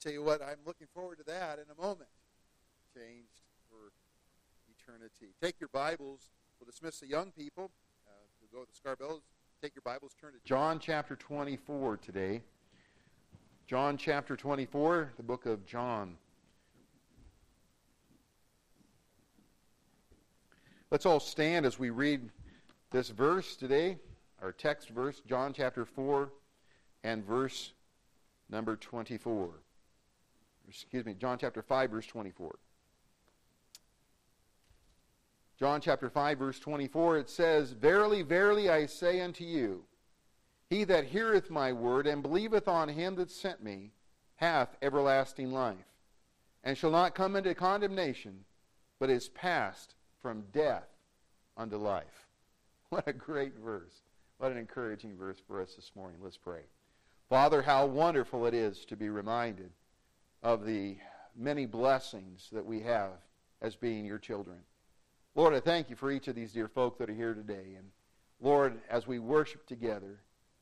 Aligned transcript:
tell 0.00 0.12
you 0.12 0.22
what, 0.22 0.40
I'm 0.42 0.58
looking 0.66 0.86
forward 0.94 1.18
to 1.18 1.24
that 1.24 1.58
in 1.58 1.66
a 1.70 1.80
moment. 1.80 2.08
Changed 2.94 3.42
for 3.68 3.92
eternity. 4.74 5.34
Take 5.42 5.60
your 5.60 5.68
Bibles. 5.72 6.30
We'll 6.58 6.70
dismiss 6.70 7.00
the 7.00 7.06
young 7.06 7.32
people. 7.32 7.70
Uh, 8.06 8.12
we'll 8.40 8.60
go 8.60 8.64
to 8.64 8.70
the 8.70 8.88
Scarbells. 8.88 9.20
Take 9.62 9.74
your 9.74 9.82
Bibles, 9.82 10.12
turn 10.18 10.32
to 10.32 10.38
John 10.44 10.78
chapter 10.78 11.16
24 11.16 11.98
today. 11.98 12.40
John 13.66 13.98
chapter 13.98 14.36
24, 14.36 15.12
the 15.18 15.22
book 15.22 15.44
of 15.44 15.66
John. 15.66 16.16
Let's 20.90 21.04
all 21.04 21.20
stand 21.20 21.66
as 21.66 21.78
we 21.78 21.90
read 21.90 22.30
this 22.90 23.10
verse 23.10 23.54
today, 23.54 23.98
our 24.42 24.50
text 24.50 24.88
verse, 24.88 25.20
John 25.28 25.52
chapter 25.52 25.84
4 25.84 26.32
and 27.04 27.24
verse 27.24 27.72
number 28.48 28.76
24. 28.76 29.50
Excuse 30.70 31.04
me, 31.04 31.14
John 31.14 31.36
chapter 31.36 31.62
5, 31.62 31.90
verse 31.90 32.06
24. 32.06 32.56
John 35.58 35.80
chapter 35.80 36.08
5, 36.08 36.38
verse 36.38 36.60
24, 36.60 37.18
it 37.18 37.28
says, 37.28 37.72
Verily, 37.72 38.22
verily, 38.22 38.70
I 38.70 38.86
say 38.86 39.20
unto 39.20 39.44
you, 39.44 39.82
he 40.68 40.84
that 40.84 41.06
heareth 41.06 41.50
my 41.50 41.72
word 41.72 42.06
and 42.06 42.22
believeth 42.22 42.68
on 42.68 42.88
him 42.88 43.16
that 43.16 43.32
sent 43.32 43.62
me 43.62 43.90
hath 44.36 44.76
everlasting 44.80 45.50
life, 45.50 45.76
and 46.62 46.78
shall 46.78 46.92
not 46.92 47.16
come 47.16 47.34
into 47.34 47.52
condemnation, 47.54 48.44
but 49.00 49.10
is 49.10 49.28
passed 49.28 49.96
from 50.22 50.44
death 50.52 50.88
unto 51.56 51.76
life. 51.76 52.26
What 52.90 53.06
a 53.06 53.12
great 53.12 53.56
verse. 53.56 54.02
What 54.38 54.50
an 54.50 54.58
encouraging 54.58 55.16
verse 55.16 55.36
for 55.46 55.60
us 55.62 55.74
this 55.74 55.92
morning. 55.94 56.18
Let's 56.22 56.36
pray. 56.36 56.62
Father, 57.28 57.62
how 57.62 57.86
wonderful 57.86 58.46
it 58.46 58.54
is 58.54 58.84
to 58.86 58.96
be 58.96 59.08
reminded 59.08 59.70
of 60.42 60.64
the 60.64 60.96
many 61.36 61.66
blessings 61.66 62.48
that 62.52 62.64
we 62.64 62.80
have 62.80 63.12
as 63.62 63.76
being 63.76 64.04
your 64.04 64.18
children. 64.18 64.58
Lord, 65.34 65.54
I 65.54 65.60
thank 65.60 65.90
you 65.90 65.96
for 65.96 66.10
each 66.10 66.28
of 66.28 66.34
these 66.34 66.52
dear 66.52 66.68
folk 66.68 66.98
that 66.98 67.10
are 67.10 67.14
here 67.14 67.34
today. 67.34 67.74
And 67.76 67.90
Lord, 68.40 68.80
as 68.90 69.06
we 69.06 69.18
worship 69.18 69.66
together, 69.66 70.20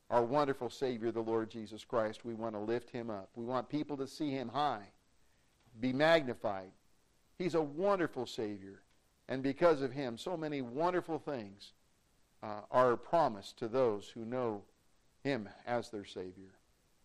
our 0.09 0.23
wonderful 0.23 0.69
Savior, 0.69 1.11
the 1.11 1.21
Lord 1.21 1.49
Jesus 1.49 1.83
Christ, 1.83 2.25
we 2.25 2.33
want 2.33 2.55
to 2.55 2.59
lift 2.59 2.89
him 2.89 3.09
up. 3.09 3.29
We 3.35 3.45
want 3.45 3.69
people 3.69 3.97
to 3.97 4.07
see 4.07 4.31
him 4.31 4.49
high, 4.49 4.87
be 5.79 5.93
magnified. 5.93 6.71
He's 7.37 7.55
a 7.55 7.61
wonderful 7.61 8.25
Savior. 8.25 8.81
And 9.27 9.43
because 9.43 9.81
of 9.81 9.91
him, 9.91 10.17
so 10.17 10.35
many 10.35 10.61
wonderful 10.61 11.19
things 11.19 11.73
uh, 12.41 12.61
are 12.71 12.97
promised 12.97 13.57
to 13.59 13.67
those 13.67 14.09
who 14.09 14.25
know 14.25 14.63
him 15.23 15.47
as 15.67 15.89
their 15.89 16.05
Savior. 16.05 16.55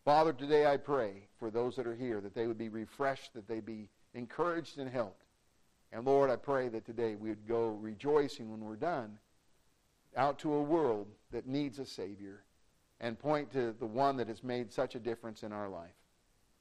Father, 0.04 0.32
today 0.32 0.66
I 0.66 0.76
pray 0.76 1.28
for 1.38 1.50
those 1.50 1.76
that 1.76 1.86
are 1.86 1.94
here 1.94 2.20
that 2.20 2.34
they 2.34 2.46
would 2.46 2.58
be 2.58 2.68
refreshed, 2.68 3.32
that 3.34 3.48
they 3.48 3.60
be 3.60 3.88
encouraged 4.12 4.78
and 4.78 4.90
helped. 4.90 5.24
And 5.92 6.04
Lord, 6.04 6.30
I 6.30 6.36
pray 6.36 6.68
that 6.68 6.84
today 6.84 7.14
we 7.14 7.30
would 7.30 7.48
go 7.48 7.68
rejoicing 7.68 8.50
when 8.50 8.60
we're 8.60 8.76
done 8.76 9.18
out 10.16 10.38
to 10.40 10.52
a 10.52 10.62
world 10.62 11.06
that 11.32 11.46
needs 11.46 11.78
a 11.78 11.86
Savior 11.86 12.42
and 13.00 13.18
point 13.18 13.50
to 13.52 13.74
the 13.78 13.86
one 13.86 14.16
that 14.18 14.28
has 14.28 14.44
made 14.44 14.72
such 14.72 14.94
a 14.94 15.00
difference 15.00 15.42
in 15.42 15.52
our 15.52 15.68
life. 15.68 15.94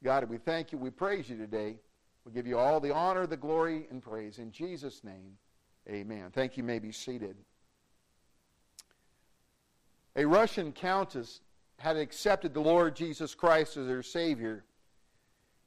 God, 0.03 0.29
we 0.29 0.37
thank 0.37 0.71
you. 0.71 0.77
We 0.77 0.89
praise 0.89 1.29
you 1.29 1.37
today. 1.37 1.75
We 2.25 2.31
give 2.31 2.47
you 2.47 2.57
all 2.57 2.79
the 2.79 2.93
honor, 2.93 3.27
the 3.27 3.37
glory, 3.37 3.87
and 3.91 4.01
praise. 4.01 4.39
In 4.39 4.51
Jesus' 4.51 5.03
name, 5.03 5.37
Amen. 5.89 6.31
Thank 6.33 6.55
you. 6.55 6.63
you 6.63 6.67
may 6.67 6.79
be 6.79 6.91
seated. 6.91 7.35
A 10.15 10.25
Russian 10.25 10.71
countess 10.71 11.41
had 11.83 11.97
accepted 11.97 12.53
the 12.53 12.61
Lord 12.61 12.95
Jesus 12.95 13.35
Christ 13.35 13.75
as 13.75 13.87
her 13.87 14.01
Savior 14.01 14.63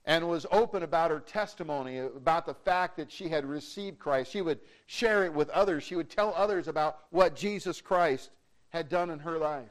and 0.06 0.26
was 0.26 0.46
open 0.50 0.82
about 0.82 1.10
her 1.10 1.20
testimony, 1.20 1.98
about 1.98 2.46
the 2.46 2.54
fact 2.54 2.96
that 2.96 3.12
she 3.12 3.28
had 3.28 3.44
received 3.44 3.98
Christ. 3.98 4.30
She 4.30 4.40
would 4.40 4.60
share 4.86 5.26
it 5.26 5.34
with 5.34 5.50
others. 5.50 5.84
She 5.84 5.94
would 5.94 6.08
tell 6.08 6.32
others 6.34 6.68
about 6.68 7.00
what 7.10 7.36
Jesus 7.36 7.82
Christ 7.82 8.30
had 8.70 8.88
done 8.88 9.10
in 9.10 9.18
her 9.18 9.36
life. 9.36 9.68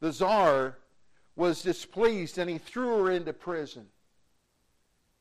The 0.00 0.12
czar 0.12 0.78
was 1.36 1.60
displeased 1.60 2.38
and 2.38 2.48
he 2.48 2.56
threw 2.56 3.04
her 3.04 3.10
into 3.10 3.34
prison. 3.34 3.84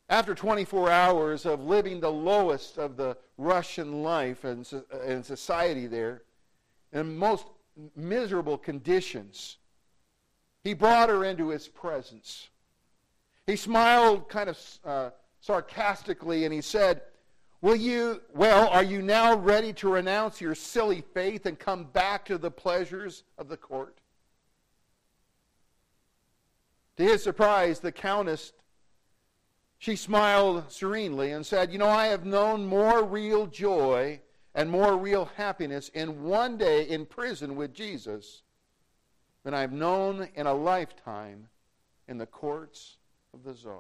After 0.08 0.34
24 0.34 0.90
hours 0.90 1.46
of 1.46 1.66
living 1.66 2.00
the 2.00 2.10
lowest 2.10 2.78
of 2.78 2.96
the 2.96 3.18
Russian 3.38 4.04
life 4.04 4.46
and, 4.46 4.66
and 5.04 5.26
society 5.26 5.86
there, 5.86 6.22
in 6.94 7.18
most 7.18 7.46
miserable 7.94 8.58
conditions, 8.58 9.58
he 10.68 10.74
brought 10.74 11.08
her 11.08 11.24
into 11.24 11.48
his 11.48 11.70
presence. 11.70 12.50
He 13.46 13.56
smiled 13.56 14.28
kind 14.28 14.50
of 14.50 14.60
uh, 14.84 15.10
sarcastically 15.40 16.44
and 16.44 16.54
he 16.54 16.60
said, 16.60 17.04
Will 17.62 17.78
you, 17.78 18.22
well, 18.36 18.68
are 18.68 18.84
you 18.84 19.02
now 19.02 19.38
ready 19.38 19.72
to 19.74 19.90
renounce 19.90 20.42
your 20.42 20.56
silly 20.56 21.06
faith 21.14 21.46
and 21.46 21.58
come 21.58 21.86
back 21.86 22.26
to 22.26 22.38
the 22.38 22.52
pleasures 22.52 23.24
of 23.38 23.48
the 23.48 23.56
court? 23.56 23.98
To 26.98 27.04
his 27.04 27.24
surprise, 27.24 27.80
the 27.80 27.94
countess 27.94 28.52
she 29.78 29.96
smiled 29.96 30.70
serenely 30.70 31.32
and 31.32 31.46
said, 31.46 31.72
You 31.72 31.78
know, 31.78 31.88
I 31.88 32.08
have 32.08 32.26
known 32.26 32.66
more 32.66 33.06
real 33.06 33.48
joy 33.48 34.20
and 34.54 34.70
more 34.70 34.98
real 34.98 35.30
happiness 35.38 35.88
in 35.94 36.24
one 36.24 36.58
day 36.58 36.84
in 36.84 37.06
prison 37.06 37.56
with 37.56 37.74
Jesus 37.74 38.44
than 39.48 39.54
I've 39.54 39.72
known 39.72 40.28
in 40.36 40.46
a 40.46 40.54
lifetime 40.54 41.48
in 42.10 42.18
the 42.18 42.26
courts 42.26 42.98
of 43.34 43.46
the 43.46 43.54
czar. 43.54 43.80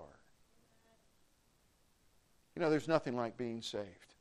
You 2.55 2.61
know, 2.61 2.69
there's 2.69 2.88
nothing 2.88 3.17
like 3.17 3.35
being 3.35 3.61
saved. 3.61 4.16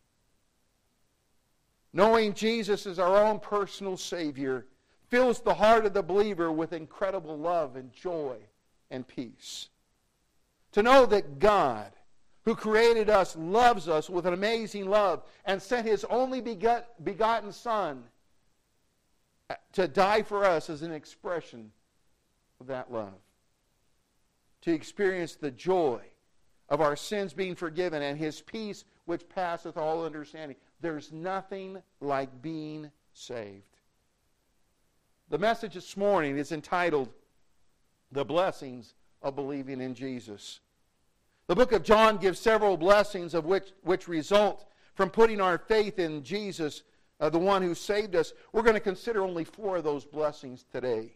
Knowing 1.93 2.35
Jesus 2.35 2.85
is 2.85 2.99
our 2.99 3.25
own 3.25 3.39
personal 3.39 3.97
Savior 3.97 4.67
fills 5.09 5.39
the 5.39 5.55
heart 5.55 5.87
of 5.87 5.95
the 5.95 6.03
believer 6.03 6.51
with 6.51 6.73
incredible 6.73 7.39
love 7.39 7.77
and 7.77 7.93
joy 7.93 8.39
and 8.91 9.06
peace. 9.06 9.69
To 10.73 10.83
know 10.83 11.06
that 11.06 11.39
God, 11.39 11.93
who 12.45 12.56
created 12.56 13.09
us, 13.09 13.37
loves 13.37 13.89
us 13.89 14.11
with 14.11 14.27
an 14.27 14.35
amazing 14.35 14.91
love 14.91 15.23
and 15.45 15.62
sent 15.62 15.87
his 15.87 16.05
only 16.11 16.41
begotten 16.41 17.53
Son 17.53 18.03
to 19.73 19.89
die 19.89 20.23
for 20.23 20.45
us 20.45 20.71
as 20.71 20.83
an 20.83 20.93
expression 20.93 21.71
of 22.61 22.67
that 22.67 22.93
love. 22.93 23.21
To 24.62 24.73
experience 24.73 25.34
the 25.34 25.51
joy 25.51 26.01
of 26.69 26.81
our 26.81 26.97
sins 26.97 27.33
being 27.33 27.55
forgiven 27.55 28.03
and 28.03 28.19
his 28.19 28.41
peace 28.41 28.85
which 29.05 29.29
passeth 29.29 29.77
all 29.77 30.05
understanding. 30.05 30.56
There's 30.81 31.12
nothing 31.12 31.83
like 32.01 32.43
being 32.43 32.91
saved. 33.12 33.62
The 35.29 35.39
message 35.39 35.75
this 35.75 35.97
morning 35.97 36.37
is 36.37 36.53
entitled 36.53 37.09
The 38.12 38.25
Blessings 38.25 38.95
of 39.23 39.37
Believing 39.37 39.81
in 39.81 39.95
Jesus. 39.95 40.61
The 41.47 41.55
book 41.55 41.73
of 41.73 41.85
John 41.85 42.17
gives 42.17 42.41
several 42.41 42.77
blessings 42.77 43.35
of 43.35 43.45
which, 43.45 43.73
which 43.83 44.09
result 44.09 44.67
from 44.95 45.11
putting 45.11 45.41
our 45.41 45.59
faith 45.59 45.99
in 45.99 46.25
Jesus, 46.25 46.83
uh, 47.21 47.31
the 47.31 47.38
one 47.38 47.62
who 47.62 47.75
saved 47.75 48.15
us. 48.15 48.32
We're 48.53 48.62
going 48.62 48.75
to 48.75 48.81
consider 48.81 49.22
only 49.22 49.44
four 49.44 49.77
of 49.77 49.84
those 49.84 50.04
blessings 50.04 50.65
today. 50.71 51.12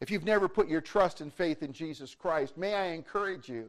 If 0.00 0.10
you've 0.10 0.24
never 0.24 0.48
put 0.48 0.68
your 0.68 0.80
trust 0.80 1.20
and 1.20 1.32
faith 1.32 1.62
in 1.62 1.72
Jesus 1.72 2.14
Christ, 2.14 2.56
may 2.56 2.74
I 2.74 2.86
encourage 2.88 3.48
you 3.48 3.68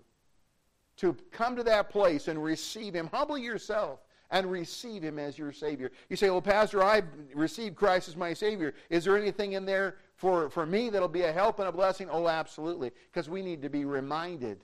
to 0.98 1.16
come 1.32 1.56
to 1.56 1.64
that 1.64 1.90
place 1.90 2.28
and 2.28 2.44
receive 2.44 2.94
Him. 2.94 3.10
Humble 3.12 3.38
yourself 3.38 4.00
and 4.32 4.52
receive 4.52 5.02
Him 5.02 5.18
as 5.18 5.38
your 5.38 5.52
Savior. 5.52 5.92
You 6.10 6.16
say, 6.16 6.30
Well, 6.30 6.42
Pastor, 6.42 6.84
I've 6.84 7.08
received 7.34 7.76
Christ 7.76 8.10
as 8.10 8.16
my 8.16 8.34
Savior. 8.34 8.74
Is 8.90 9.06
there 9.06 9.18
anything 9.18 9.54
in 9.54 9.66
there 9.66 9.96
for, 10.18 10.50
for 10.50 10.66
me 10.66 10.90
that'll 10.90 11.08
be 11.08 11.24
a 11.24 11.32
help 11.32 11.60
and 11.60 11.68
a 11.68 11.72
blessing? 11.72 12.10
Oh, 12.12 12.28
absolutely. 12.28 12.92
Because 13.12 13.30
we 13.30 13.42
need 13.42 13.62
to 13.64 13.70
be 13.70 13.86
reminded 13.86 14.64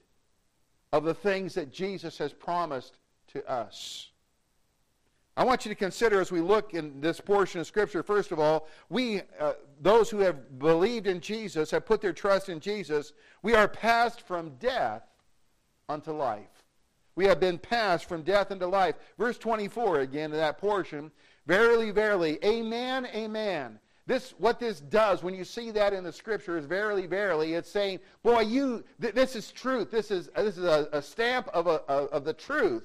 of 0.91 1.03
the 1.03 1.13
things 1.13 1.55
that 1.55 1.72
Jesus 1.72 2.17
has 2.19 2.31
promised 2.31 2.99
to 3.28 3.49
us. 3.49 4.11
I 5.37 5.43
want 5.43 5.66
you 5.66 5.70
to 5.70 5.76
consider 5.76 6.22
as 6.22 6.32
we 6.32 6.40
look 6.40 6.73
in 6.73 7.02
this 7.02 7.20
portion 7.20 7.59
of 7.59 7.67
Scripture, 7.67 8.03
first 8.03 8.32
of 8.32 8.40
all, 8.40 8.67
we, 8.90 9.22
uh, 9.40 9.53
those 9.82 10.09
who 10.09 10.20
have 10.20 10.59
believed 10.59 11.08
in 11.08 11.20
Jesus, 11.20 11.72
have 11.72 11.85
put 11.85 12.02
their 12.02 12.14
trust 12.14 12.47
in 12.47 12.61
Jesus, 12.61 13.11
we 13.41 13.53
are 13.53 13.67
passed 13.67 14.22
from 14.22 14.55
death 14.59 15.03
unto 15.90 16.11
life. 16.11 16.47
We 17.16 17.26
have 17.26 17.40
been 17.40 17.58
passed 17.58 18.08
from 18.08 18.23
death 18.23 18.52
into 18.52 18.67
life. 18.67 18.96
Verse 19.17 19.37
24 19.37 19.99
again 19.99 20.32
in 20.32 20.37
that 20.37 20.58
portion. 20.58 21.11
Verily, 21.47 21.91
verily, 21.91 22.40
amen, 22.43 23.05
amen. 23.14 23.79
This, 24.08 24.35
what 24.38 24.59
this 24.59 24.81
does, 24.81 25.23
when 25.23 25.34
you 25.34 25.43
see 25.43 25.72
that 25.72 25.91
in 25.91 26.03
the 26.03 26.11
scripture, 26.14 26.58
is 26.58 26.66
verily, 26.66 27.08
verily, 27.08 27.55
it's 27.55 27.70
saying, 27.70 27.99
boy, 28.23 28.41
you, 28.41 28.84
th- 29.02 29.16
this 29.16 29.35
is 29.35 29.52
truth. 29.52 29.90
This 29.90 30.11
is, 30.11 30.29
this 30.35 30.58
is 30.58 30.64
a, 30.64 30.88
a 30.91 31.02
stamp 31.02 31.47
of, 31.53 31.67
a, 31.67 31.81
of 31.88 32.23
the 32.23 32.34
truth 32.34 32.84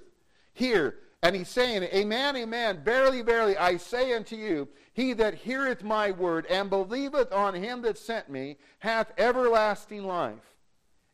here. 0.55 0.96
And 1.22 1.37
he's 1.37 1.49
saying, 1.49 1.82
Amen, 1.82 2.37
amen. 2.37 2.81
Verily, 2.82 3.22
verily, 3.22 3.56
I 3.56 3.76
say 3.76 4.14
unto 4.14 4.37
you, 4.37 4.69
he 4.94 5.12
that 5.14 5.34
heareth 5.34 5.82
my 5.82 6.11
word 6.11 6.46
and 6.46 6.70
believeth 6.70 7.32
on 7.32 7.55
him 7.55 7.82
that 7.82 7.99
sent 7.99 8.31
me 8.31 8.56
hath 8.78 9.12
everlasting 9.19 10.05
life, 10.05 10.55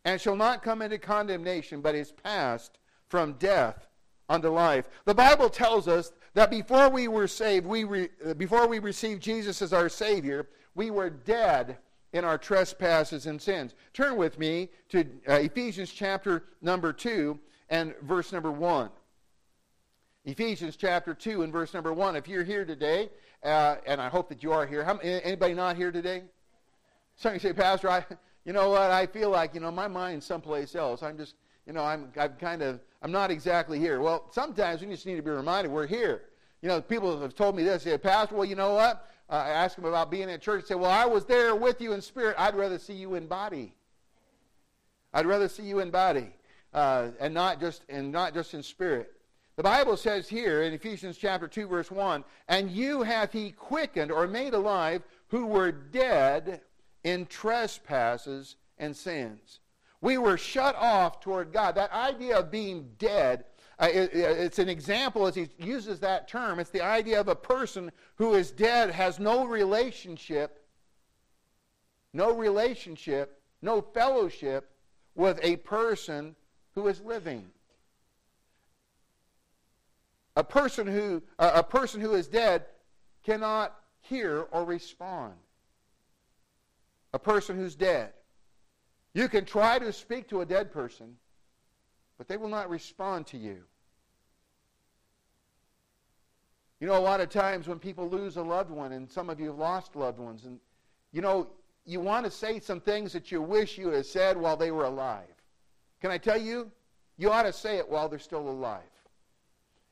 and 0.04 0.20
shall 0.20 0.36
not 0.36 0.62
come 0.62 0.80
into 0.80 0.98
condemnation, 0.98 1.80
but 1.80 1.94
is 1.94 2.12
passed 2.12 2.78
from 3.08 3.32
death 3.34 3.88
unto 4.28 4.48
life. 4.48 4.88
The 5.04 5.14
Bible 5.14 5.50
tells 5.50 5.88
us 5.88 6.12
that 6.34 6.50
before 6.50 6.88
we 6.88 7.08
were 7.08 7.28
saved, 7.28 7.66
we 7.66 7.84
re, 7.84 8.08
before 8.36 8.68
we 8.68 8.78
received 8.78 9.22
Jesus 9.22 9.60
as 9.60 9.72
our 9.72 9.88
Savior, 9.88 10.48
we 10.74 10.90
were 10.90 11.10
dead 11.10 11.78
in 12.12 12.24
our 12.24 12.38
trespasses 12.38 13.26
and 13.26 13.40
sins. 13.40 13.74
Turn 13.92 14.16
with 14.16 14.38
me 14.38 14.68
to 14.90 15.00
uh, 15.28 15.34
Ephesians 15.34 15.90
chapter 15.90 16.44
number 16.62 16.92
2 16.92 17.38
and 17.70 17.94
verse 18.02 18.32
number 18.32 18.52
1. 18.52 18.90
Ephesians 20.26 20.74
chapter 20.74 21.14
2 21.14 21.42
and 21.42 21.52
verse 21.52 21.72
number 21.72 21.92
1. 21.92 22.16
If 22.16 22.26
you're 22.26 22.42
here 22.42 22.64
today, 22.64 23.10
uh, 23.44 23.76
and 23.86 24.00
I 24.00 24.08
hope 24.08 24.28
that 24.28 24.42
you 24.42 24.50
are 24.50 24.66
here, 24.66 24.82
how, 24.82 24.96
anybody 24.98 25.54
not 25.54 25.76
here 25.76 25.92
today? 25.92 26.24
Some 27.14 27.34
you 27.34 27.38
say, 27.38 27.52
Pastor, 27.52 27.88
I, 27.88 28.04
you 28.44 28.52
know 28.52 28.70
what? 28.70 28.90
I 28.90 29.06
feel 29.06 29.30
like, 29.30 29.54
you 29.54 29.60
know, 29.60 29.70
my 29.70 29.86
mind's 29.86 30.26
someplace 30.26 30.74
else. 30.74 31.04
I'm 31.04 31.16
just, 31.16 31.36
you 31.64 31.72
know, 31.72 31.84
I'm, 31.84 32.10
I'm 32.18 32.32
kind 32.40 32.60
of, 32.62 32.80
I'm 33.02 33.12
not 33.12 33.30
exactly 33.30 33.78
here. 33.78 34.00
Well, 34.00 34.28
sometimes 34.32 34.80
we 34.80 34.88
just 34.88 35.06
need 35.06 35.14
to 35.14 35.22
be 35.22 35.30
reminded 35.30 35.70
we're 35.70 35.86
here. 35.86 36.22
You 36.60 36.70
know, 36.70 36.80
people 36.80 37.20
have 37.20 37.36
told 37.36 37.54
me 37.54 37.62
this. 37.62 37.84
They 37.84 37.92
say, 37.92 37.98
Pastor, 37.98 38.34
well, 38.34 38.44
you 38.44 38.56
know 38.56 38.74
what? 38.74 39.08
Uh, 39.30 39.34
I 39.34 39.50
ask 39.50 39.76
them 39.76 39.84
about 39.84 40.10
being 40.10 40.28
at 40.28 40.42
church. 40.42 40.62
They 40.62 40.68
say, 40.68 40.74
well, 40.74 40.90
I 40.90 41.06
was 41.06 41.24
there 41.24 41.54
with 41.54 41.80
you 41.80 41.92
in 41.92 42.02
spirit. 42.02 42.34
I'd 42.36 42.56
rather 42.56 42.80
see 42.80 42.94
you 42.94 43.14
in 43.14 43.28
body. 43.28 43.74
I'd 45.14 45.26
rather 45.26 45.48
see 45.48 45.62
you 45.62 45.78
in 45.78 45.92
body, 45.92 46.34
uh, 46.74 47.10
and 47.20 47.32
not 47.32 47.60
just 47.60 47.82
and 47.88 48.10
not 48.10 48.34
just 48.34 48.52
in 48.52 48.62
spirit. 48.62 49.15
The 49.56 49.62
Bible 49.62 49.96
says 49.96 50.28
here 50.28 50.62
in 50.62 50.74
Ephesians 50.74 51.16
chapter 51.16 51.48
2 51.48 51.66
verse 51.66 51.90
1, 51.90 52.24
"And 52.46 52.70
you 52.70 53.02
hath 53.02 53.32
he 53.32 53.52
quickened 53.52 54.12
or 54.12 54.26
made 54.26 54.52
alive 54.52 55.02
who 55.28 55.46
were 55.46 55.72
dead 55.72 56.60
in 57.02 57.24
trespasses 57.26 58.56
and 58.76 58.94
sins." 58.94 59.60
We 60.02 60.18
were 60.18 60.36
shut 60.36 60.76
off 60.76 61.20
toward 61.20 61.52
God. 61.52 61.74
That 61.74 61.90
idea 61.90 62.38
of 62.38 62.50
being 62.50 62.94
dead, 62.98 63.46
uh, 63.78 63.88
it, 63.90 64.14
it's 64.14 64.58
an 64.58 64.68
example 64.68 65.26
as 65.26 65.34
he 65.34 65.48
uses 65.58 66.00
that 66.00 66.28
term. 66.28 66.60
It's 66.60 66.70
the 66.70 66.82
idea 66.82 67.18
of 67.18 67.28
a 67.28 67.34
person 67.34 67.90
who 68.16 68.34
is 68.34 68.50
dead, 68.50 68.90
has 68.90 69.18
no 69.18 69.46
relationship, 69.46 70.66
no 72.12 72.32
relationship, 72.32 73.40
no 73.62 73.80
fellowship 73.80 74.70
with 75.14 75.40
a 75.42 75.56
person 75.56 76.36
who 76.72 76.88
is 76.88 77.00
living. 77.00 77.50
A 80.36 80.44
person 80.44 80.86
who, 80.86 81.22
uh, 81.38 81.52
a 81.54 81.62
person 81.62 82.00
who 82.00 82.14
is 82.14 82.28
dead 82.28 82.66
cannot 83.24 83.74
hear 84.00 84.46
or 84.50 84.64
respond. 84.64 85.34
A 87.14 87.18
person 87.18 87.56
who's 87.56 87.74
dead. 87.74 88.12
You 89.14 89.28
can 89.28 89.46
try 89.46 89.78
to 89.78 89.92
speak 89.92 90.28
to 90.28 90.42
a 90.42 90.46
dead 90.46 90.70
person, 90.70 91.16
but 92.18 92.28
they 92.28 92.36
will 92.36 92.50
not 92.50 92.68
respond 92.68 93.26
to 93.28 93.38
you. 93.38 93.62
You 96.80 96.86
know, 96.86 96.98
a 96.98 97.00
lot 97.00 97.20
of 97.20 97.30
times 97.30 97.66
when 97.66 97.78
people 97.78 98.08
lose 98.08 98.36
a 98.36 98.42
loved 98.42 98.70
one, 98.70 98.92
and 98.92 99.10
some 99.10 99.30
of 99.30 99.40
you 99.40 99.46
have 99.46 99.58
lost 99.58 99.96
loved 99.96 100.18
ones, 100.18 100.44
and 100.44 100.60
you 101.12 101.22
know, 101.22 101.48
you 101.86 102.00
want 102.00 102.26
to 102.26 102.30
say 102.30 102.60
some 102.60 102.80
things 102.80 103.14
that 103.14 103.32
you 103.32 103.40
wish 103.40 103.78
you 103.78 103.88
had 103.88 104.04
said 104.04 104.36
while 104.36 104.56
they 104.56 104.70
were 104.70 104.84
alive. 104.84 105.24
Can 106.02 106.10
I 106.10 106.18
tell 106.18 106.36
you? 106.38 106.70
You 107.16 107.30
ought 107.30 107.44
to 107.44 107.52
say 107.54 107.78
it 107.78 107.88
while 107.88 108.10
they're 108.10 108.18
still 108.18 108.46
alive. 108.46 108.82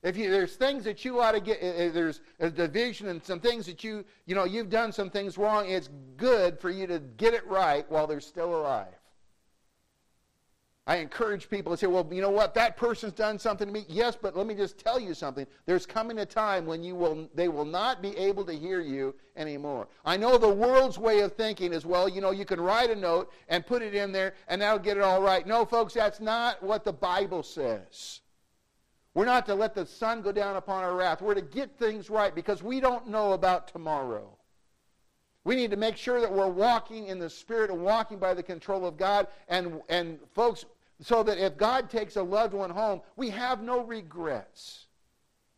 If 0.04 0.18
you, 0.18 0.30
there's 0.30 0.54
things 0.54 0.84
that 0.84 1.02
you 1.02 1.20
ought 1.20 1.32
to 1.32 1.40
get, 1.40 1.62
uh, 1.62 1.90
there's 1.90 2.20
a 2.38 2.50
division 2.50 3.08
and 3.08 3.24
some 3.24 3.40
things 3.40 3.64
that 3.64 3.82
you, 3.82 4.04
you 4.26 4.34
know, 4.34 4.44
you've 4.44 4.68
done 4.68 4.92
some 4.92 5.08
things 5.08 5.38
wrong. 5.38 5.66
It's 5.66 5.88
good 6.18 6.60
for 6.60 6.68
you 6.68 6.86
to 6.86 6.98
get 7.16 7.32
it 7.32 7.46
right 7.46 7.90
while 7.90 8.06
they're 8.06 8.20
still 8.20 8.54
alive. 8.54 8.92
I 10.86 10.96
encourage 10.96 11.48
people 11.48 11.72
to 11.72 11.78
say, 11.78 11.86
well, 11.86 12.06
you 12.12 12.20
know 12.20 12.28
what? 12.28 12.52
That 12.52 12.76
person's 12.76 13.14
done 13.14 13.38
something 13.38 13.66
to 13.66 13.72
me. 13.72 13.86
Yes, 13.88 14.18
but 14.20 14.36
let 14.36 14.46
me 14.46 14.54
just 14.54 14.76
tell 14.76 15.00
you 15.00 15.14
something. 15.14 15.46
There's 15.64 15.86
coming 15.86 16.18
a 16.18 16.26
time 16.26 16.66
when 16.66 16.84
you 16.84 16.94
will, 16.94 17.26
they 17.34 17.48
will 17.48 17.64
not 17.64 18.02
be 18.02 18.14
able 18.18 18.44
to 18.44 18.52
hear 18.52 18.82
you 18.82 19.14
anymore. 19.38 19.88
I 20.04 20.18
know 20.18 20.36
the 20.36 20.46
world's 20.46 20.98
way 20.98 21.20
of 21.20 21.32
thinking 21.32 21.72
is, 21.72 21.86
well, 21.86 22.10
you 22.10 22.20
know, 22.20 22.32
you 22.32 22.44
can 22.44 22.60
write 22.60 22.90
a 22.90 22.94
note 22.94 23.32
and 23.48 23.66
put 23.66 23.80
it 23.80 23.94
in 23.94 24.12
there 24.12 24.34
and 24.48 24.60
that'll 24.60 24.78
get 24.78 24.98
it 24.98 25.02
all 25.02 25.22
right. 25.22 25.46
No, 25.46 25.64
folks, 25.64 25.94
that's 25.94 26.20
not 26.20 26.62
what 26.62 26.84
the 26.84 26.92
Bible 26.92 27.42
says. 27.42 28.20
We're 29.14 29.25
not 29.25 29.46
to 29.46 29.55
let 29.55 29.75
the 29.75 29.87
sun 29.87 30.22
go 30.22 30.32
down 30.32 30.56
upon 30.56 30.82
our 30.82 30.94
wrath. 30.94 31.22
We're 31.22 31.34
to 31.34 31.43
get 31.43 31.78
things 31.78 32.11
right 32.11 32.34
because 32.34 32.62
we 32.62 32.81
don't 32.81 33.08
know 33.08 33.32
about 33.32 33.69
tomorrow. 33.69 34.37
We 35.44 35.55
need 35.55 35.70
to 35.70 35.76
make 35.76 35.96
sure 35.96 36.20
that 36.20 36.32
we're 36.32 36.49
walking 36.49 37.06
in 37.06 37.19
the 37.19 37.31
Spirit 37.31 37.70
and 37.70 37.82
walking 37.82 38.19
by 38.19 38.34
the 38.34 38.43
control 38.43 38.87
of 38.87 38.96
God. 38.96 39.28
And, 39.49 39.81
and 39.88 40.19
folks, 40.34 40.64
so 41.00 41.22
that 41.22 41.38
if 41.38 41.56
God 41.56 41.90
takes 41.90 42.16
a 42.16 42.22
loved 42.22 42.55
one 42.55 42.70
home, 42.70 43.02
we 43.14 43.31
have 43.31 43.62
no 43.62 43.84
regrets. 43.84 44.87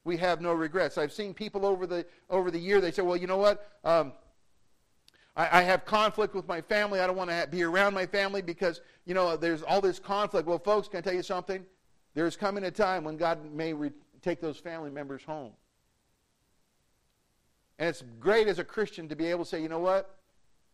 We 0.04 0.16
have 0.18 0.40
no 0.40 0.52
regrets. 0.52 0.98
I've 0.98 1.12
seen 1.12 1.32
people 1.32 1.64
over 1.64 1.86
the, 1.86 2.04
over 2.28 2.50
the 2.50 2.58
year, 2.58 2.80
they 2.80 2.90
say, 2.90 3.02
well, 3.02 3.16
you 3.16 3.26
know 3.26 3.38
what? 3.38 3.70
Um, 3.84 4.12
I, 5.36 5.60
I, 5.60 5.62
have 5.62 5.84
conflict 5.84 6.34
with 6.34 6.46
my 6.46 6.60
family. 6.60 7.00
I 7.00 7.06
don't 7.06 7.16
want 7.16 7.30
to 7.30 7.48
be 7.50 7.62
around 7.62 7.94
my 7.94 8.06
family 8.06 8.40
because, 8.40 8.80
you 9.04 9.14
know, 9.14 9.36
there's 9.36 9.62
all 9.62 9.80
this 9.80 9.98
conflict. 9.98 10.46
Well, 10.46 10.58
folks, 10.58 10.88
can 10.88 10.98
I 10.98 11.00
tell 11.00 11.12
you 11.14 11.22
something? 11.22 11.64
There's 12.16 12.34
coming 12.34 12.64
a 12.64 12.70
time 12.70 13.04
when 13.04 13.18
God 13.18 13.52
may 13.52 13.74
re- 13.74 13.92
take 14.22 14.40
those 14.40 14.56
family 14.56 14.90
members 14.90 15.22
home. 15.22 15.52
And 17.78 17.90
it's 17.90 18.02
great 18.18 18.48
as 18.48 18.58
a 18.58 18.64
Christian 18.64 19.06
to 19.10 19.14
be 19.14 19.26
able 19.26 19.44
to 19.44 19.50
say, 19.50 19.60
you 19.60 19.68
know 19.68 19.80
what? 19.80 20.18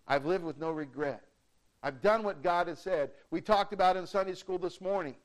I've 0.06 0.25
lived 0.25 0.44
with 0.44 0.59
no 0.59 0.71
regret. 0.71 1.25
I've 1.83 2.00
done 2.00 2.23
what 2.23 2.44
God 2.44 2.69
has 2.69 2.79
said. 2.79 3.11
We 3.33 3.41
talked 3.41 3.73
about 3.73 3.97
in 3.97 4.06
Sunday 4.06 4.35
school 4.35 4.56
this 4.56 4.81
morning 4.81 5.17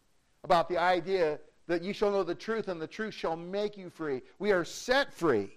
about 0.44 0.68
the 0.70 0.80
idea 0.80 1.40
that 1.68 1.84
you 1.84 1.94
shall 1.94 2.10
know 2.10 2.24
the 2.24 2.34
truth 2.34 2.68
and 2.68 2.82
the 2.82 2.88
truth 2.88 3.14
shall 3.14 3.36
make 3.36 3.78
you 3.78 3.92
free. 3.92 4.24
We 4.40 4.52
are 4.52 4.66
set 4.66 5.14
free 5.14 5.52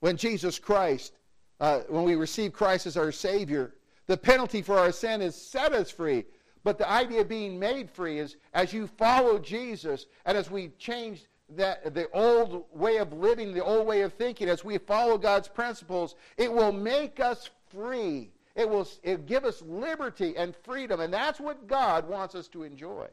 when 0.00 0.16
Jesus 0.16 0.58
Christ, 0.58 1.12
uh, 1.60 1.82
when 1.88 2.02
we 2.02 2.16
receive 2.16 2.52
Christ 2.52 2.88
as 2.88 2.96
our 2.96 3.12
Savior. 3.12 3.74
The 4.08 4.16
penalty 4.16 4.60
for 4.60 4.76
our 4.76 4.90
sin 4.90 5.22
is 5.22 5.36
set 5.36 5.72
us 5.72 5.88
free. 5.88 6.24
But 6.68 6.76
the 6.76 6.90
idea 6.90 7.22
of 7.22 7.30
being 7.30 7.58
made 7.58 7.90
free 7.90 8.18
is 8.18 8.36
as 8.52 8.74
you 8.74 8.86
follow 8.86 9.38
Jesus 9.38 10.04
and 10.26 10.36
as 10.36 10.50
we 10.50 10.68
change 10.78 11.24
that 11.56 11.94
the 11.94 12.10
old 12.10 12.66
way 12.74 12.98
of 12.98 13.10
living, 13.10 13.54
the 13.54 13.64
old 13.64 13.86
way 13.86 14.02
of 14.02 14.12
thinking, 14.12 14.50
as 14.50 14.66
we 14.66 14.76
follow 14.76 15.16
God's 15.16 15.48
principles, 15.48 16.14
it 16.36 16.52
will 16.52 16.72
make 16.72 17.20
us 17.20 17.48
free. 17.70 18.32
It 18.54 18.68
will 18.68 18.86
it 19.02 19.24
give 19.24 19.46
us 19.46 19.62
liberty 19.62 20.36
and 20.36 20.54
freedom, 20.54 21.00
and 21.00 21.10
that's 21.10 21.40
what 21.40 21.68
God 21.68 22.06
wants 22.06 22.34
us 22.34 22.48
to 22.48 22.64
enjoy. 22.64 23.08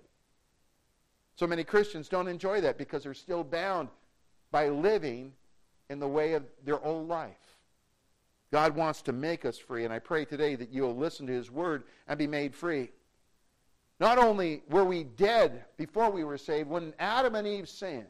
So 1.38 1.48
many 1.48 1.64
Christians 1.64 2.10
don't 2.10 2.28
enjoy 2.28 2.60
that 2.60 2.78
because 2.78 3.04
they're 3.04 3.14
still 3.14 3.46
bound 3.46 3.88
by 4.52 4.68
living 4.68 5.32
in 5.90 6.00
the 6.00 6.10
way 6.10 6.34
of 6.34 6.44
their 6.66 6.84
old 6.84 7.08
life. 7.08 7.56
God 8.52 8.76
wants 8.76 9.02
to 9.04 9.14
make 9.14 9.46
us 9.46 9.58
free, 9.58 9.86
and 9.86 9.94
I 9.94 10.00
pray 10.00 10.26
today 10.26 10.56
that 10.56 10.72
you'll 10.72 10.98
listen 10.98 11.26
to 11.28 11.34
His 11.34 11.50
word 11.50 11.84
and 12.06 12.20
be 12.20 12.28
made 12.28 12.54
free. 12.54 12.90
Not 14.00 14.18
only 14.18 14.64
were 14.70 14.84
we 14.84 15.04
dead 15.04 15.66
before 15.78 16.10
we 16.10 16.24
were 16.24 16.38
saved, 16.38 16.70
when 16.70 16.94
Adam 17.00 17.36
and 17.36 17.48
Eve 17.48 17.70
sinned, 17.70 18.06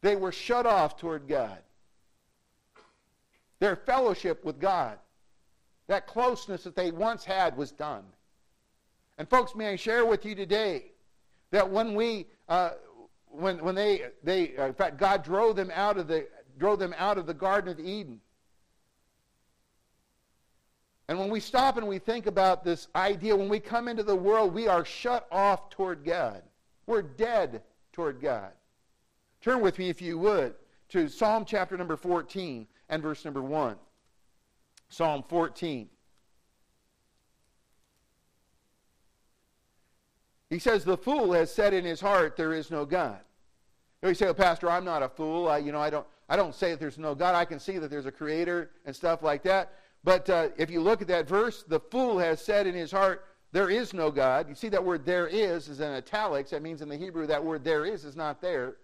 they 0.00 0.16
were 0.16 0.32
shut 0.32 0.66
off 0.66 0.96
toward 0.96 1.28
God. 1.28 1.58
Their 3.58 3.76
fellowship 3.76 4.44
with 4.44 4.58
God, 4.58 4.98
that 5.88 6.06
closeness 6.06 6.64
that 6.64 6.74
they 6.74 6.90
once 6.90 7.24
had, 7.24 7.56
was 7.56 7.70
done. 7.70 8.04
And 9.18 9.28
folks, 9.28 9.54
may 9.54 9.68
I 9.68 9.76
share 9.76 10.06
with 10.06 10.24
you 10.24 10.34
today 10.34 10.92
that 11.50 11.68
when 11.68 11.94
we, 11.94 12.26
uh, 12.48 12.70
when, 13.26 13.62
when 13.62 13.74
they, 13.74 14.04
they, 14.22 14.56
uh, 14.56 14.66
in 14.66 14.74
fact, 14.74 14.96
God 14.96 15.22
drove 15.22 15.56
them 15.56 15.70
out 15.74 15.98
of 15.98 16.08
the, 16.08 16.26
drove 16.56 16.78
them 16.78 16.94
out 16.96 17.18
of 17.18 17.26
the 17.26 17.34
Garden 17.34 17.70
of 17.70 17.78
Eden. 17.78 18.20
And 21.10 21.18
when 21.18 21.28
we 21.28 21.40
stop 21.40 21.76
and 21.76 21.88
we 21.88 21.98
think 21.98 22.26
about 22.26 22.62
this 22.62 22.86
idea, 22.94 23.34
when 23.34 23.48
we 23.48 23.58
come 23.58 23.88
into 23.88 24.04
the 24.04 24.14
world, 24.14 24.54
we 24.54 24.68
are 24.68 24.84
shut 24.84 25.26
off 25.32 25.68
toward 25.68 26.04
God. 26.04 26.40
We're 26.86 27.02
dead 27.02 27.62
toward 27.92 28.20
God. 28.20 28.52
Turn 29.40 29.60
with 29.60 29.76
me, 29.76 29.88
if 29.88 30.00
you 30.00 30.20
would, 30.20 30.54
to 30.90 31.08
Psalm 31.08 31.44
chapter 31.44 31.76
number 31.76 31.96
14 31.96 32.64
and 32.88 33.02
verse 33.02 33.24
number 33.24 33.42
1. 33.42 33.74
Psalm 34.88 35.24
14. 35.28 35.88
He 40.48 40.60
says, 40.60 40.84
The 40.84 40.96
fool 40.96 41.32
has 41.32 41.52
said 41.52 41.74
in 41.74 41.84
his 41.84 42.00
heart, 42.00 42.36
There 42.36 42.52
is 42.52 42.70
no 42.70 42.84
God. 42.84 43.18
You, 44.04 44.14
say, 44.14 44.28
oh, 44.28 44.34
Pastor, 44.34 44.70
I'm 44.70 44.84
not 44.84 45.02
a 45.02 45.08
fool. 45.08 45.48
I, 45.48 45.58
you 45.58 45.72
know, 45.72 45.80
I 45.80 45.90
don't, 45.90 46.06
I 46.28 46.36
don't 46.36 46.54
say 46.54 46.70
that 46.70 46.78
there's 46.78 46.98
no 46.98 47.16
God. 47.16 47.34
I 47.34 47.44
can 47.44 47.58
see 47.58 47.78
that 47.78 47.90
there's 47.90 48.06
a 48.06 48.12
creator 48.12 48.70
and 48.86 48.94
stuff 48.94 49.24
like 49.24 49.42
that. 49.42 49.72
But 50.02 50.30
uh, 50.30 50.48
if 50.56 50.70
you 50.70 50.80
look 50.80 51.02
at 51.02 51.08
that 51.08 51.28
verse, 51.28 51.62
the 51.62 51.80
fool 51.80 52.18
has 52.18 52.40
said 52.40 52.66
in 52.66 52.74
his 52.74 52.90
heart, 52.90 53.24
There 53.52 53.70
is 53.70 53.92
no 53.92 54.10
God. 54.10 54.48
You 54.48 54.54
see 54.54 54.68
that 54.70 54.84
word 54.84 55.04
there 55.04 55.26
is 55.26 55.68
is 55.68 55.80
in 55.80 55.90
italics. 55.92 56.50
That 56.50 56.62
means 56.62 56.82
in 56.82 56.88
the 56.88 56.96
Hebrew 56.96 57.26
that 57.26 57.44
word 57.44 57.64
there 57.64 57.84
is 57.84 58.04
is 58.04 58.16
not 58.16 58.40
there. 58.40 58.76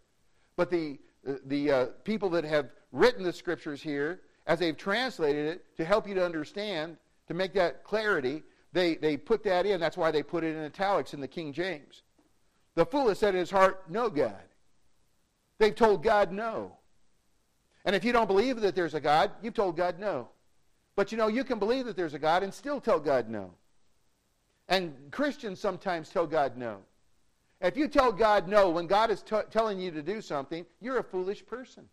But 0.56 0.70
the, 0.70 0.98
the 1.46 1.70
uh, 1.70 1.86
people 2.04 2.30
that 2.30 2.44
have 2.44 2.70
written 2.92 3.22
the 3.22 3.32
scriptures 3.32 3.82
here, 3.82 4.20
as 4.46 4.58
they've 4.58 4.76
translated 4.76 5.46
it 5.46 5.76
to 5.76 5.84
help 5.84 6.08
you 6.08 6.14
to 6.14 6.24
understand, 6.24 6.96
to 7.28 7.34
make 7.34 7.52
that 7.54 7.84
clarity, 7.84 8.42
they, 8.72 8.96
they 8.96 9.16
put 9.16 9.42
that 9.44 9.66
in. 9.66 9.80
That's 9.80 9.96
why 9.96 10.10
they 10.10 10.22
put 10.22 10.44
it 10.44 10.54
in 10.54 10.64
italics 10.64 11.14
in 11.14 11.20
the 11.20 11.28
King 11.28 11.52
James. 11.52 12.02
The 12.74 12.86
fool 12.86 13.08
has 13.08 13.18
said 13.18 13.34
in 13.34 13.40
his 13.40 13.50
heart, 13.50 13.84
No, 13.88 14.10
God. 14.10 14.34
They've 15.58 15.74
told 15.74 16.02
God 16.02 16.32
no. 16.32 16.76
And 17.86 17.96
if 17.96 18.04
you 18.04 18.12
don't 18.12 18.26
believe 18.26 18.60
that 18.60 18.74
there's 18.74 18.94
a 18.94 19.00
God, 19.00 19.30
you've 19.42 19.54
told 19.54 19.76
God 19.76 19.98
no. 19.98 20.28
But 20.96 21.12
you 21.12 21.18
know, 21.18 21.28
you 21.28 21.44
can 21.44 21.58
believe 21.58 21.86
that 21.86 21.96
there's 21.96 22.14
a 22.14 22.18
God 22.18 22.42
and 22.42 22.52
still 22.52 22.80
tell 22.80 22.98
God 22.98 23.28
no. 23.28 23.52
And 24.68 24.94
Christians 25.10 25.60
sometimes 25.60 26.08
tell 26.08 26.26
God 26.26 26.56
no. 26.56 26.78
If 27.60 27.76
you 27.76 27.86
tell 27.86 28.10
God 28.10 28.48
no 28.48 28.70
when 28.70 28.86
God 28.86 29.10
is 29.10 29.22
t- 29.22 29.36
telling 29.50 29.78
you 29.78 29.90
to 29.92 30.02
do 30.02 30.20
something, 30.20 30.66
you're 30.80 30.98
a 30.98 31.04
foolish 31.04 31.46
person. 31.46 31.84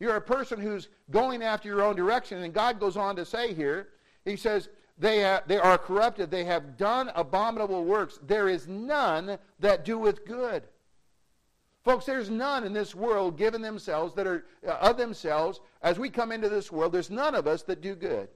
You're 0.00 0.16
a 0.16 0.20
person 0.20 0.60
who's 0.60 0.88
going 1.10 1.42
after 1.42 1.68
your 1.68 1.82
own 1.82 1.94
direction. 1.94 2.42
And 2.42 2.52
God 2.52 2.80
goes 2.80 2.96
on 2.96 3.14
to 3.16 3.24
say 3.24 3.54
here, 3.54 3.88
He 4.24 4.36
says, 4.36 4.68
they, 4.98 5.38
they 5.46 5.58
are 5.58 5.78
corrupted. 5.78 6.30
They 6.30 6.44
have 6.44 6.76
done 6.76 7.10
abominable 7.14 7.84
works. 7.84 8.18
There 8.26 8.48
is 8.48 8.68
none 8.68 9.38
that 9.60 9.84
doeth 9.84 10.24
good. 10.24 10.64
Folks, 11.84 12.04
there's 12.04 12.30
none 12.30 12.64
in 12.64 12.72
this 12.72 12.94
world 12.94 13.36
given 13.36 13.60
themselves 13.60 14.14
that 14.14 14.26
are 14.26 14.44
uh, 14.66 14.72
of 14.80 14.96
themselves. 14.96 15.60
As 15.82 15.98
we 15.98 16.10
come 16.10 16.30
into 16.30 16.48
this 16.48 16.70
world, 16.70 16.92
there's 16.92 17.10
none 17.10 17.34
of 17.34 17.46
us 17.46 17.62
that 17.64 17.80
do 17.80 17.94
good. 17.94 18.28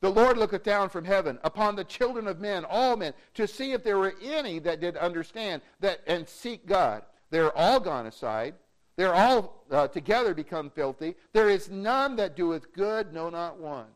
The 0.00 0.10
Lord 0.10 0.36
looketh 0.36 0.64
down 0.64 0.88
from 0.88 1.04
heaven 1.04 1.38
upon 1.44 1.76
the 1.76 1.84
children 1.84 2.26
of 2.26 2.40
men, 2.40 2.64
all 2.64 2.96
men, 2.96 3.12
to 3.34 3.46
see 3.46 3.72
if 3.72 3.84
there 3.84 3.98
were 3.98 4.14
any 4.22 4.58
that 4.60 4.80
did 4.80 4.96
understand 4.96 5.62
that 5.80 6.00
and 6.06 6.28
seek 6.28 6.66
God. 6.66 7.02
They're 7.30 7.56
all 7.56 7.78
gone 7.78 8.06
aside. 8.06 8.54
They're 8.96 9.14
all 9.14 9.64
uh, 9.70 9.88
together 9.88 10.34
become 10.34 10.70
filthy. 10.70 11.14
There 11.32 11.48
is 11.48 11.70
none 11.70 12.16
that 12.16 12.36
doeth 12.36 12.72
good, 12.72 13.12
no, 13.12 13.30
not 13.30 13.58
one. 13.58 13.86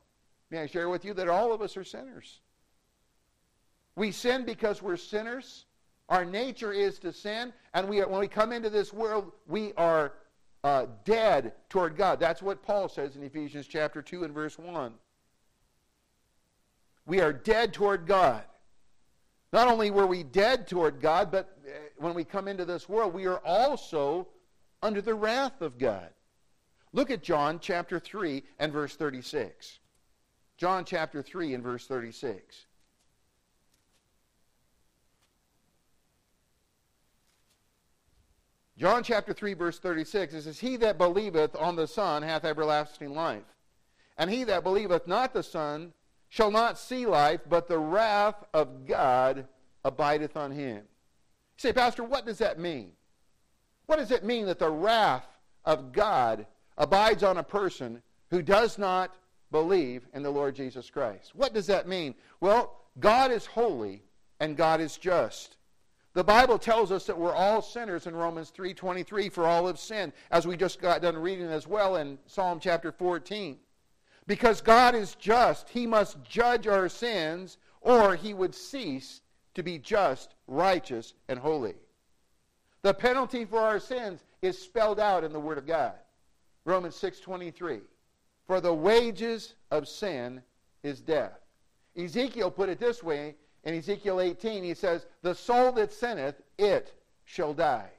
May 0.50 0.60
I 0.60 0.66
share 0.66 0.88
with 0.88 1.04
you 1.04 1.12
that 1.14 1.28
all 1.28 1.52
of 1.52 1.60
us 1.60 1.76
are 1.76 1.84
sinners? 1.84 2.40
We 3.96 4.12
sin 4.12 4.44
because 4.44 4.80
we're 4.80 4.96
sinners. 4.96 5.64
Our 6.08 6.24
nature 6.24 6.72
is 6.72 6.98
to 7.00 7.12
sin, 7.12 7.52
and 7.74 7.88
we, 7.88 8.00
when 8.00 8.20
we 8.20 8.28
come 8.28 8.52
into 8.52 8.70
this 8.70 8.92
world, 8.92 9.32
we 9.48 9.72
are 9.74 10.12
uh, 10.62 10.86
dead 11.04 11.52
toward 11.68 11.96
God. 11.96 12.20
That's 12.20 12.42
what 12.42 12.62
Paul 12.62 12.88
says 12.88 13.16
in 13.16 13.22
Ephesians 13.22 13.66
chapter 13.66 14.02
2 14.02 14.24
and 14.24 14.32
verse 14.32 14.58
1. 14.58 14.92
We 17.06 17.20
are 17.20 17.32
dead 17.32 17.72
toward 17.72 18.06
God. 18.06 18.42
Not 19.52 19.68
only 19.68 19.90
were 19.90 20.06
we 20.06 20.22
dead 20.22 20.66
toward 20.66 21.00
God, 21.00 21.30
but 21.30 21.56
uh, 21.66 21.70
when 21.98 22.14
we 22.14 22.24
come 22.24 22.48
into 22.48 22.64
this 22.64 22.88
world, 22.88 23.14
we 23.14 23.26
are 23.26 23.38
also 23.38 24.28
under 24.82 25.00
the 25.00 25.14
wrath 25.14 25.60
of 25.60 25.78
God. 25.78 26.10
Look 26.92 27.10
at 27.10 27.22
John 27.22 27.58
chapter 27.60 27.98
3 27.98 28.42
and 28.58 28.72
verse 28.72 28.96
36. 28.96 29.80
John 30.56 30.84
chapter 30.84 31.22
3 31.22 31.54
and 31.54 31.62
verse 31.62 31.86
36. 31.86 32.66
John 38.78 39.02
chapter 39.02 39.32
3 39.32 39.54
verse 39.54 39.78
36 39.78 40.34
it 40.34 40.42
says, 40.42 40.58
He 40.58 40.76
that 40.76 40.98
believeth 40.98 41.56
on 41.56 41.76
the 41.76 41.86
Son 41.86 42.22
hath 42.22 42.44
everlasting 42.44 43.14
life. 43.14 43.44
And 44.18 44.30
he 44.30 44.44
that 44.44 44.62
believeth 44.62 45.06
not 45.06 45.32
the 45.32 45.42
Son 45.42 45.92
shall 46.28 46.50
not 46.50 46.78
see 46.78 47.06
life, 47.06 47.40
but 47.48 47.68
the 47.68 47.78
wrath 47.78 48.44
of 48.52 48.86
God 48.86 49.46
abideth 49.84 50.36
on 50.36 50.50
him. 50.50 50.76
You 50.76 51.58
say, 51.58 51.72
Pastor, 51.72 52.02
what 52.02 52.26
does 52.26 52.38
that 52.38 52.58
mean? 52.58 52.92
What 53.86 53.98
does 53.98 54.10
it 54.10 54.24
mean 54.24 54.46
that 54.46 54.58
the 54.58 54.70
wrath 54.70 55.26
of 55.64 55.92
God 55.92 56.46
abides 56.78 57.22
on 57.22 57.38
a 57.38 57.42
person 57.42 58.02
who 58.30 58.42
does 58.42 58.78
not 58.78 59.16
believe 59.50 60.06
in 60.14 60.22
the 60.22 60.30
Lord 60.30 60.54
Jesus 60.54 60.90
Christ. 60.90 61.34
What 61.34 61.54
does 61.54 61.66
that 61.66 61.88
mean? 61.88 62.14
Well, 62.40 62.74
God 62.98 63.30
is 63.30 63.46
holy 63.46 64.02
and 64.40 64.56
God 64.56 64.80
is 64.80 64.96
just. 64.96 65.56
The 66.16 66.24
Bible 66.24 66.58
tells 66.58 66.92
us 66.92 67.04
that 67.04 67.18
we're 67.18 67.34
all 67.34 67.60
sinners 67.60 68.06
in 68.06 68.16
Romans 68.16 68.50
3:23 68.50 69.28
for 69.28 69.44
all 69.46 69.66
have 69.66 69.78
sinned, 69.78 70.14
as 70.30 70.46
we 70.46 70.56
just 70.56 70.80
got 70.80 71.02
done 71.02 71.18
reading 71.18 71.44
as 71.44 71.66
well 71.66 71.96
in 71.96 72.18
Psalm 72.24 72.58
chapter 72.58 72.90
14. 72.90 73.60
Because 74.26 74.62
God 74.62 74.94
is 74.94 75.14
just, 75.16 75.68
he 75.68 75.86
must 75.86 76.22
judge 76.24 76.66
our 76.66 76.88
sins 76.88 77.58
or 77.82 78.16
he 78.16 78.32
would 78.32 78.54
cease 78.54 79.20
to 79.52 79.62
be 79.62 79.78
just, 79.78 80.34
righteous, 80.46 81.12
and 81.28 81.38
holy. 81.38 81.74
The 82.80 82.94
penalty 82.94 83.44
for 83.44 83.60
our 83.60 83.78
sins 83.78 84.24
is 84.40 84.58
spelled 84.58 84.98
out 84.98 85.22
in 85.22 85.34
the 85.34 85.40
word 85.40 85.58
of 85.58 85.66
God. 85.66 85.96
Romans 86.64 86.96
6:23. 86.96 87.82
For 88.46 88.62
the 88.62 88.72
wages 88.72 89.54
of 89.70 89.86
sin 89.86 90.42
is 90.82 91.02
death. 91.02 91.38
Ezekiel 91.94 92.50
put 92.50 92.70
it 92.70 92.78
this 92.78 93.02
way 93.02 93.36
in 93.66 93.74
Ezekiel 93.74 94.20
18. 94.20 94.64
He 94.64 94.72
says, 94.72 95.04
The 95.20 95.34
soul 95.34 95.72
that 95.72 95.92
sinneth, 95.92 96.40
it 96.56 96.94
shall 97.24 97.52
die. 97.52 97.90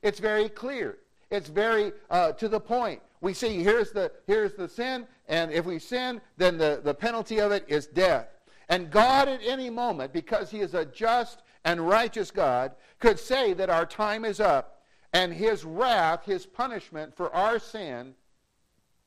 It's 0.00 0.20
very 0.20 0.48
clear. 0.48 0.98
It's 1.30 1.48
very 1.48 1.92
uh, 2.08 2.32
to 2.32 2.48
the 2.48 2.60
point. 2.60 3.02
We 3.20 3.34
see 3.34 3.62
here's 3.62 3.90
the, 3.90 4.12
here's 4.26 4.54
the 4.54 4.68
sin, 4.68 5.06
and 5.28 5.50
if 5.50 5.66
we 5.66 5.80
sin, 5.80 6.20
then 6.36 6.56
the, 6.56 6.80
the 6.82 6.94
penalty 6.94 7.40
of 7.40 7.50
it 7.50 7.64
is 7.66 7.86
death. 7.86 8.28
And 8.68 8.90
God 8.90 9.28
at 9.28 9.40
any 9.42 9.68
moment, 9.68 10.12
because 10.12 10.50
he 10.50 10.60
is 10.60 10.74
a 10.74 10.84
just 10.84 11.42
and 11.64 11.80
righteous 11.80 12.30
God, 12.30 12.72
could 13.00 13.18
say 13.18 13.52
that 13.54 13.70
our 13.70 13.86
time 13.86 14.24
is 14.24 14.38
up, 14.38 14.82
and 15.12 15.32
his 15.32 15.64
wrath, 15.64 16.24
his 16.24 16.46
punishment 16.46 17.16
for 17.16 17.34
our 17.34 17.58
sin, 17.58 18.14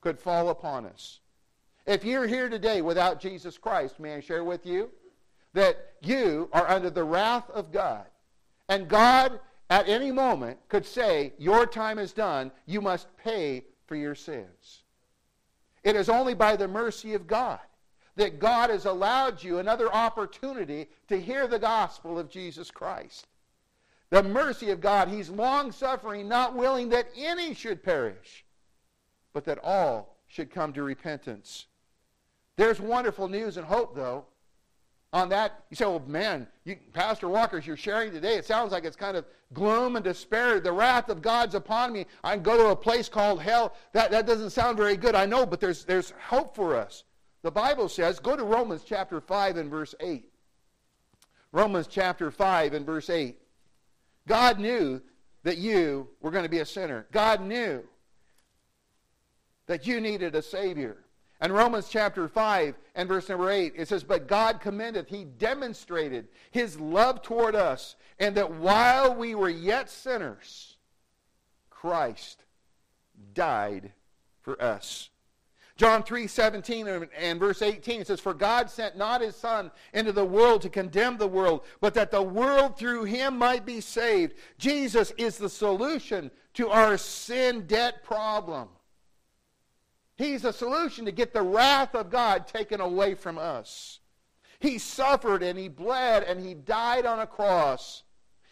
could 0.02 0.20
fall 0.20 0.50
upon 0.50 0.86
us. 0.86 1.20
If 1.86 2.04
you're 2.04 2.28
here 2.28 2.50
today 2.50 2.82
without 2.82 3.22
Jesus 3.22 3.58
Christ, 3.58 4.00
may 4.00 4.16
I 4.16 4.20
share 4.20 4.44
with 4.44 4.66
you 4.66 4.90
that 5.54 5.94
you 6.02 6.50
are 6.54 6.68
under 6.70 6.90
the 6.90 7.04
wrath 7.04 7.50
of 7.50 7.72
God. 7.72 8.06
And 8.68 8.88
God, 8.88 9.40
at 9.70 9.90
any 9.90 10.12
moment, 10.12 10.60
could 10.70 10.86
say, 10.86 11.34
Your 11.38 11.66
time 11.66 12.00
is 12.00 12.14
done. 12.14 12.52
You 12.66 12.82
must 12.82 13.08
pay 13.18 13.66
for 13.88 13.96
your 13.96 14.16
sins. 14.16 14.84
It 15.84 15.96
is 15.96 16.10
only 16.10 16.34
by 16.34 16.56
the 16.56 16.68
mercy 16.68 17.14
of 17.14 17.28
God 17.28 17.60
that 18.20 18.40
God 18.40 18.70
has 18.70 18.86
allowed 18.86 19.42
you 19.42 19.60
another 19.60 19.92
opportunity 19.94 20.90
to 21.08 21.20
hear 21.20 21.48
the 21.48 21.58
gospel 21.58 22.20
of 22.20 22.30
Jesus 22.30 22.70
Christ. 22.70 23.28
The 24.10 24.22
mercy 24.22 24.72
of 24.72 24.82
God, 24.82 25.08
He's 25.08 25.30
long 25.30 25.72
suffering, 25.72 26.28
not 26.28 26.56
willing 26.56 26.90
that 26.90 27.08
any 27.16 27.54
should 27.54 27.82
perish, 27.82 28.44
but 29.34 29.46
that 29.46 29.60
all 29.64 30.18
should 30.28 30.52
come 30.52 30.74
to 30.74 30.84
repentance. 30.84 31.68
There's 32.58 32.82
wonderful 32.82 33.30
news 33.30 33.56
and 33.56 33.66
hope, 33.66 33.96
though. 33.96 34.26
On 35.12 35.30
that, 35.30 35.64
you 35.72 35.76
say, 35.76 35.86
well, 35.86 36.04
man, 36.06 36.48
you, 36.66 36.78
Pastor 36.94 37.28
Walker's 37.28 37.66
you're 37.66 37.76
sharing 37.76 38.12
today, 38.12 38.36
it 38.36 38.46
sounds 38.46 38.72
like 38.72 38.86
it's 38.86 38.96
kind 38.96 39.18
of 39.18 39.26
gloom 39.54 39.96
and 39.96 40.06
despair. 40.06 40.60
The 40.60 40.72
wrath 40.72 41.10
of 41.10 41.22
God's 41.22 41.56
upon 41.56 41.92
me. 41.92 42.06
I 42.24 42.36
can 42.36 42.44
go 42.44 42.58
to 42.58 42.68
a 42.68 42.76
place 42.76 43.10
called 43.10 43.42
hell. 43.42 43.76
That, 43.94 44.12
that 44.12 44.28
doesn't 44.28 44.52
sound 44.52 44.78
very 44.78 44.96
good, 44.96 45.16
I 45.16 45.26
know, 45.26 45.48
but 45.48 45.60
there's, 45.60 45.84
there's 45.84 46.14
hope 46.28 46.56
for 46.56 46.76
us. 46.76 47.06
The 47.42 47.50
Bible 47.50 47.90
says, 47.90 48.20
go 48.20 48.36
to 48.36 48.44
Romans 48.44 48.84
chapter 48.86 49.20
5 49.20 49.58
and 49.58 49.72
verse 49.72 49.96
8. 50.00 50.30
Romans 51.52 51.88
chapter 51.88 52.30
5 52.30 52.74
and 52.74 52.86
verse 52.86 53.10
8. 53.10 53.38
God 54.28 54.60
knew 54.60 55.02
that 55.44 55.58
you 55.58 56.08
were 56.22 56.30
going 56.30 56.44
to 56.44 56.50
be 56.50 56.60
a 56.60 56.66
sinner. 56.66 57.08
God 57.12 57.42
knew 57.42 57.84
that 59.66 59.88
you 59.88 60.02
needed 60.02 60.36
a 60.36 60.42
Savior. 60.42 60.98
And 61.42 61.54
Romans 61.54 61.88
chapter 61.90 62.28
5 62.28 62.76
and 62.96 63.08
verse 63.08 63.30
number 63.30 63.50
8, 63.50 63.74
it 63.76 63.88
says, 63.88 64.04
But 64.04 64.28
God 64.28 64.60
commendeth, 64.60 65.08
He 65.08 65.24
demonstrated 65.24 66.28
His 66.52 66.80
love 66.80 67.22
toward 67.22 67.56
us, 67.56 67.96
and 68.20 68.36
that 68.36 68.52
while 68.52 69.16
we 69.16 69.36
were 69.36 69.50
yet 69.50 69.90
sinners, 69.90 70.76
Christ 71.70 72.44
died 73.34 73.94
for 74.42 74.62
us. 74.62 75.10
John 75.80 76.04
3 76.04 76.28
17 76.28 77.08
and 77.18 77.40
verse 77.40 77.62
18 77.62 78.02
it 78.02 78.08
says, 78.08 78.20
For 78.20 78.34
God 78.34 78.70
sent 78.70 78.98
not 78.98 79.22
his 79.22 79.38
Son 79.38 79.72
into 79.94 80.12
the 80.12 80.26
world 80.26 80.62
to 80.64 80.70
condemn 80.70 81.18
the 81.18 81.26
world, 81.26 81.62
but 81.80 81.94
that 81.94 82.12
the 82.12 82.22
world 82.22 82.78
through 82.78 83.06
him 83.06 83.38
might 83.38 83.66
be 83.66 83.80
saved. 83.80 84.34
Jesus 84.58 85.14
is 85.18 85.38
the 85.38 85.48
solution 85.48 86.32
to 86.56 86.70
our 86.70 86.98
sin 86.98 87.66
debt 87.66 88.04
problem. 88.04 88.68
He's 90.20 90.44
a 90.44 90.52
solution 90.52 91.06
to 91.06 91.14
get 91.14 91.34
the 91.34 91.42
wrath 91.42 91.96
of 91.96 92.10
God 92.10 92.46
taken 92.46 92.82
away 92.82 93.16
from 93.16 93.38
us. 93.38 94.00
He 94.60 94.78
suffered 94.78 95.42
and 95.42 95.58
he 95.58 95.70
bled 95.70 96.24
and 96.24 96.46
he 96.46 96.54
died 96.54 97.06
on 97.06 97.20
a 97.20 97.26
cross. 97.26 98.04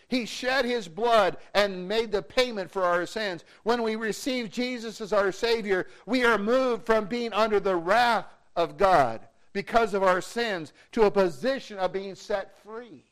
He 0.08 0.26
shed 0.26 0.64
his 0.64 0.88
blood 0.88 1.36
and 1.54 1.86
made 1.86 2.14
the 2.14 2.22
payment 2.22 2.72
for 2.72 2.86
our 2.86 3.06
sins. 3.06 3.44
When 3.64 3.84
we 3.84 3.98
receive 3.98 4.50
Jesus 4.50 5.02
as 5.02 5.12
our 5.12 5.34
Savior, 5.34 5.88
we 6.06 6.24
are 6.24 6.38
moved 6.38 6.86
from 6.86 7.04
being 7.04 7.34
under 7.34 7.60
the 7.60 7.76
wrath 7.76 8.28
of 8.56 8.78
God 8.78 9.28
because 9.52 9.94
of 9.94 10.04
our 10.04 10.22
sins 10.22 10.72
to 10.94 11.04
a 11.04 11.12
position 11.12 11.78
of 11.80 11.92
being 11.92 12.16
set 12.16 12.58
free 12.64 13.04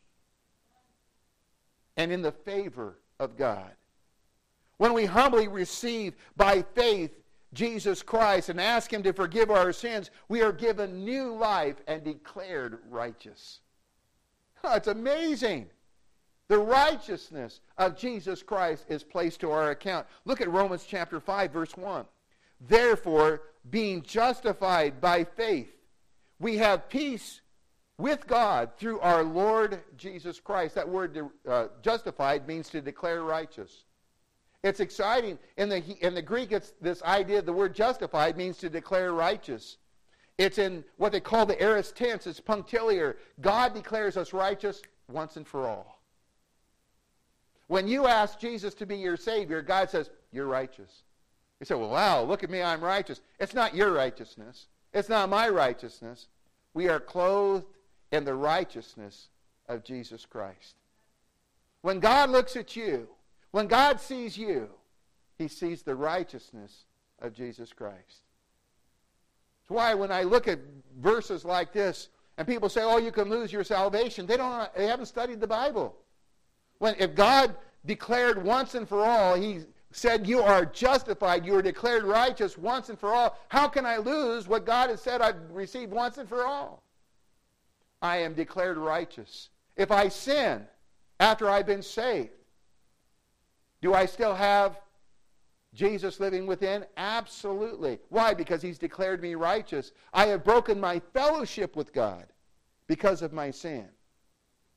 and 1.98 2.10
in 2.10 2.22
the 2.22 2.32
favor 2.32 3.00
of 3.20 3.36
God. 3.36 3.72
When 4.78 4.94
we 4.94 5.04
humbly 5.04 5.50
receive 5.50 6.16
by 6.38 6.62
faith 6.74 7.12
Jesus 7.56 8.04
Christ 8.04 8.50
and 8.50 8.62
ask 8.62 8.94
Him 8.94 9.02
to 9.04 9.14
forgive 9.14 9.50
our 9.50 9.74
sins, 9.74 10.12
we 10.30 10.44
are 10.44 10.52
given 10.52 11.04
new 11.04 11.34
life 11.34 11.78
and 11.88 12.04
declared 12.04 12.78
righteous. 12.90 13.62
Oh, 14.64 14.76
it's 14.76 14.88
amazing. 14.88 15.68
The 16.48 16.60
righteousness 16.60 17.62
of 17.78 17.98
Jesus 17.98 18.44
Christ 18.44 18.86
is 18.88 19.04
placed 19.04 19.40
to 19.40 19.52
our 19.52 19.72
account. 19.72 20.06
Look 20.26 20.42
at 20.42 20.52
Romans 20.52 20.86
chapter 20.88 21.20
5, 21.20 21.52
verse 21.52 21.76
1. 21.76 22.06
Therefore, 22.62 23.42
being 23.70 24.04
justified 24.04 25.02
by 25.02 25.24
faith, 25.24 25.72
we 26.40 26.58
have 26.58 26.90
peace 26.90 27.42
with 27.98 28.28
God 28.28 28.72
through 28.78 29.00
our 29.00 29.24
Lord 29.24 29.82
Jesus 29.98 30.40
Christ. 30.40 30.76
That 30.76 30.88
word 30.88 31.18
uh, 31.48 31.68
justified 31.82 32.48
means 32.48 32.70
to 32.70 32.82
declare 32.82 33.24
righteous. 33.24 33.86
It's 34.66 34.80
exciting. 34.80 35.38
In 35.58 35.70
the, 35.70 35.84
in 36.04 36.16
the 36.16 36.24
Greek, 36.24 36.52
it's 36.52 36.74
this 36.82 37.04
idea, 37.04 37.40
the 37.44 37.54
word 37.54 37.76
justified 37.76 38.36
means 38.36 38.58
to 38.58 38.68
declare 38.68 39.14
righteous. 39.14 39.78
It's 40.40 40.58
in 40.58 40.84
what 40.98 41.12
they 41.12 41.20
call 41.20 41.46
the 41.46 41.62
aorist 41.62 41.96
tense. 41.96 42.26
It's 42.26 42.40
punctiliar. 42.40 43.18
God 43.42 43.76
declares 43.76 44.18
us 44.18 44.34
righteous 44.34 44.82
once 45.08 45.38
and 45.38 45.48
for 45.48 45.68
all. 45.68 46.02
When 47.68 47.88
you 47.88 48.08
ask 48.08 48.40
Jesus 48.40 48.74
to 48.76 48.88
be 48.88 48.98
your 48.98 49.18
Savior, 49.18 49.62
God 49.62 49.92
says, 49.92 50.10
You're 50.32 50.48
righteous. 50.48 51.04
You 51.60 51.68
say, 51.68 51.76
Well, 51.76 51.92
wow, 51.92 52.24
look 52.24 52.44
at 52.44 52.50
me, 52.50 52.64
I'm 52.64 52.84
righteous. 52.84 53.22
It's 53.40 53.54
not 53.54 53.76
your 53.76 53.92
righteousness. 53.92 54.66
It's 54.96 55.10
not 55.10 55.30
my 55.30 55.48
righteousness. 55.48 56.28
We 56.74 56.90
are 56.90 57.00
clothed 57.00 57.68
in 58.12 58.26
the 58.26 58.34
righteousness 58.34 59.28
of 59.70 59.84
Jesus 59.84 60.26
Christ. 60.26 60.74
When 61.82 62.00
God 62.00 62.32
looks 62.32 62.56
at 62.56 62.76
you, 62.76 63.08
when 63.56 63.68
God 63.68 64.02
sees 64.02 64.38
you, 64.38 64.68
he 65.38 65.48
sees 65.48 65.82
the 65.82 65.96
righteousness 65.96 66.88
of 67.22 67.32
Jesus 67.32 67.72
Christ. 67.72 68.24
That's 69.62 69.70
why 69.70 69.94
when 69.94 70.12
I 70.12 70.24
look 70.24 70.50
at 70.50 70.60
verses 71.00 71.46
like 71.46 71.72
this, 71.72 72.10
and 72.38 72.46
people 72.46 72.68
say, 72.68 72.84
"Oh, 72.84 72.98
you 72.98 73.14
can 73.14 73.30
lose 73.30 73.54
your 73.54 73.64
salvation," 73.64 74.26
they 74.26 74.36
don't. 74.36 74.74
They 74.76 74.88
haven't 74.88 75.06
studied 75.06 75.40
the 75.40 75.48
Bible. 75.48 75.96
When 76.80 76.96
if 77.00 77.16
God 77.16 77.56
declared 77.86 78.44
once 78.44 78.76
and 78.76 78.90
for 78.90 79.06
all, 79.06 79.36
He 79.36 79.64
said, 79.90 80.28
"You 80.28 80.42
are 80.42 80.66
justified. 80.66 81.46
You 81.46 81.56
are 81.56 81.62
declared 81.62 82.04
righteous 82.04 82.58
once 82.58 82.90
and 82.90 83.00
for 83.00 83.14
all." 83.14 83.40
How 83.48 83.70
can 83.70 83.86
I 83.86 83.96
lose 83.96 84.50
what 84.50 84.66
God 84.66 84.90
has 84.90 85.02
said 85.02 85.22
I've 85.22 85.50
received 85.52 85.94
once 85.94 86.18
and 86.18 86.28
for 86.28 86.46
all? 86.46 86.84
I 88.02 88.18
am 88.18 88.34
declared 88.34 88.78
righteous. 88.78 89.50
If 89.78 89.92
I 89.92 90.10
sin 90.10 90.68
after 91.22 91.50
I've 91.50 91.66
been 91.66 91.84
saved, 91.84 92.34
do 93.86 93.94
I 93.94 94.08
still 94.08 94.34
have 94.34 94.80
Jesus 95.76 96.20
living 96.20 96.48
within? 96.48 96.86
Absolutely. 96.98 98.00
Why? 98.10 98.34
Because 98.34 98.64
he's 98.64 98.80
declared 98.80 99.22
me 99.22 99.36
righteous. 99.36 99.92
I 100.12 100.26
have 100.26 100.44
broken 100.44 100.80
my 100.80 101.00
fellowship 101.14 101.76
with 101.76 101.94
God 101.94 102.26
because 102.88 103.22
of 103.22 103.32
my 103.32 103.52
sin. 103.52 103.86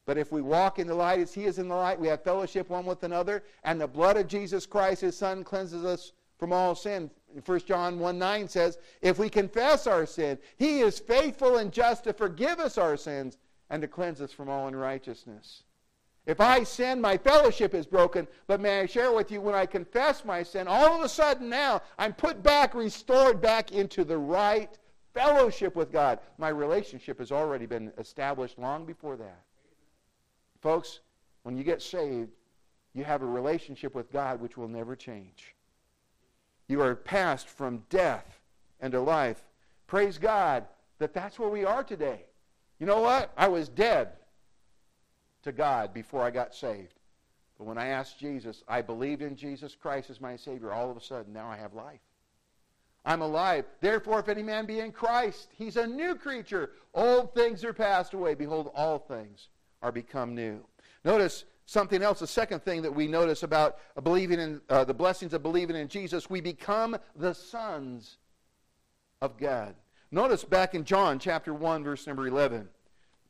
But 0.05 0.19
if 0.19 0.31
we 0.31 0.43
walk 0.43 0.79
in 0.79 0.87
the 0.87 0.95
light 0.95 1.21
as 1.21 1.33
he 1.33 1.47
is 1.47 1.59
in 1.59 1.69
the 1.69 1.75
light, 1.75 1.99
we 1.99 2.09
have 2.09 2.23
fellowship 2.23 2.69
one 2.69 2.85
with 2.85 3.03
another, 3.03 3.45
and 3.65 3.81
the 3.81 3.87
blood 3.87 4.19
of 4.19 4.29
Jesus 4.29 4.67
Christ, 4.67 5.01
his 5.01 5.17
son, 5.17 5.43
cleanses 5.43 5.87
us 5.87 6.13
from 6.39 6.53
all 6.53 6.75
sin. 6.75 7.11
1 7.47 7.61
John 7.61 7.99
1 7.99 8.19
9 8.19 8.47
says, 8.47 8.77
If 9.01 9.19
we 9.19 9.31
confess 9.31 9.87
our 9.87 10.05
sin, 10.05 10.39
he 10.59 10.81
is 10.81 10.99
faithful 10.99 11.57
and 11.57 11.73
just 11.73 12.05
to 12.05 12.13
forgive 12.13 12.61
us 12.61 12.77
our 12.77 12.99
sins 12.99 13.39
and 13.71 13.81
to 13.81 13.89
cleanse 13.89 14.21
us 14.21 14.33
from 14.33 14.51
all 14.51 14.69
unrighteousness. 14.69 15.63
If 16.29 16.43
I 16.43 16.63
sin, 16.63 17.01
my 17.01 17.17
fellowship 17.17 17.75
is 17.75 17.87
broken. 17.87 18.29
But 18.47 18.61
may 18.61 18.81
I 18.81 18.87
share 18.87 19.13
with 19.13 19.33
you, 19.33 19.41
when 19.41 19.55
I 19.55 19.65
confess 19.65 20.27
my 20.27 20.43
sin, 20.43 20.69
all 20.69 20.95
of 20.95 21.03
a 21.03 21.09
sudden 21.09 21.49
now 21.49 21.81
I'm 21.99 22.13
put 22.13 22.43
back, 22.43 22.75
restored 22.75 23.41
back 23.41 23.73
into 23.73 24.05
the 24.05 24.19
right 24.19 24.79
fellowship 25.15 25.75
with 25.75 25.91
God. 25.91 26.19
My 26.37 26.51
relationship 26.51 27.19
has 27.19 27.33
already 27.33 27.65
been 27.65 27.91
established 27.97 28.59
long 28.59 28.85
before 28.85 29.17
that. 29.17 29.41
Folks, 30.61 31.01
when 31.45 31.57
you 31.57 31.65
get 31.65 31.81
saved, 31.81 32.29
you 32.93 33.05
have 33.05 33.23
a 33.23 33.27
relationship 33.27 33.95
with 33.95 34.13
God 34.13 34.39
which 34.39 34.59
will 34.59 34.69
never 34.69 34.95
change. 34.95 35.55
You 36.69 36.83
are 36.83 36.95
passed 36.95 37.49
from 37.49 37.85
death 37.89 38.39
into 38.83 39.01
life. 39.01 39.43
Praise 39.87 40.19
God 40.19 40.67
that 40.99 41.15
that's 41.15 41.39
where 41.39 41.49
we 41.49 41.65
are 41.65 41.83
today. 41.83 42.27
You 42.79 42.87
know 42.87 43.01
what? 43.01 43.33
I 43.35 43.49
was 43.49 43.71
dead 43.71 44.18
to 45.49 45.53
God 45.53 45.95
before 45.95 46.23
I 46.23 46.31
got 46.31 46.55
saved. 46.55 46.95
But 47.57 47.67
when 47.67 47.79
I 47.79 47.89
asked 47.89 48.21
Jesus, 48.21 48.63
I 48.69 48.83
believed 48.83 49.23
in 49.23 49.35
Jesus 49.35 49.75
Christ 49.75 50.11
as 50.11 50.21
my 50.21 50.37
Savior, 50.37 50.73
all 50.73 50.91
of 50.91 50.97
a 50.97 51.01
sudden 51.01 51.33
now 51.33 51.49
I 51.49 51.57
have 51.57 51.75
life. 51.75 52.01
I'm 53.05 53.23
alive. 53.23 53.65
Therefore, 53.81 54.21
if 54.21 54.29
any 54.29 54.43
man 54.43 54.67
be 54.67 54.81
in 54.81 54.93
Christ, 54.93 55.49
he's 55.57 55.77
a 55.77 55.87
new 55.87 56.15
creature. 56.15 56.73
Old 56.95 57.35
things 57.35 57.65
are 57.65 57.73
passed 57.73 58.13
away. 58.13 58.35
Behold, 58.35 58.71
all 58.75 58.99
things 58.99 59.49
are 59.83 59.91
become 59.91 60.35
new. 60.35 60.61
Notice 61.05 61.45
something 61.65 62.03
else, 62.03 62.21
the 62.21 62.27
second 62.27 62.63
thing 62.63 62.83
that 62.83 62.95
we 62.95 63.07
notice 63.07 63.43
about 63.43 63.79
believing 64.03 64.39
in 64.39 64.61
uh, 64.69 64.85
the 64.85 64.95
blessings 64.95 65.33
of 65.33 65.43
believing 65.43 65.77
in 65.77 65.89
Jesus, 65.89 66.29
we 66.29 66.43
become 66.43 66.97
the 67.17 67.33
sons 67.33 68.19
of 69.23 69.39
God. 69.39 69.75
Notice 70.11 70.45
back 70.45 70.75
in 70.75 70.85
John 70.85 71.19
chapter 71.19 71.55
1, 71.55 71.85
verse 71.85 72.07
number 72.07 72.27
11. 72.27 72.69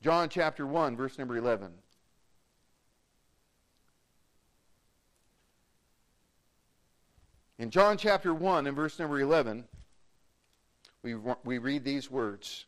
John 0.03 0.29
chapter 0.29 0.67
1, 0.67 0.97
verse 0.97 1.19
number 1.19 1.37
11. 1.37 1.73
In 7.59 7.71
John 7.71 7.99
chapter 7.99 8.33
1 8.33 8.69
and 8.69 8.77
verse 8.77 8.99
number 9.01 9.19
11, 9.19 9.65
we, 11.03 11.17
we 11.45 11.59
read 11.59 11.83
these 11.83 12.09
words. 12.09 12.67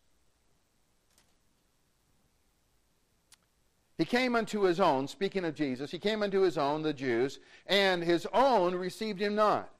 He 3.98 4.04
came 4.04 4.34
unto 4.34 4.62
his 4.62 4.80
own, 4.80 5.06
speaking 5.06 5.44
of 5.44 5.54
Jesus, 5.54 5.90
he 5.90 5.98
came 5.98 6.22
unto 6.22 6.40
his 6.40 6.58
own, 6.58 6.82
the 6.82 6.92
Jews, 6.92 7.38
and 7.66 8.02
his 8.02 8.26
own 8.32 8.74
received 8.74 9.20
him 9.20 9.34
not. 9.34 9.70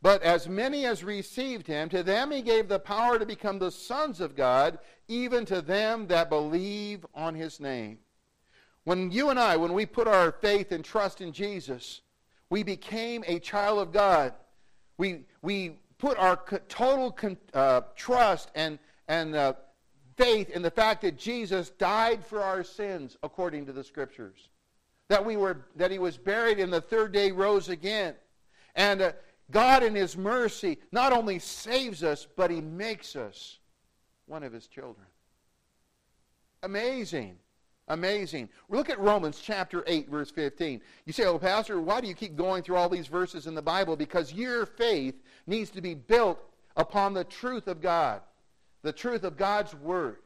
But 0.00 0.22
as 0.22 0.48
many 0.48 0.86
as 0.86 1.02
received 1.02 1.66
him, 1.66 1.88
to 1.90 2.02
them 2.02 2.30
he 2.30 2.40
gave 2.40 2.68
the 2.68 2.78
power 2.78 3.18
to 3.18 3.26
become 3.26 3.58
the 3.58 3.70
sons 3.70 4.20
of 4.20 4.36
God, 4.36 4.78
even 5.08 5.44
to 5.46 5.60
them 5.60 6.06
that 6.06 6.30
believe 6.30 7.04
on 7.14 7.34
his 7.34 7.58
name. 7.58 7.98
When 8.84 9.10
you 9.10 9.30
and 9.30 9.40
I, 9.40 9.56
when 9.56 9.72
we 9.72 9.86
put 9.86 10.06
our 10.06 10.32
faith 10.32 10.72
and 10.72 10.84
trust 10.84 11.20
in 11.20 11.32
Jesus, 11.32 12.00
we 12.48 12.62
became 12.62 13.24
a 13.26 13.40
child 13.40 13.78
of 13.78 13.92
God. 13.92 14.34
We, 14.96 15.20
we 15.42 15.76
put 15.98 16.18
our 16.18 16.36
total 16.68 17.16
uh, 17.52 17.82
trust 17.96 18.50
and, 18.54 18.78
and 19.08 19.34
uh, 19.34 19.54
faith 20.16 20.50
in 20.50 20.62
the 20.62 20.70
fact 20.70 21.02
that 21.02 21.18
Jesus 21.18 21.70
died 21.70 22.24
for 22.24 22.42
our 22.42 22.62
sins 22.62 23.16
according 23.22 23.66
to 23.66 23.72
the 23.72 23.84
scriptures. 23.84 24.48
That, 25.08 25.24
we 25.24 25.36
were, 25.36 25.66
that 25.76 25.90
he 25.90 25.98
was 25.98 26.16
buried 26.16 26.58
and 26.58 26.72
the 26.72 26.80
third 26.80 27.12
day 27.12 27.30
rose 27.30 27.68
again. 27.68 28.14
And 28.74 29.02
uh, 29.02 29.12
God 29.50 29.82
in 29.82 29.94
his 29.94 30.16
mercy 30.16 30.78
not 30.92 31.12
only 31.12 31.38
saves 31.38 32.02
us, 32.02 32.26
but 32.36 32.50
he 32.50 32.60
makes 32.60 33.14
us 33.16 33.58
one 34.26 34.42
of 34.42 34.52
his 34.52 34.66
children. 34.66 35.06
Amazing. 36.62 37.36
Amazing. 37.88 38.48
Look 38.68 38.88
at 38.88 38.98
Romans 38.98 39.40
chapter 39.42 39.84
8, 39.86 40.08
verse 40.08 40.30
15. 40.30 40.80
You 41.04 41.12
say, 41.12 41.26
oh, 41.26 41.38
Pastor, 41.38 41.80
why 41.80 42.00
do 42.00 42.08
you 42.08 42.14
keep 42.14 42.34
going 42.34 42.62
through 42.62 42.76
all 42.76 42.88
these 42.88 43.08
verses 43.08 43.46
in 43.46 43.54
the 43.54 43.62
Bible? 43.62 43.94
Because 43.94 44.32
your 44.32 44.64
faith 44.64 45.14
needs 45.46 45.70
to 45.70 45.82
be 45.82 45.94
built 45.94 46.38
upon 46.76 47.12
the 47.12 47.24
truth 47.24 47.68
of 47.68 47.80
God 47.82 48.22
the 48.84 48.92
truth 48.92 49.24
of 49.24 49.36
God's 49.36 49.74
Word. 49.74 50.18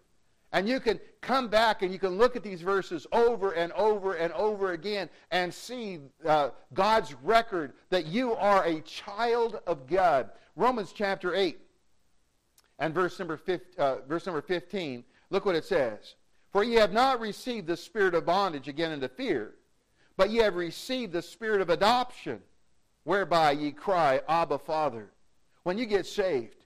And 0.52 0.68
you 0.68 0.80
can 0.80 0.98
come 1.20 1.48
back 1.48 1.82
and 1.82 1.92
you 1.92 1.98
can 1.98 2.18
look 2.18 2.34
at 2.34 2.42
these 2.42 2.60
verses 2.60 3.06
over 3.12 3.52
and 3.52 3.72
over 3.72 4.14
and 4.14 4.32
over 4.32 4.72
again 4.72 5.08
and 5.30 5.52
see 5.52 6.00
uh, 6.26 6.50
God's 6.74 7.14
record 7.22 7.74
that 7.90 8.06
you 8.06 8.34
are 8.34 8.64
a 8.64 8.80
child 8.80 9.60
of 9.66 9.86
God. 9.86 10.30
Romans 10.56 10.92
chapter 10.94 11.34
8 11.34 11.58
and 12.78 12.94
verse 12.94 13.18
number, 13.18 13.36
15, 13.36 13.66
uh, 13.78 13.96
verse 14.08 14.26
number 14.26 14.42
15, 14.42 15.04
look 15.30 15.44
what 15.44 15.54
it 15.54 15.64
says. 15.64 16.14
For 16.52 16.64
ye 16.64 16.74
have 16.74 16.92
not 16.92 17.20
received 17.20 17.66
the 17.66 17.76
spirit 17.76 18.14
of 18.14 18.24
bondage 18.24 18.68
again 18.68 18.92
into 18.92 19.08
fear, 19.08 19.54
but 20.16 20.30
ye 20.30 20.38
have 20.38 20.56
received 20.56 21.12
the 21.12 21.22
spirit 21.22 21.60
of 21.60 21.70
adoption, 21.70 22.40
whereby 23.04 23.52
ye 23.52 23.70
cry, 23.70 24.20
Abba, 24.28 24.58
Father. 24.58 25.10
When 25.62 25.78
you 25.78 25.86
get 25.86 26.06
saved, 26.06 26.56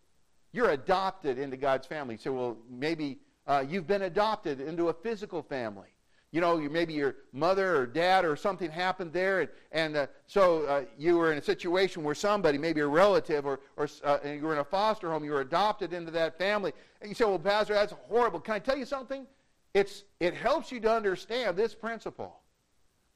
you're 0.53 0.71
adopted 0.71 1.39
into 1.39 1.57
God's 1.57 1.87
family. 1.87 2.17
So, 2.17 2.33
well, 2.33 2.57
maybe 2.71 3.19
uh, 3.47 3.65
you've 3.69 3.87
been 3.87 4.03
adopted 4.03 4.61
into 4.61 4.89
a 4.89 4.93
physical 4.93 5.43
family. 5.43 5.89
You 6.31 6.41
know, 6.41 6.57
maybe 6.57 6.95
your 6.95 7.17
mother 7.33 7.77
or 7.77 7.87
dad 7.87 8.25
or 8.25 8.37
something 8.37 8.71
happened 8.71 9.13
there, 9.13 9.41
and, 9.41 9.51
and 9.71 9.97
uh, 9.97 10.07
so 10.27 10.65
uh, 10.65 10.85
you 10.97 11.19
were 11.19 11.31
in 11.31 11.37
a 11.37 11.43
situation 11.43 12.03
where 12.03 12.15
somebody, 12.15 12.57
maybe 12.57 12.81
a 12.81 12.87
relative, 12.87 13.45
or, 13.45 13.61
or 13.77 13.87
uh, 14.03 14.19
and 14.25 14.41
you 14.41 14.47
were 14.47 14.55
in 14.55 14.61
a 14.61 14.65
foster 14.65 15.11
home, 15.11 15.25
you 15.25 15.33
were 15.33 15.43
adopted 15.43 15.93
into 15.93 16.11
that 16.13 16.39
family. 16.39 16.73
And 17.03 17.11
you 17.11 17.15
say, 17.15 17.27
well, 17.27 17.39
Pastor, 17.39 17.75
that's 17.75 17.93
horrible. 18.09 18.41
Can 18.41 18.55
I 18.55 18.59
tell 18.61 18.79
you 18.79 18.87
something? 18.87 19.27
It's, 19.75 20.05
it 20.21 20.35
helps 20.35 20.71
you 20.71 20.81
to 20.81 20.93
understand 20.93 21.57
this 21.57 21.75
principle. 21.75 22.41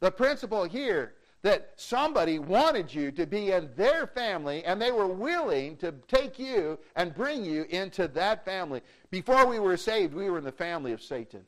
The 0.00 0.10
principle 0.10 0.64
here 0.64 1.14
that 1.42 1.72
somebody 1.76 2.38
wanted 2.38 2.92
you 2.92 3.12
to 3.12 3.26
be 3.26 3.52
in 3.52 3.70
their 3.76 4.06
family 4.06 4.64
and 4.64 4.80
they 4.80 4.90
were 4.90 5.06
willing 5.06 5.76
to 5.76 5.92
take 6.08 6.38
you 6.38 6.78
and 6.96 7.14
bring 7.14 7.44
you 7.44 7.66
into 7.70 8.08
that 8.08 8.44
family. 8.44 8.80
Before 9.10 9.46
we 9.46 9.58
were 9.58 9.76
saved, 9.76 10.14
we 10.14 10.28
were 10.28 10.38
in 10.38 10.44
the 10.44 10.52
family 10.52 10.92
of 10.92 11.02
Satan. 11.02 11.44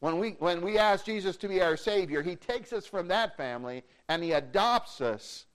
When 0.00 0.18
we, 0.18 0.30
when 0.40 0.62
we 0.62 0.78
ask 0.78 1.04
Jesus 1.04 1.36
to 1.38 1.48
be 1.48 1.62
our 1.62 1.76
Savior, 1.76 2.22
He 2.22 2.34
takes 2.34 2.72
us 2.72 2.86
from 2.86 3.08
that 3.08 3.36
family 3.36 3.84
and 4.08 4.22
He 4.22 4.32
adopts 4.32 5.00
us 5.00 5.46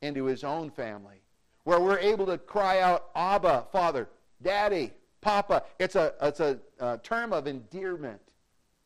into 0.00 0.24
His 0.24 0.42
own 0.42 0.70
family, 0.70 1.22
where 1.64 1.80
we're 1.80 1.98
able 1.98 2.24
to 2.26 2.38
cry 2.38 2.80
out, 2.80 3.10
Abba, 3.14 3.66
Father, 3.70 4.08
Daddy, 4.42 4.94
Papa. 5.20 5.64
It's 5.78 5.96
a, 5.96 6.14
it's 6.22 6.40
a, 6.40 6.58
a 6.78 6.98
term 6.98 7.32
of 7.32 7.46
endearment, 7.46 8.20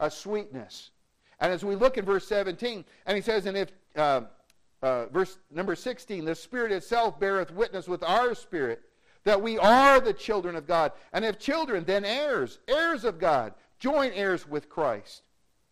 a 0.00 0.10
sweetness. 0.10 0.90
And 1.40 1.52
as 1.52 1.64
we 1.64 1.74
look 1.74 1.98
in 1.98 2.04
verse 2.04 2.26
17, 2.26 2.84
and 3.06 3.16
he 3.16 3.22
says, 3.22 3.46
and 3.46 3.56
if, 3.56 3.72
uh, 3.96 4.22
uh, 4.82 5.06
verse 5.06 5.38
number 5.50 5.74
16, 5.74 6.24
the 6.24 6.34
Spirit 6.34 6.72
itself 6.72 7.18
beareth 7.18 7.50
witness 7.50 7.88
with 7.88 8.02
our 8.02 8.34
spirit 8.34 8.82
that 9.24 9.40
we 9.40 9.58
are 9.58 10.00
the 10.00 10.12
children 10.12 10.54
of 10.54 10.66
God. 10.66 10.92
And 11.12 11.24
if 11.24 11.38
children, 11.38 11.84
then 11.84 12.04
heirs, 12.04 12.58
heirs 12.68 13.04
of 13.04 13.18
God, 13.18 13.54
joint 13.78 14.12
heirs 14.14 14.46
with 14.46 14.68
Christ. 14.68 15.22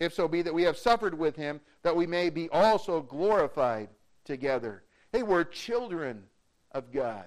If 0.00 0.14
so 0.14 0.26
be 0.26 0.42
that 0.42 0.54
we 0.54 0.64
have 0.64 0.76
suffered 0.76 1.16
with 1.16 1.36
him, 1.36 1.60
that 1.82 1.94
we 1.94 2.06
may 2.06 2.30
be 2.30 2.48
also 2.48 3.02
glorified 3.02 3.88
together. 4.24 4.82
Hey, 5.12 5.22
we're 5.22 5.44
children 5.44 6.24
of 6.72 6.90
God. 6.90 7.26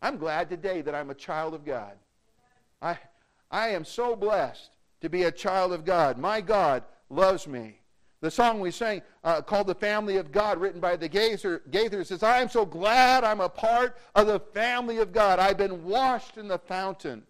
I'm 0.00 0.16
glad 0.16 0.48
today 0.48 0.80
that 0.80 0.94
I'm 0.94 1.10
a 1.10 1.14
child 1.14 1.54
of 1.54 1.64
God. 1.64 1.92
I, 2.80 2.98
I 3.50 3.68
am 3.70 3.84
so 3.84 4.14
blessed 4.14 4.70
to 5.00 5.08
be 5.08 5.24
a 5.24 5.32
child 5.32 5.72
of 5.72 5.84
God. 5.84 6.18
My 6.18 6.40
God 6.40 6.84
loves 7.10 7.46
me. 7.46 7.80
The 8.20 8.30
song 8.30 8.58
we 8.58 8.72
sang 8.72 9.02
uh, 9.22 9.42
called 9.42 9.68
The 9.68 9.74
Family 9.74 10.16
of 10.16 10.32
God, 10.32 10.58
written 10.58 10.80
by 10.80 10.96
the 10.96 11.08
Gaither, 11.08 11.62
Gaither, 11.70 12.02
says, 12.02 12.24
I 12.24 12.40
am 12.40 12.48
so 12.48 12.66
glad 12.66 13.22
I'm 13.22 13.40
a 13.40 13.48
part 13.48 13.96
of 14.16 14.26
the 14.26 14.40
family 14.40 14.98
of 14.98 15.12
God. 15.12 15.38
I've 15.38 15.56
been 15.56 15.84
washed 15.84 16.36
in 16.36 16.48
the 16.48 16.58
fountain, 16.58 17.22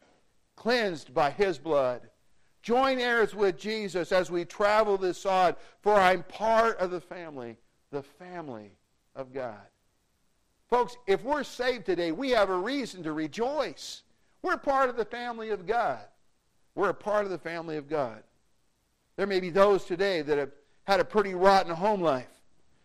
cleansed 0.56 1.12
by 1.12 1.30
his 1.30 1.58
blood. 1.58 2.08
Join 2.62 2.98
heirs 2.98 3.34
with 3.34 3.58
Jesus 3.58 4.12
as 4.12 4.30
we 4.30 4.46
travel 4.46 4.96
this 4.96 5.18
sod, 5.18 5.56
for 5.82 5.94
I'm 5.94 6.22
part 6.22 6.78
of 6.78 6.90
the 6.90 7.02
family, 7.02 7.58
the 7.90 8.02
family 8.02 8.72
of 9.14 9.34
God. 9.34 9.56
Folks, 10.70 10.96
if 11.06 11.22
we're 11.22 11.44
saved 11.44 11.84
today, 11.84 12.12
we 12.12 12.30
have 12.30 12.48
a 12.48 12.56
reason 12.56 13.02
to 13.02 13.12
rejoice. 13.12 14.02
We're 14.42 14.56
part 14.56 14.88
of 14.88 14.96
the 14.96 15.04
family 15.04 15.50
of 15.50 15.66
God. 15.66 16.00
We're 16.74 16.90
a 16.90 16.94
part 16.94 17.24
of 17.24 17.30
the 17.30 17.38
family 17.38 17.76
of 17.76 17.88
God. 17.88 18.22
There 19.16 19.26
may 19.26 19.40
be 19.40 19.50
those 19.50 19.84
today 19.84 20.22
that 20.22 20.38
have 20.38 20.52
had 20.84 21.00
a 21.00 21.04
pretty 21.04 21.34
rotten 21.34 21.74
home 21.74 22.00
life. 22.00 22.28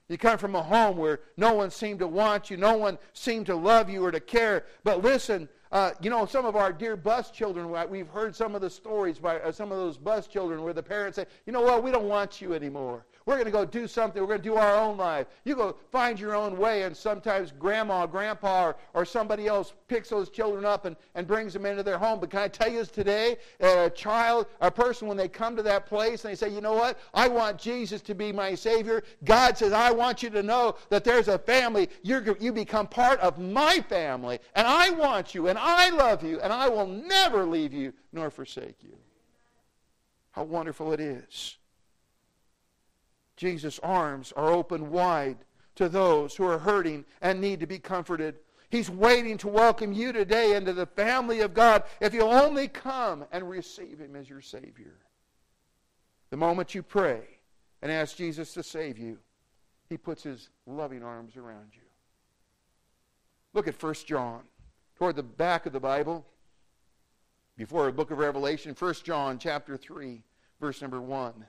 You 0.10 0.18
come 0.18 0.38
from 0.38 0.56
a 0.56 0.62
home 0.63 0.98
where 0.98 1.22
no 1.38 1.54
one 1.54 1.72
seemed 1.72 2.00
to 2.00 2.08
want 2.08 2.50
you, 2.50 2.58
no 2.58 2.76
one 2.76 2.98
seemed 3.13 3.46
to 3.46 3.56
love 3.56 3.89
you 3.89 4.04
or 4.04 4.12
to 4.12 4.20
care. 4.20 4.66
But 4.84 5.04
listen, 5.04 5.48
uh, 5.72 5.92
you 6.02 6.10
know, 6.10 6.26
some 6.26 6.46
of 6.46 6.56
our 6.56 6.74
dear 6.74 6.96
bus 6.96 7.32
children, 7.32 7.70
we've 7.89 8.10
heard 8.10 8.36
some 8.36 8.54
of 8.54 8.62
the 8.62 8.70
stories 8.70 9.18
by 9.18 9.39
uh, 9.39 9.52
some 9.52 9.72
of 9.72 9.78
those 9.78 9.98
bus 9.98 10.28
children 10.28 10.63
where 10.63 10.74
the 10.74 10.84
parents 10.84 11.16
say, 11.16 11.26
you 11.46 11.54
know 11.54 11.62
what, 11.62 11.84
we 11.84 11.92
don't 11.92 12.08
want 12.08 12.42
you 12.42 12.54
anymore. 12.54 13.06
We're 13.25 13.36
going 13.36 13.45
to 13.45 13.51
go 13.51 13.65
do 13.65 13.88
something. 13.88 14.21
We're 14.21 14.27
going 14.27 14.41
to 14.41 14.49
do 14.49 14.55
our 14.55 14.75
own 14.75 14.97
life. 14.97 15.27
You 15.45 15.55
go 15.55 15.77
find 15.91 16.19
your 16.19 16.36
own 16.36 16.57
way, 16.57 16.83
and 16.83 16.95
sometimes 16.95 17.53
grandma, 17.57 18.05
grandpa, 18.05 18.67
or, 18.67 18.75
or 18.93 19.05
somebody 19.05 19.47
else 19.47 19.73
picks 19.88 20.09
those 20.09 20.29
children 20.29 20.65
up 20.65 20.86
and, 20.86 20.95
and 21.15 21.25
brings 21.25 21.53
them 21.53 21.65
into 21.65 21.83
their 21.83 21.97
home. 21.97 22.19
But 22.19 22.31
can 22.31 22.39
I 22.39 22.47
tell 22.47 22.71
you 22.71 22.83
today, 22.86 23.38
a 23.59 23.89
child, 23.89 24.47
a 24.59 24.69
person, 24.69 25.07
when 25.07 25.17
they 25.17 25.27
come 25.27 25.55
to 25.55 25.63
that 25.63 25.86
place 25.86 26.25
and 26.25 26.31
they 26.31 26.36
say, 26.36 26.49
you 26.49 26.62
know 26.62 26.73
what, 26.73 26.99
I 27.13 27.27
want 27.27 27.57
Jesus 27.57 28.01
to 28.01 28.15
be 28.15 28.31
my 28.31 28.55
Savior, 28.55 29.03
God 29.23 29.57
says, 29.57 29.71
I 29.71 29.91
want 29.91 30.21
you 30.21 30.29
to 30.31 30.43
know 30.43 30.75
that 30.89 31.03
there's 31.03 31.29
a 31.29 31.39
family. 31.39 31.89
You're, 32.01 32.38
you 32.39 32.51
become 32.51 32.88
part 32.88 33.19
of 33.21 33.39
my 33.39 33.79
family, 33.88 34.39
and 34.55 34.67
I 34.67 34.89
want 34.89 35.33
you, 35.33 35.47
and 35.47 35.57
I 35.57 35.89
love 35.89 36.23
you, 36.23 36.41
and 36.41 36.51
I 36.51 36.67
will 36.67 36.88
never 36.88 37.45
leave 37.45 37.73
you 37.73 37.93
nor 38.12 38.29
forsake 38.29 38.83
you. 38.83 38.97
How 40.31 40.43
wonderful 40.43 40.93
it 40.93 40.99
is. 40.99 41.57
Jesus' 43.36 43.80
arms 43.80 44.32
are 44.36 44.52
open 44.52 44.91
wide 44.91 45.38
to 45.76 45.89
those 45.89 46.36
who 46.36 46.46
are 46.46 46.60
hurting 46.60 47.06
and 47.22 47.41
need 47.41 47.60
to 47.60 47.67
be 47.67 47.80
comforted. 47.80 48.36
He's 48.69 48.89
waiting 48.89 49.38
to 49.39 49.48
welcome 49.48 49.91
you 49.91 50.12
today 50.12 50.56
into 50.56 50.74
the 50.74 50.86
family 50.86 51.41
of 51.41 51.54
God 51.54 51.84
if 52.00 52.13
you'll 52.13 52.32
only 52.32 52.67
come 52.67 53.26
and 53.32 53.50
receive 53.50 54.00
Him 54.00 54.15
as 54.15 54.30
your 54.30 54.41
Savior. 54.41 55.00
The 56.30 56.38
moment 56.38 56.74
you 56.74 56.84
pray 56.84 57.22
and 57.82 57.91
ask 57.91 58.15
Jesus 58.15 58.54
to 58.54 58.63
save 58.63 58.98
you, 58.98 59.19
He 59.89 59.98
puts 59.98 60.24
His 60.24 60.50
loving 60.65 61.04
arms 61.04 61.38
around 61.38 61.72
you. 61.74 61.82
Look 63.54 63.67
at 63.67 63.82
1 63.82 63.93
John, 64.06 64.41
toward 64.96 65.15
the 65.15 65.24
back 65.24 65.65
of 65.65 65.74
the 65.74 65.80
Bible, 65.80 66.26
before 67.56 67.86
the 67.86 67.91
book 67.91 68.10
of 68.10 68.17
Revelation, 68.17 68.76
1 68.78 68.93
John 69.04 69.38
chapter 69.38 69.78
3, 69.78 70.24
verse 70.60 70.82
number 70.82 71.00
1. 71.00 71.46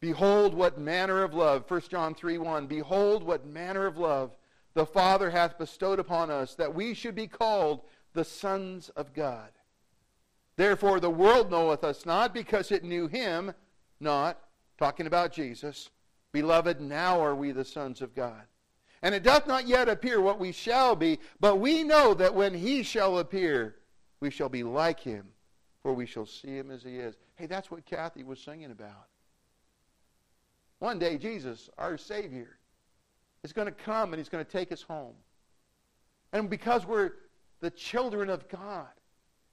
Behold 0.00 0.54
what 0.54 0.78
manner 0.78 1.22
of 1.22 1.34
love, 1.34 1.64
1 1.68 1.80
John 1.88 2.14
3 2.14 2.38
1, 2.38 2.66
behold 2.66 3.22
what 3.22 3.46
manner 3.46 3.86
of 3.86 3.96
love 3.96 4.36
the 4.74 4.86
Father 4.86 5.30
hath 5.30 5.58
bestowed 5.58 5.98
upon 5.98 6.30
us, 6.30 6.54
that 6.54 6.74
we 6.74 6.92
should 6.92 7.14
be 7.14 7.26
called 7.26 7.80
the 8.12 8.24
sons 8.24 8.90
of 8.90 9.14
God. 9.14 9.50
Therefore 10.56 11.00
the 11.00 11.10
world 11.10 11.50
knoweth 11.50 11.82
us 11.82 12.04
not, 12.04 12.34
because 12.34 12.70
it 12.70 12.84
knew 12.84 13.08
him 13.08 13.52
not, 14.00 14.38
talking 14.78 15.06
about 15.06 15.32
Jesus. 15.32 15.90
Beloved, 16.32 16.80
now 16.80 17.22
are 17.22 17.34
we 17.34 17.52
the 17.52 17.64
sons 17.64 18.02
of 18.02 18.14
God. 18.14 18.42
And 19.02 19.14
it 19.14 19.22
doth 19.22 19.46
not 19.46 19.66
yet 19.66 19.88
appear 19.88 20.20
what 20.20 20.38
we 20.38 20.52
shall 20.52 20.94
be, 20.94 21.20
but 21.40 21.56
we 21.56 21.82
know 21.82 22.12
that 22.14 22.34
when 22.34 22.52
he 22.52 22.82
shall 22.82 23.18
appear, 23.18 23.76
we 24.20 24.30
shall 24.30 24.48
be 24.48 24.62
like 24.62 25.00
him, 25.00 25.28
for 25.82 25.94
we 25.94 26.06
shall 26.06 26.26
see 26.26 26.56
him 26.56 26.70
as 26.70 26.82
he 26.82 26.96
is. 26.96 27.16
Hey, 27.36 27.46
that's 27.46 27.70
what 27.70 27.86
Kathy 27.86 28.24
was 28.24 28.40
singing 28.40 28.70
about. 28.70 29.06
One 30.78 30.98
day, 30.98 31.16
Jesus, 31.16 31.70
our 31.78 31.96
Savior, 31.96 32.58
is 33.42 33.52
going 33.52 33.66
to 33.66 33.72
come 33.72 34.12
and 34.12 34.20
he's 34.20 34.28
going 34.28 34.44
to 34.44 34.50
take 34.50 34.72
us 34.72 34.82
home. 34.82 35.14
And 36.32 36.50
because 36.50 36.84
we're 36.84 37.12
the 37.60 37.70
children 37.70 38.28
of 38.28 38.48
God, 38.48 38.88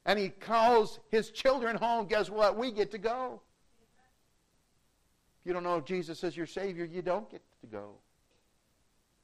and 0.06 0.20
he 0.20 0.30
calls 0.30 1.00
his 1.10 1.32
children 1.32 1.78
home, 1.78 2.08
guess 2.08 2.30
what? 2.30 2.58
We 2.58 2.72
get 2.72 2.92
to 2.92 2.98
go. 2.98 3.42
If 5.42 5.48
you 5.48 5.54
don't 5.54 5.64
know 5.64 5.80
Jesus 5.80 6.24
as 6.24 6.36
your 6.36 6.46
Savior, 6.46 6.86
you 6.86 7.02
don't 7.02 7.30
get 7.30 7.42
to 7.62 7.68
go. 7.68 7.92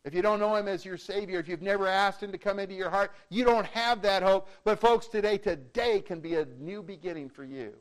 If 0.05 0.13
you 0.13 0.21
don't 0.21 0.39
know 0.39 0.55
him 0.55 0.69
as 0.69 0.85
your 0.85 0.97
Savior, 0.97 1.39
if 1.39 1.49
you've 1.49 1.61
never 1.61 1.85
asked 1.85 2.23
him 2.23 2.31
to 2.31 2.37
come 2.37 2.59
into 2.59 2.75
your 2.75 2.89
heart, 2.89 3.11
you 3.29 3.43
don't 3.43 3.65
have 3.67 4.01
that 4.03 4.23
hope. 4.23 4.47
But 4.63 4.79
folks, 4.79 5.07
today, 5.07 5.37
today 5.37 5.99
can 5.99 6.21
be 6.21 6.35
a 6.35 6.45
new 6.57 6.81
beginning 6.81 7.29
for 7.29 7.43
you 7.43 7.73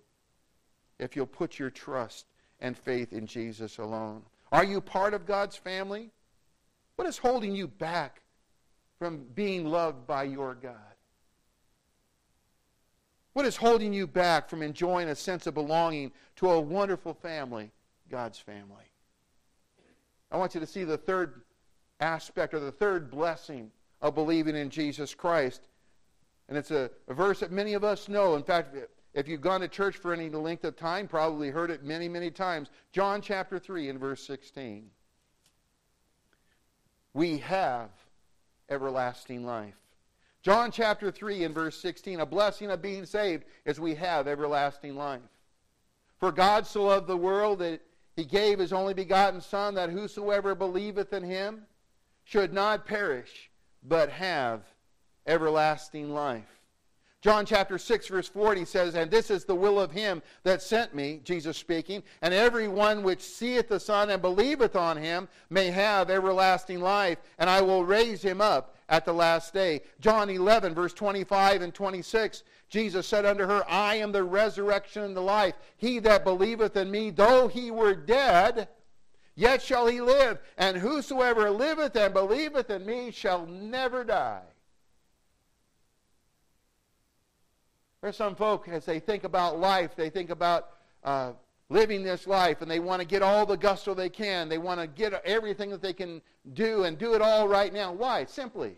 if 0.98 1.14
you'll 1.14 1.26
put 1.26 1.58
your 1.58 1.70
trust 1.70 2.26
and 2.60 2.76
faith 2.76 3.12
in 3.12 3.26
Jesus 3.26 3.78
alone. 3.78 4.22
Are 4.50 4.64
you 4.64 4.80
part 4.80 5.14
of 5.14 5.26
God's 5.26 5.56
family? 5.56 6.10
What 6.96 7.06
is 7.06 7.18
holding 7.18 7.54
you 7.54 7.68
back 7.68 8.22
from 8.98 9.24
being 9.34 9.66
loved 9.66 10.06
by 10.06 10.24
your 10.24 10.54
God? 10.54 10.74
What 13.34 13.46
is 13.46 13.56
holding 13.56 13.92
you 13.92 14.06
back 14.06 14.48
from 14.48 14.62
enjoying 14.62 15.08
a 15.08 15.14
sense 15.14 15.46
of 15.46 15.54
belonging 15.54 16.10
to 16.36 16.50
a 16.50 16.60
wonderful 16.60 17.14
family, 17.14 17.70
God's 18.10 18.38
family? 18.38 18.90
I 20.32 20.36
want 20.36 20.54
you 20.54 20.60
to 20.60 20.66
see 20.66 20.84
the 20.84 20.98
third 20.98 21.42
aspect 22.00 22.52
or 22.52 22.60
the 22.60 22.72
third 22.72 23.10
blessing 23.10 23.70
of 24.00 24.14
believing 24.14 24.56
in 24.56 24.70
Jesus 24.70 25.14
Christ. 25.14 25.68
And 26.48 26.56
it's 26.56 26.70
a, 26.70 26.90
a 27.06 27.14
verse 27.14 27.40
that 27.40 27.52
many 27.52 27.74
of 27.74 27.84
us 27.84 28.08
know. 28.08 28.34
In 28.34 28.42
fact, 28.42 28.74
if 29.14 29.26
you've 29.26 29.40
gone 29.40 29.60
to 29.60 29.68
church 29.68 29.96
for 29.96 30.12
any 30.12 30.28
length 30.28 30.64
of 30.64 30.76
time, 30.76 31.08
probably 31.08 31.50
heard 31.50 31.70
it 31.70 31.82
many, 31.82 32.08
many 32.08 32.30
times. 32.30 32.68
John 32.92 33.20
chapter 33.20 33.58
3 33.58 33.88
and 33.88 33.98
verse 33.98 34.26
16. 34.26 34.90
We 37.14 37.38
have 37.38 37.90
everlasting 38.68 39.44
life. 39.44 39.74
John 40.42 40.70
chapter 40.70 41.10
3 41.10 41.44
and 41.44 41.54
verse 41.54 41.80
16. 41.80 42.20
A 42.20 42.26
blessing 42.26 42.70
of 42.70 42.80
being 42.82 43.06
saved 43.06 43.44
is 43.64 43.80
we 43.80 43.94
have 43.96 44.28
everlasting 44.28 44.94
life. 44.94 45.20
For 46.18 46.32
God 46.32 46.66
so 46.66 46.84
loved 46.84 47.06
the 47.06 47.16
world 47.16 47.60
that 47.60 47.80
he 48.14 48.24
gave 48.24 48.58
his 48.58 48.72
only 48.72 48.94
begotten 48.94 49.40
Son, 49.40 49.74
that 49.74 49.90
whosoever 49.90 50.54
believeth 50.54 51.12
in 51.12 51.22
him 51.22 51.62
should 52.24 52.52
not 52.52 52.86
perish, 52.86 53.50
but 53.82 54.10
have 54.10 54.62
everlasting 55.26 56.12
life. 56.12 56.57
John 57.20 57.44
chapter 57.44 57.78
6, 57.78 58.06
verse 58.06 58.28
40 58.28 58.64
says, 58.64 58.94
And 58.94 59.10
this 59.10 59.28
is 59.28 59.44
the 59.44 59.54
will 59.54 59.80
of 59.80 59.90
him 59.90 60.22
that 60.44 60.62
sent 60.62 60.94
me, 60.94 61.20
Jesus 61.24 61.56
speaking, 61.56 62.04
and 62.22 62.32
every 62.32 62.68
one 62.68 63.02
which 63.02 63.22
seeth 63.22 63.68
the 63.68 63.80
Son 63.80 64.10
and 64.10 64.22
believeth 64.22 64.76
on 64.76 64.96
him 64.96 65.26
may 65.50 65.66
have 65.70 66.10
everlasting 66.10 66.80
life, 66.80 67.18
and 67.38 67.50
I 67.50 67.60
will 67.60 67.84
raise 67.84 68.22
him 68.22 68.40
up 68.40 68.76
at 68.88 69.04
the 69.04 69.12
last 69.12 69.52
day. 69.52 69.80
John 70.00 70.30
11, 70.30 70.74
verse 70.74 70.92
25 70.92 71.62
and 71.62 71.74
26, 71.74 72.44
Jesus 72.70 73.06
said 73.06 73.26
unto 73.26 73.46
her, 73.46 73.64
I 73.68 73.96
am 73.96 74.12
the 74.12 74.22
resurrection 74.22 75.02
and 75.02 75.16
the 75.16 75.20
life. 75.20 75.54
He 75.76 75.98
that 76.00 76.22
believeth 76.22 76.76
in 76.76 76.88
me, 76.88 77.10
though 77.10 77.48
he 77.48 77.72
were 77.72 77.94
dead, 77.94 78.68
yet 79.34 79.60
shall 79.60 79.88
he 79.88 80.00
live. 80.00 80.38
And 80.56 80.76
whosoever 80.76 81.50
liveth 81.50 81.96
and 81.96 82.14
believeth 82.14 82.70
in 82.70 82.86
me 82.86 83.10
shall 83.10 83.44
never 83.46 84.04
die. 84.04 84.42
There's 88.00 88.16
some 88.16 88.36
folk, 88.36 88.68
as 88.68 88.84
they 88.84 89.00
think 89.00 89.24
about 89.24 89.58
life, 89.58 89.96
they 89.96 90.10
think 90.10 90.30
about 90.30 90.70
uh, 91.02 91.32
living 91.68 92.04
this 92.04 92.26
life, 92.26 92.62
and 92.62 92.70
they 92.70 92.78
want 92.78 93.00
to 93.00 93.06
get 93.06 93.22
all 93.22 93.44
the 93.44 93.56
gusto 93.56 93.92
they 93.94 94.08
can. 94.08 94.48
They 94.48 94.58
want 94.58 94.80
to 94.80 94.86
get 94.86 95.12
everything 95.24 95.70
that 95.70 95.82
they 95.82 95.92
can 95.92 96.22
do 96.52 96.84
and 96.84 96.96
do 96.96 97.14
it 97.14 97.22
all 97.22 97.48
right 97.48 97.72
now. 97.72 97.92
Why? 97.92 98.24
Simply 98.24 98.76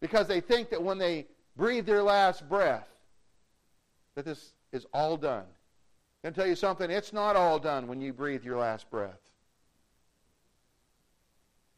because 0.00 0.26
they 0.26 0.40
think 0.40 0.70
that 0.70 0.82
when 0.82 0.98
they 0.98 1.26
breathe 1.56 1.86
their 1.86 2.02
last 2.02 2.48
breath, 2.48 2.88
that 4.14 4.24
this 4.24 4.52
is 4.72 4.86
all 4.92 5.16
done. 5.16 5.44
I'm 5.44 6.32
going 6.32 6.34
to 6.34 6.40
tell 6.40 6.48
you 6.48 6.56
something. 6.56 6.90
It's 6.90 7.12
not 7.12 7.36
all 7.36 7.58
done 7.58 7.86
when 7.86 8.00
you 8.00 8.12
breathe 8.12 8.44
your 8.44 8.58
last 8.58 8.90
breath. 8.90 9.20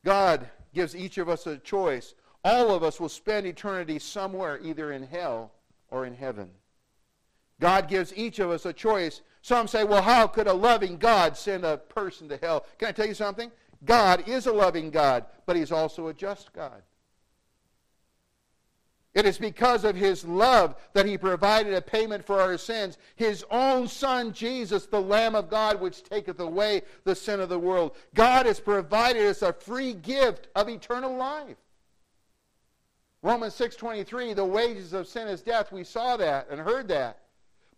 God 0.05 0.49
gives 0.75 0.97
each 0.97 1.19
of 1.19 1.29
us 1.29 1.47
a 1.47 1.59
choice. 1.59 2.15
All 2.43 2.75
of 2.75 2.83
us 2.83 2.99
will 2.99 3.11
spend 3.11 3.47
eternity 3.47 3.99
somewhere, 3.99 4.59
either 4.63 4.93
in 4.93 5.03
hell 5.03 5.53
or 5.91 6.07
in 6.07 6.15
heaven. 6.15 6.51
God 7.61 7.89
gives 7.89 8.15
each 8.17 8.39
of 8.39 8.51
us 8.51 8.67
a 8.67 8.73
choice. 8.73 9.21
Some 9.43 9.69
say, 9.69 9.85
well, 9.85 10.03
how 10.03 10.27
could 10.27 10.47
a 10.47 10.53
loving 10.53 10.97
God 10.97 11.37
send 11.37 11.65
a 11.65 11.77
person 11.79 12.29
to 12.29 12.37
hell? 12.37 12.67
Can 12.79 12.89
I 12.89 12.93
tell 12.93 13.07
you 13.07 13.15
something? 13.15 13.51
God 13.85 14.29
is 14.29 14.47
a 14.47 14.53
loving 14.53 14.91
God, 14.91 15.27
but 15.47 15.57
He's 15.57 15.73
also 15.73 16.09
a 16.09 16.15
just 16.15 16.53
God. 16.53 16.83
It 19.13 19.27
is 19.27 19.39
because 19.39 19.85
of 19.85 19.97
his 19.97 20.25
love 20.25 20.77
that 20.93 21.07
he 21.07 21.19
provided 21.19 21.75
a 21.75 21.83
payment 21.83 22.25
for 22.25 22.41
our 22.41 22.57
sins. 22.57 22.97
His 23.17 23.45
own 23.51 23.89
Son, 23.89 24.33
Jesus, 24.33 24.87
the 24.87 25.01
Lamb 25.01 25.35
of 25.35 25.51
God, 25.51 25.81
which 25.81 26.05
taketh 26.05 26.39
away 26.39 26.83
the 27.05 27.17
sin 27.17 27.41
of 27.41 27.49
the 27.49 27.59
world. 27.59 27.97
God 28.15 28.47
has 28.47 28.61
provided 28.61 29.27
us 29.27 29.43
a 29.43 29.53
free 29.53 29.95
gift 29.95 30.47
of 30.55 30.69
eternal 30.69 31.17
life. 31.17 31.57
Romans 33.23 33.55
6.23, 33.55 34.35
the 34.35 34.45
wages 34.45 34.93
of 34.93 35.07
sin 35.07 35.29
is 35.29 35.43
death. 35.43 35.73
We 35.73 35.85
saw 35.85 36.17
that 36.17 36.49
and 36.51 36.59
heard 36.61 36.89
that. 36.89 37.19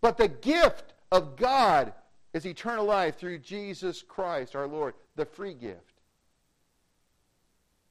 But 0.00 0.16
the 0.16 0.28
gift 0.28 0.94
of 1.10 1.36
God 1.36 1.92
is 2.32 2.46
eternal 2.46 2.84
life 2.84 3.16
through 3.16 3.40
Jesus 3.40 4.02
Christ 4.02 4.54
our 4.54 4.68
Lord. 4.68 4.94
The 5.16 5.24
free 5.24 5.54
gift. 5.54 6.00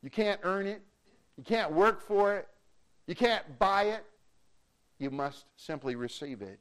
You 0.02 0.10
can't 0.10 0.40
earn 0.44 0.66
it. 0.66 0.82
You 1.38 1.44
can't 1.44 1.72
work 1.74 2.02
for 2.02 2.36
it. 2.36 2.48
You 3.06 3.16
can't 3.16 3.60
buy 3.60 3.84
it. 3.84 4.06
You 4.98 5.10
must 5.10 5.46
simply 5.58 5.96
receive 5.96 6.42
it. 6.42 6.60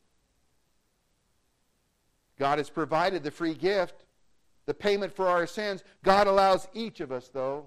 God 2.39 2.59
has 2.59 2.71
provided 2.71 3.23
the 3.23 3.31
free 3.31 3.55
gift, 3.55 4.07
the 4.67 4.75
payment 4.75 5.15
for 5.15 5.29
our 5.29 5.47
sins. 5.47 5.85
God 6.03 6.27
allows 6.27 6.67
each 6.75 7.01
of 7.01 7.13
us, 7.13 7.29
though, 7.29 7.67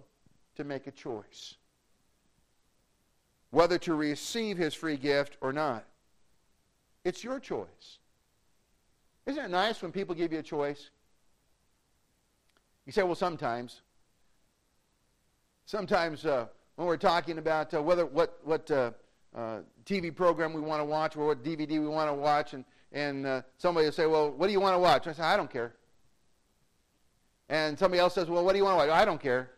to 0.55 0.63
make 0.63 0.88
a 0.88 0.91
choice 0.91 1.55
whether 3.53 3.77
to 3.77 3.93
receive 3.93 4.57
his 4.57 4.73
free 4.73 4.97
gift 4.97 5.37
or 5.39 5.53
not. 5.53 5.85
It's 7.05 7.23
your 7.23 7.39
choice. 7.39 7.99
Isn't 9.27 9.45
it 9.45 9.51
nice 9.51 9.79
when 9.79 9.91
people 9.91 10.15
give 10.15 10.33
you 10.33 10.39
a 10.39 10.43
choice? 10.43 10.89
You 12.87 12.91
say, 12.91 13.03
well, 13.03 13.13
sometimes. 13.13 13.81
Sometimes 15.67 16.25
uh, 16.25 16.47
when 16.77 16.87
we're 16.87 16.97
talking 16.97 17.37
about 17.37 17.71
uh, 17.75 17.81
whether 17.81 18.07
what 18.07 18.39
what 18.43 18.69
uh, 18.71 18.91
uh 19.35 19.59
TV 19.85 20.13
program 20.13 20.51
we 20.53 20.59
want 20.59 20.81
to 20.81 20.85
watch 20.85 21.15
or 21.15 21.27
what 21.27 21.43
DVD 21.43 21.79
we 21.79 21.87
want 21.87 22.09
to 22.09 22.13
watch, 22.13 22.53
and 22.53 22.65
and 22.91 23.25
uh, 23.25 23.41
somebody 23.59 23.85
will 23.85 23.93
say, 23.93 24.07
"Well, 24.07 24.31
what 24.31 24.47
do 24.47 24.51
you 24.51 24.59
want 24.59 24.73
to 24.73 24.79
watch?" 24.79 25.07
I 25.07 25.13
say, 25.13 25.23
"I 25.23 25.37
don't 25.37 25.49
care." 25.49 25.73
And 27.49 27.77
somebody 27.79 28.01
else 28.01 28.15
says, 28.15 28.29
"Well, 28.29 28.43
what 28.43 28.53
do 28.53 28.57
you 28.57 28.65
want 28.65 28.73
to 28.73 28.87
watch?" 28.87 28.89
I 28.89 29.05
don't 29.05 29.21
care. 29.21 29.51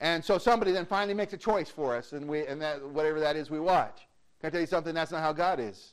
And 0.00 0.24
so 0.24 0.38
somebody 0.38 0.72
then 0.72 0.86
finally 0.86 1.14
makes 1.14 1.34
a 1.34 1.36
choice 1.36 1.68
for 1.68 1.94
us, 1.94 2.12
and 2.12 2.26
we 2.26 2.46
and 2.46 2.60
that 2.62 2.82
whatever 2.82 3.20
that 3.20 3.36
is, 3.36 3.50
we 3.50 3.60
watch. 3.60 4.06
Can 4.40 4.48
I 4.48 4.50
tell 4.50 4.60
you 4.60 4.66
something? 4.66 4.94
That's 4.94 5.12
not 5.12 5.20
how 5.20 5.32
God 5.34 5.60
is 5.60 5.92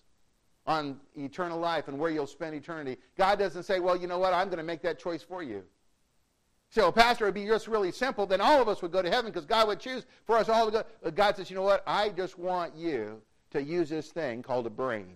on 0.65 0.99
eternal 1.15 1.59
life 1.59 1.87
and 1.87 1.99
where 1.99 2.09
you'll 2.09 2.27
spend 2.27 2.55
eternity. 2.55 2.97
God 3.17 3.37
doesn't 3.37 3.63
say, 3.63 3.81
"Well, 3.81 3.97
you 3.97 4.07
know 4.07 4.17
what? 4.17 4.33
I'm 4.33 4.47
going 4.47 4.59
to 4.59 4.63
make 4.63 4.81
that 4.83 4.97
choice 4.97 5.21
for 5.21 5.43
you." 5.43 5.63
So, 6.69 6.91
Pastor, 6.91 7.25
it 7.25 7.27
would 7.29 7.35
be 7.35 7.45
just 7.45 7.67
really 7.67 7.91
simple. 7.91 8.25
Then 8.25 8.41
all 8.41 8.61
of 8.61 8.67
us 8.67 8.81
would 8.81 8.91
go 8.91 9.01
to 9.01 9.09
heaven 9.09 9.31
because 9.31 9.45
God 9.45 9.67
would 9.67 9.79
choose 9.79 10.05
for 10.25 10.37
us 10.37 10.49
all 10.49 10.65
to 10.65 10.71
go. 10.71 10.83
But 11.01 11.15
God 11.15 11.37
says, 11.37 11.49
you 11.49 11.55
know 11.55 11.61
what? 11.61 11.81
I 11.87 12.09
just 12.09 12.37
want 12.37 12.75
you 12.75 13.21
to 13.51 13.63
use 13.63 13.87
this 13.87 14.11
thing 14.11 14.43
called 14.43 14.67
a 14.67 14.69
brain. 14.69 15.15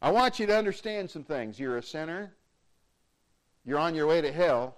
I 0.00 0.10
want 0.10 0.38
you 0.38 0.46
to 0.46 0.56
understand 0.56 1.10
some 1.10 1.24
things. 1.24 1.60
You're 1.60 1.76
a 1.76 1.82
sinner. 1.82 2.32
You're 3.66 3.78
on 3.78 3.94
your 3.94 4.06
way 4.06 4.22
to 4.22 4.32
hell 4.32 4.77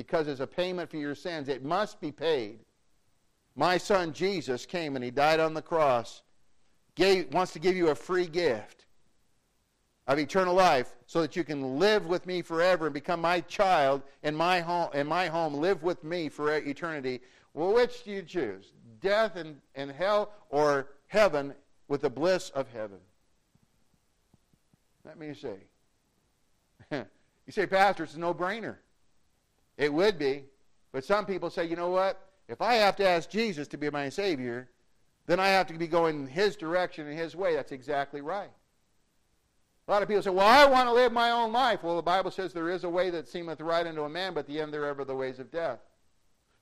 because 0.00 0.28
as 0.28 0.40
a 0.40 0.46
payment 0.46 0.90
for 0.90 0.96
your 0.96 1.14
sins, 1.14 1.50
it 1.50 1.62
must 1.62 2.00
be 2.00 2.10
paid. 2.10 2.60
My 3.54 3.76
son 3.76 4.14
Jesus 4.14 4.64
came 4.64 4.96
and 4.96 5.04
he 5.04 5.10
died 5.10 5.40
on 5.40 5.52
the 5.52 5.60
cross, 5.60 6.22
gave, 6.94 7.30
wants 7.34 7.52
to 7.52 7.58
give 7.58 7.76
you 7.76 7.88
a 7.88 7.94
free 7.94 8.24
gift 8.24 8.86
of 10.06 10.18
eternal 10.18 10.54
life 10.54 10.96
so 11.04 11.20
that 11.20 11.36
you 11.36 11.44
can 11.44 11.78
live 11.78 12.06
with 12.06 12.26
me 12.26 12.40
forever 12.40 12.86
and 12.86 12.94
become 12.94 13.20
my 13.20 13.42
child 13.42 14.00
in 14.22 14.34
my 14.34 14.60
home, 14.60 14.88
in 14.94 15.06
my 15.06 15.26
home 15.26 15.52
live 15.52 15.82
with 15.82 16.02
me 16.02 16.30
for 16.30 16.50
eternity. 16.56 17.20
Well, 17.52 17.74
which 17.74 18.04
do 18.04 18.10
you 18.10 18.22
choose? 18.22 18.72
Death 19.02 19.36
and, 19.36 19.60
and 19.74 19.90
hell 19.90 20.32
or 20.48 20.92
heaven 21.08 21.52
with 21.88 22.00
the 22.00 22.10
bliss 22.10 22.48
of 22.54 22.68
heaven? 22.72 23.00
Let 25.04 25.18
me 25.18 25.34
see. 25.34 25.58
you 26.90 27.52
say, 27.52 27.66
Pastor, 27.66 28.04
it's 28.04 28.14
a 28.14 28.18
no-brainer. 28.18 28.76
It 29.80 29.92
would 29.92 30.18
be. 30.18 30.44
But 30.92 31.04
some 31.04 31.24
people 31.24 31.48
say, 31.48 31.64
you 31.64 31.74
know 31.74 31.88
what? 31.88 32.20
If 32.48 32.60
I 32.60 32.74
have 32.74 32.96
to 32.96 33.08
ask 33.08 33.30
Jesus 33.30 33.66
to 33.68 33.78
be 33.78 33.88
my 33.88 34.10
Savior, 34.10 34.68
then 35.26 35.40
I 35.40 35.48
have 35.48 35.66
to 35.68 35.74
be 35.74 35.86
going 35.86 36.26
His 36.26 36.54
direction 36.54 37.06
and 37.06 37.18
His 37.18 37.34
way. 37.34 37.56
That's 37.56 37.72
exactly 37.72 38.20
right. 38.20 38.50
A 39.88 39.90
lot 39.90 40.02
of 40.02 40.08
people 40.08 40.22
say, 40.22 40.30
well, 40.30 40.46
I 40.46 40.66
want 40.66 40.86
to 40.88 40.92
live 40.92 41.12
my 41.12 41.30
own 41.30 41.50
life. 41.52 41.82
Well, 41.82 41.96
the 41.96 42.02
Bible 42.02 42.30
says 42.30 42.52
there 42.52 42.68
is 42.68 42.84
a 42.84 42.90
way 42.90 43.08
that 43.10 43.26
seemeth 43.26 43.60
right 43.62 43.86
unto 43.86 44.02
a 44.02 44.08
man, 44.08 44.34
but 44.34 44.46
the 44.46 44.60
end 44.60 44.72
thereof 44.74 45.00
are 45.00 45.04
the 45.04 45.16
ways 45.16 45.38
of 45.38 45.50
death. 45.50 45.78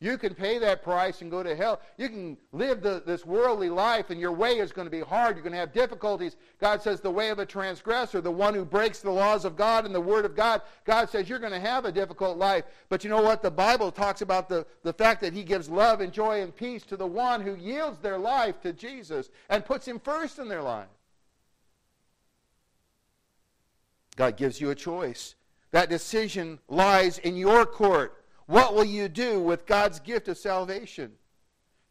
You 0.01 0.17
can 0.17 0.33
pay 0.33 0.61
that 0.61 0.85
price 0.85 1.23
and 1.23 1.31
go 1.31 1.43
to 1.43 1.57
hell. 1.57 1.81
You 1.97 2.09
can 2.09 2.37
live 2.53 2.83
the, 2.83 3.03
this 3.05 3.27
worldly 3.27 3.69
life, 3.69 4.11
and 4.11 4.21
your 4.21 4.31
way 4.31 4.59
is 4.59 4.71
going 4.71 4.87
to 4.87 4.91
be 4.91 5.01
hard. 5.01 5.35
You're 5.35 5.43
going 5.43 5.55
to 5.55 5.59
have 5.59 5.73
difficulties. 5.73 6.37
God 6.61 6.81
says 6.81 7.01
the 7.01 7.11
way 7.11 7.31
of 7.31 7.41
a 7.41 7.47
transgressor, 7.47 8.21
the 8.21 8.31
one 8.31 8.55
who 8.55 8.65
breaks 8.65 9.01
the 9.01 9.11
laws 9.11 9.45
of 9.45 9.57
God 9.57 9.87
and 9.87 9.95
the 9.95 10.01
Word 10.01 10.25
of 10.25 10.37
God, 10.37 10.63
God 10.85 11.11
says 11.11 11.29
you're 11.29 11.41
going 11.41 11.53
to 11.53 11.59
have 11.59 11.85
a 11.85 11.91
difficult 11.91 12.39
life. 12.39 12.65
But 12.89 13.03
you 13.03 13.11
know 13.11 13.23
what? 13.23 13.43
The 13.43 13.51
Bible 13.51 13.91
talks 13.91 14.21
about 14.21 14.49
the, 14.49 14.65
the 14.85 14.93
fact 14.93 15.21
that 15.23 15.33
He 15.33 15.43
gives 15.43 15.69
love 15.69 16.01
and 16.01 16.13
joy 16.13 16.43
and 16.43 16.55
peace 16.55 16.85
to 16.85 16.97
the 16.97 17.07
one 17.07 17.41
who 17.41 17.57
yields 17.57 17.99
their 17.99 18.19
life 18.19 18.61
to 18.61 18.73
Jesus 18.73 19.31
and 19.49 19.65
puts 19.65 19.89
Him 19.89 19.99
first 19.99 20.39
in 20.39 20.49
their 20.49 20.63
life. 20.63 20.87
God 24.15 24.37
gives 24.37 24.61
you 24.61 24.71
a 24.71 24.77
choice. 24.77 25.35
That 25.73 25.91
decision 25.91 26.61
lies 26.69 27.19
in 27.19 27.37
your 27.37 27.67
court. 27.67 28.18
What 28.49 28.75
will 28.75 28.85
you 28.85 29.11
do 29.11 29.41
with 29.41 29.67
God's 29.67 30.01
gift 30.01 30.27
of 30.27 30.39
salvation? 30.39 31.13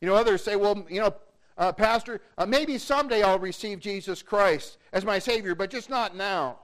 You 0.02 0.08
know, 0.08 0.16
others 0.16 0.44
say, 0.44 0.56
well, 0.56 0.88
you 0.90 1.00
know, 1.00 1.14
uh, 1.56 1.72
Pastor, 1.72 2.20
uh, 2.36 2.48
maybe 2.48 2.80
someday 2.80 3.22
I'll 3.22 3.38
receive 3.38 3.80
Jesus 3.80 4.24
Christ 4.24 4.80
as 4.92 5.06
my 5.06 5.20
Savior, 5.20 5.54
but 5.54 5.70
just 5.70 5.88
not 5.88 6.16
now. 6.16 6.58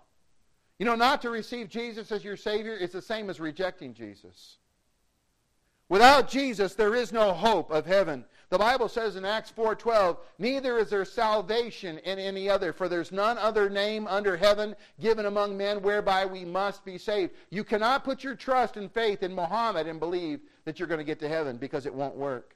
You 0.79 0.87
know, 0.87 0.95
not 0.95 1.21
to 1.21 1.29
receive 1.29 1.69
Jesus 1.69 2.11
as 2.11 2.23
your 2.23 2.35
Savior 2.35 2.75
is 2.75 2.91
the 2.91 3.03
same 3.03 3.29
as 3.29 3.39
rejecting 3.39 3.93
Jesus. 3.93 4.57
Without 5.89 6.27
Jesus, 6.27 6.73
there 6.73 6.95
is 6.95 7.11
no 7.11 7.31
hope 7.31 7.69
of 7.69 7.85
heaven. 7.85 8.25
The 8.53 8.59
Bible 8.59 8.87
says 8.87 9.15
in 9.15 9.25
Acts 9.25 9.49
4:12, 9.49 10.19
"Neither 10.37 10.77
is 10.77 10.91
there 10.91 11.05
salvation 11.05 11.97
in 11.97 12.19
any 12.19 12.47
other, 12.47 12.71
for 12.71 12.87
there's 12.87 13.11
none 13.11 13.39
other 13.39 13.67
name 13.67 14.05
under 14.05 14.37
heaven 14.37 14.75
given 14.99 15.25
among 15.25 15.57
men 15.57 15.81
whereby 15.81 16.27
we 16.27 16.45
must 16.45 16.85
be 16.85 16.99
saved." 16.99 17.33
You 17.49 17.63
cannot 17.63 18.03
put 18.03 18.23
your 18.23 18.35
trust 18.35 18.77
and 18.77 18.93
faith 18.93 19.23
in 19.23 19.33
Muhammad 19.33 19.87
and 19.87 19.99
believe 19.99 20.39
that 20.65 20.77
you're 20.77 20.87
going 20.87 20.99
to 20.99 21.03
get 21.03 21.17
to 21.21 21.27
heaven 21.27 21.57
because 21.57 21.87
it 21.87 21.95
won't 21.95 22.13
work. 22.13 22.55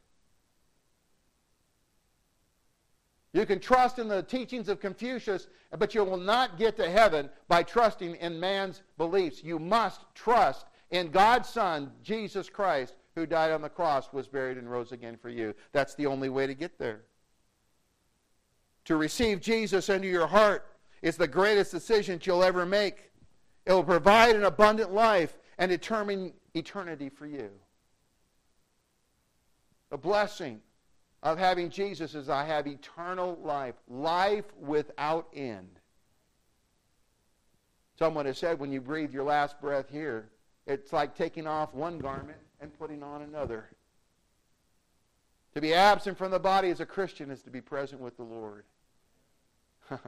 You 3.34 3.48
can 3.48 3.60
trust 3.60 3.98
in 3.98 4.08
the 4.08 4.22
teachings 4.22 4.70
of 4.70 4.80
Confucius, 4.80 5.48
but 5.72 5.96
you 5.96 6.04
will 6.04 6.18
not 6.18 6.60
get 6.60 6.76
to 6.76 6.88
heaven 6.88 7.32
by 7.48 7.64
trusting 7.64 8.18
in 8.18 8.40
man's 8.40 8.84
beliefs. 9.00 9.44
You 9.44 9.58
must 9.58 10.02
trust 10.14 10.68
in 10.92 11.10
God's 11.10 11.50
Son, 11.50 11.92
Jesus 12.04 12.52
Christ, 12.52 12.96
who 13.17 13.25
died 13.25 13.51
on 13.51 13.63
the 13.63 13.69
cross, 13.69 14.13
was 14.13 14.27
buried, 14.27 14.58
and 14.58 14.69
rose 14.69 14.91
again 14.91 15.17
for 15.17 15.30
you. 15.30 15.56
That's 15.71 15.95
the 15.95 16.06
only 16.06 16.30
way 16.30 16.45
to 16.45 16.53
get 16.53 16.77
there. 16.77 17.01
To 18.86 18.95
receive 18.95 19.41
Jesus 19.41 19.89
into 19.89 20.08
your 20.08 20.27
heart 20.27 20.67
is 21.01 21.17
the 21.17 21.27
greatest 21.27 21.71
decision 21.71 22.21
you'll 22.23 22.43
ever 22.43 22.65
make. 22.65 23.12
It 23.65 23.73
will 23.73 23.84
provide 23.84 24.36
an 24.36 24.43
abundant 24.43 24.93
life 24.93 25.38
and 25.58 25.69
determine 25.69 26.32
eternity 26.53 27.10
for 27.10 27.25
you. 27.25 27.49
The 29.89 29.97
blessing 29.97 30.62
of 31.23 31.39
having 31.39 31.71
Jesus 31.71 32.13
is 32.13 32.30
I 32.30 32.45
have 32.45 32.67
eternal 32.67 33.39
life, 33.41 33.75
life 33.89 34.45
without 34.60 35.27
end. 35.34 35.80
Someone 37.97 38.27
has 38.27 38.38
said 38.38 38.60
when 38.60 38.71
you 38.71 38.80
breathe 38.80 39.12
your 39.12 39.23
last 39.23 39.60
breath 39.60 39.89
here, 39.89 40.30
it's 40.67 40.93
like 40.93 41.15
taking 41.15 41.47
off 41.47 41.73
one 41.73 41.97
garment 41.97 42.38
and 42.62 42.78
putting 42.78 43.04
on 43.04 43.22
another. 43.22 43.70
To 45.54 45.62
be 45.62 45.74
absent 45.74 46.17
from 46.17 46.32
the 46.32 46.39
body 46.39 46.70
as 46.70 46.80
a 46.80 46.86
Christian 46.86 47.32
is 47.32 47.41
to 47.43 47.50
be 47.50 47.62
present 47.62 48.02
with 48.02 48.17
the 48.17 48.24
Lord. 48.24 48.65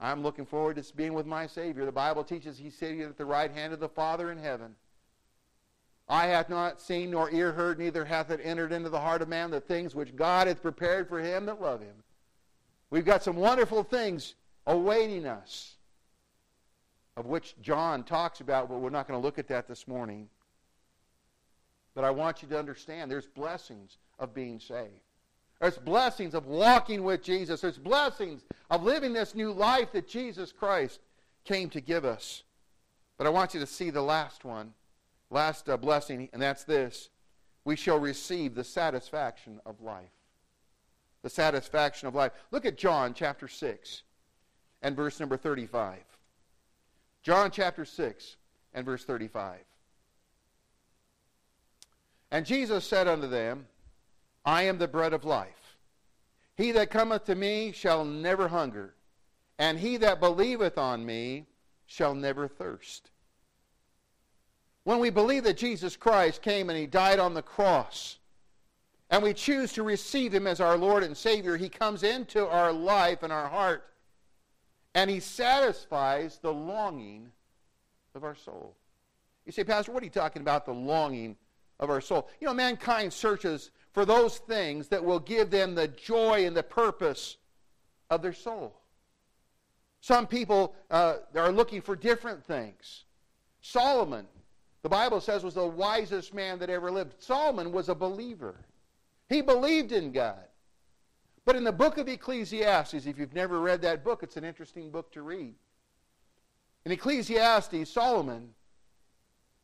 I'm 0.00 0.22
looking 0.22 0.46
forward 0.46 0.76
to 0.76 0.96
being 0.96 1.14
with 1.14 1.26
my 1.26 1.46
Savior. 1.46 1.84
The 1.84 1.92
Bible 1.92 2.24
teaches 2.24 2.58
he's 2.58 2.76
sitting 2.76 3.00
at 3.02 3.16
the 3.16 3.24
right 3.24 3.50
hand 3.50 3.72
of 3.72 3.80
the 3.80 3.88
Father 3.88 4.30
in 4.30 4.38
heaven. 4.38 4.74
I 6.08 6.26
hath 6.26 6.48
not 6.48 6.80
seen 6.80 7.10
nor 7.10 7.30
ear 7.30 7.52
heard, 7.52 7.78
neither 7.78 8.04
hath 8.04 8.30
it 8.30 8.40
entered 8.42 8.72
into 8.72 8.90
the 8.90 9.00
heart 9.00 9.22
of 9.22 9.28
man 9.28 9.50
the 9.50 9.60
things 9.60 9.94
which 9.94 10.14
God 10.14 10.46
hath 10.46 10.62
prepared 10.62 11.08
for 11.08 11.18
him 11.18 11.46
that 11.46 11.60
love 11.60 11.80
him. 11.80 12.04
We've 12.90 13.04
got 13.04 13.24
some 13.24 13.36
wonderful 13.36 13.82
things 13.82 14.34
awaiting 14.66 15.26
us, 15.26 15.74
of 17.16 17.26
which 17.26 17.56
John 17.60 18.04
talks 18.04 18.40
about, 18.40 18.68
but 18.68 18.78
we're 18.78 18.90
not 18.90 19.08
going 19.08 19.20
to 19.20 19.24
look 19.24 19.38
at 19.38 19.48
that 19.48 19.66
this 19.66 19.88
morning. 19.88 20.28
But 21.96 22.04
I 22.04 22.10
want 22.10 22.42
you 22.42 22.48
to 22.48 22.58
understand 22.58 23.10
there's 23.10 23.26
blessings 23.26 23.96
of 24.18 24.34
being 24.34 24.60
saved. 24.60 25.00
There's 25.60 25.78
blessings 25.78 26.34
of 26.34 26.46
walking 26.46 27.02
with 27.02 27.22
Jesus. 27.22 27.62
There's 27.62 27.78
blessings 27.78 28.44
of 28.70 28.82
living 28.82 29.14
this 29.14 29.34
new 29.34 29.50
life 29.50 29.92
that 29.92 30.06
Jesus 30.06 30.52
Christ 30.52 31.00
came 31.46 31.70
to 31.70 31.80
give 31.80 32.04
us. 32.04 32.42
But 33.16 33.26
I 33.26 33.30
want 33.30 33.54
you 33.54 33.60
to 33.60 33.66
see 33.66 33.88
the 33.88 34.02
last 34.02 34.44
one, 34.44 34.74
last 35.30 35.70
uh, 35.70 35.78
blessing, 35.78 36.28
and 36.34 36.42
that's 36.42 36.64
this. 36.64 37.08
We 37.64 37.76
shall 37.76 37.98
receive 37.98 38.54
the 38.54 38.62
satisfaction 38.62 39.58
of 39.64 39.80
life. 39.80 40.10
The 41.22 41.30
satisfaction 41.30 42.08
of 42.08 42.14
life. 42.14 42.32
Look 42.50 42.66
at 42.66 42.76
John 42.76 43.14
chapter 43.14 43.48
6 43.48 44.02
and 44.82 44.94
verse 44.94 45.18
number 45.18 45.38
35. 45.38 45.96
John 47.22 47.50
chapter 47.50 47.86
6 47.86 48.36
and 48.74 48.84
verse 48.84 49.02
35. 49.02 49.60
And 52.30 52.44
Jesus 52.44 52.84
said 52.84 53.06
unto 53.08 53.28
them, 53.28 53.66
I 54.44 54.62
am 54.62 54.78
the 54.78 54.88
bread 54.88 55.12
of 55.12 55.24
life. 55.24 55.78
He 56.56 56.72
that 56.72 56.90
cometh 56.90 57.24
to 57.26 57.34
me 57.34 57.72
shall 57.72 58.04
never 58.04 58.48
hunger, 58.48 58.94
and 59.58 59.78
he 59.78 59.96
that 59.98 60.20
believeth 60.20 60.78
on 60.78 61.04
me 61.04 61.46
shall 61.86 62.14
never 62.14 62.48
thirst. 62.48 63.10
When 64.84 64.98
we 64.98 65.10
believe 65.10 65.44
that 65.44 65.56
Jesus 65.56 65.96
Christ 65.96 66.42
came 66.42 66.70
and 66.70 66.78
he 66.78 66.86
died 66.86 67.18
on 67.18 67.34
the 67.34 67.42
cross, 67.42 68.18
and 69.10 69.22
we 69.22 69.34
choose 69.34 69.72
to 69.74 69.82
receive 69.82 70.32
him 70.32 70.46
as 70.46 70.60
our 70.60 70.76
Lord 70.76 71.02
and 71.02 71.16
Savior, 71.16 71.56
he 71.56 71.68
comes 71.68 72.02
into 72.02 72.46
our 72.46 72.72
life 72.72 73.22
and 73.22 73.32
our 73.32 73.48
heart, 73.48 73.84
and 74.94 75.10
he 75.10 75.20
satisfies 75.20 76.38
the 76.38 76.52
longing 76.52 77.30
of 78.14 78.24
our 78.24 78.34
soul. 78.34 78.74
You 79.44 79.52
say, 79.52 79.62
Pastor, 79.62 79.92
what 79.92 80.02
are 80.02 80.06
you 80.06 80.10
talking 80.10 80.42
about, 80.42 80.66
the 80.66 80.72
longing 80.72 81.36
of 81.80 81.90
our 81.90 82.00
soul? 82.00 82.28
You 82.40 82.46
know, 82.46 82.54
mankind 82.54 83.12
searches 83.12 83.70
for 83.92 84.04
those 84.04 84.38
things 84.38 84.88
that 84.88 85.04
will 85.04 85.18
give 85.18 85.50
them 85.50 85.74
the 85.74 85.88
joy 85.88 86.46
and 86.46 86.56
the 86.56 86.62
purpose 86.62 87.36
of 88.10 88.22
their 88.22 88.32
soul. 88.32 88.74
Some 90.00 90.26
people 90.26 90.74
uh, 90.90 91.16
are 91.34 91.50
looking 91.50 91.80
for 91.80 91.96
different 91.96 92.44
things. 92.44 93.04
Solomon, 93.60 94.26
the 94.82 94.88
Bible 94.88 95.20
says, 95.20 95.42
was 95.42 95.54
the 95.54 95.66
wisest 95.66 96.32
man 96.32 96.58
that 96.60 96.70
ever 96.70 96.90
lived. 96.90 97.14
Solomon 97.18 97.72
was 97.72 97.88
a 97.88 97.94
believer. 97.94 98.54
He 99.28 99.40
believed 99.40 99.92
in 99.92 100.12
God. 100.12 100.44
But 101.44 101.56
in 101.56 101.64
the 101.64 101.72
book 101.72 101.96
of 101.96 102.08
Ecclesiastes, 102.08 103.06
if 103.06 103.18
you've 103.18 103.34
never 103.34 103.60
read 103.60 103.82
that 103.82 104.04
book, 104.04 104.22
it's 104.22 104.36
an 104.36 104.44
interesting 104.44 104.90
book 104.90 105.10
to 105.12 105.22
read. 105.22 105.54
In 106.84 106.92
Ecclesiastes, 106.92 107.90
Solomon, 107.90 108.50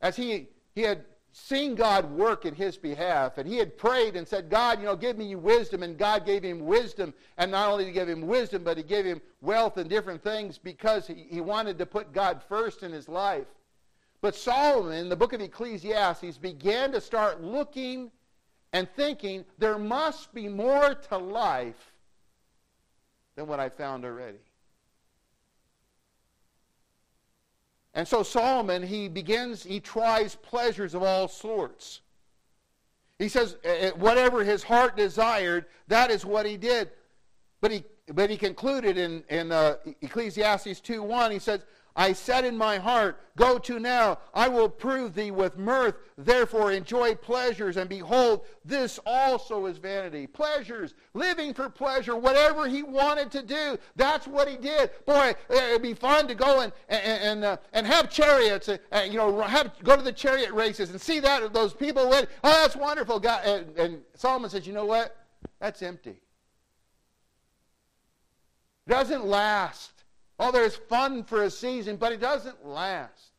as 0.01 0.17
he, 0.17 0.49
he 0.75 0.83
had 0.83 1.05
seen 1.33 1.75
God 1.75 2.11
work 2.13 2.45
in 2.45 2.55
his 2.55 2.77
behalf. 2.77 3.39
And 3.39 3.49
he 3.49 3.57
had 3.57 3.77
prayed 3.77 4.17
and 4.17 4.29
said, 4.29 4.51
God, 4.51 4.79
you 4.79 4.85
know, 4.85 4.97
give 4.97 5.17
me 5.17 5.35
wisdom. 5.35 5.83
And 5.83 5.97
God 5.97 6.27
gave 6.27 6.43
him 6.43 6.65
wisdom. 6.67 7.15
And 7.39 7.51
not 7.51 7.71
only 7.71 7.85
did 7.85 7.91
he 7.91 7.95
give 7.95 8.09
him 8.09 8.27
wisdom, 8.27 8.63
but 8.63 8.77
he 8.77 8.83
gave 8.83 9.05
him 9.05 9.21
wealth 9.41 9.79
and 9.79 9.89
different 9.89 10.23
things 10.23 10.59
because 10.59 11.07
he, 11.07 11.27
he 11.29 11.41
wanted 11.41 11.79
to 11.79 11.87
put 11.87 12.13
God 12.13 12.43
first 12.49 12.83
in 12.83 12.93
his 12.93 13.09
life. 13.09 13.47
But 14.21 14.37
Solomon, 14.37 14.99
in 14.99 15.09
the 15.09 15.17
book 15.17 15.33
of 15.33 15.41
Ecclesiastes, 15.41 16.39
began 16.39 16.93
to 16.93 17.01
start 17.01 17.43
looking 17.43 18.11
and 18.73 18.89
thinking, 18.95 19.45
there 19.59 19.79
must 19.79 20.33
be 20.33 20.49
more 20.49 20.95
to 20.95 21.19
life 21.19 21.93
than 23.37 23.47
what 23.47 23.59
I 23.59 23.69
found 23.69 24.05
already. 24.05 24.39
And 27.95 28.09
so 28.09 28.23
Solomon, 28.23 28.83
he 28.83 29.09
begins, 29.09 29.63
he 29.63 29.81
tries 29.81 30.35
pleasures 30.35 30.95
of 30.95 31.03
all 31.03 31.29
sorts. 31.29 32.01
He 33.19 33.29
says, 33.29 33.57
whatever 33.97 34.43
his 34.43 34.63
heart 34.63 34.97
desired, 34.97 35.67
that 35.89 36.11
is 36.11 36.25
what 36.25 36.47
he 36.47 36.57
did. 36.57 36.91
But 37.61 37.71
he, 37.71 37.85
but 38.13 38.31
he 38.31 38.37
concluded 38.37 38.97
in, 38.99 39.23
in 39.29 39.53
uh, 39.53 39.77
Ecclesiastes 40.01 40.81
2.1, 40.81 41.31
he 41.31 41.39
says, 41.39 41.65
I 41.95 42.13
said 42.13 42.45
in 42.45 42.57
my 42.57 42.79
heart, 42.79 43.21
Go 43.37 43.59
to 43.61 43.79
now, 43.79 44.19
I 44.35 44.49
will 44.49 44.69
prove 44.69 45.15
thee 45.15 45.31
with 45.31 45.57
mirth. 45.57 45.95
Therefore 46.19 46.71
enjoy 46.71 47.15
pleasures, 47.15 47.79
and 47.79 47.89
behold, 47.89 48.45
this 48.63 49.01
also 49.07 49.65
is 49.67 49.79
vanity. 49.79 50.27
Pleasures, 50.27 50.93
living 51.15 51.55
for 51.55 51.71
pleasure, 51.71 52.15
whatever 52.15 52.69
he 52.69 52.83
wanted 52.83 53.31
to 53.31 53.43
do, 53.43 53.79
that's 53.97 54.27
what 54.27 54.49
he 54.49 54.59
did. 54.59 54.91
Boy, 55.07 55.35
it'd 55.49 55.81
be 55.81 55.95
fun 55.95 56.29
to 56.29 56.35
go 56.35 56.61
and 56.61 56.73
and 56.89 57.23
and, 57.23 57.45
uh, 57.45 57.57
and 57.73 57.87
have 57.87 58.11
chariots, 58.11 58.69
uh, 58.69 58.79
you 59.07 59.17
know, 59.17 59.41
have 59.41 59.73
go 59.83 59.97
to 59.97 60.03
the 60.03 60.13
chariot 60.13 60.53
races 60.53 60.91
and 60.91 61.01
see 61.01 61.21
that 61.21 61.55
those 61.55 61.73
people 61.73 62.11
win. 62.11 62.27
Oh, 62.45 62.51
that's 62.63 62.77
wonderful. 62.77 63.19
God, 63.19 63.47
and, 63.47 63.79
and 63.79 64.03
Solomon 64.15 64.51
says, 64.51 64.67
you 64.67 64.75
know 64.75 64.85
what? 64.85 65.17
That's 65.59 65.81
empty. 65.83 66.21
It 68.87 68.91
doesn't 68.91 69.25
last. 69.25 69.92
Oh, 70.43 70.51
there's 70.51 70.75
fun 70.75 71.23
for 71.23 71.45
a 71.45 71.51
season, 71.51 71.95
but 71.95 72.11
it 72.11 72.21
doesn't 72.21 72.67
last. 72.67 73.31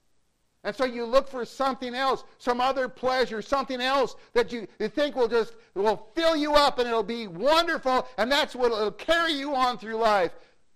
And 0.64 0.74
so 0.74 0.86
you 0.86 1.04
look 1.04 1.28
for 1.28 1.44
something 1.44 1.94
else, 1.94 2.24
some 2.38 2.62
other 2.62 2.88
pleasure, 2.88 3.42
something 3.42 3.82
else 3.82 4.16
that 4.32 4.54
you, 4.54 4.70
you 4.80 4.88
think 4.88 5.18
will 5.18 5.28
just 5.28 5.54
will 5.76 6.08
fill 6.16 6.34
you 6.34 6.54
up 6.54 6.80
and 6.80 6.88
it'll 6.88 7.04
be 7.04 7.28
wonderful, 7.28 8.08
and 8.18 8.32
that's 8.32 8.56
what 8.56 8.72
will 8.72 8.90
carry 8.90 9.34
you 9.34 9.54
on 9.54 9.78
through 9.78 9.98
life. 9.98 10.32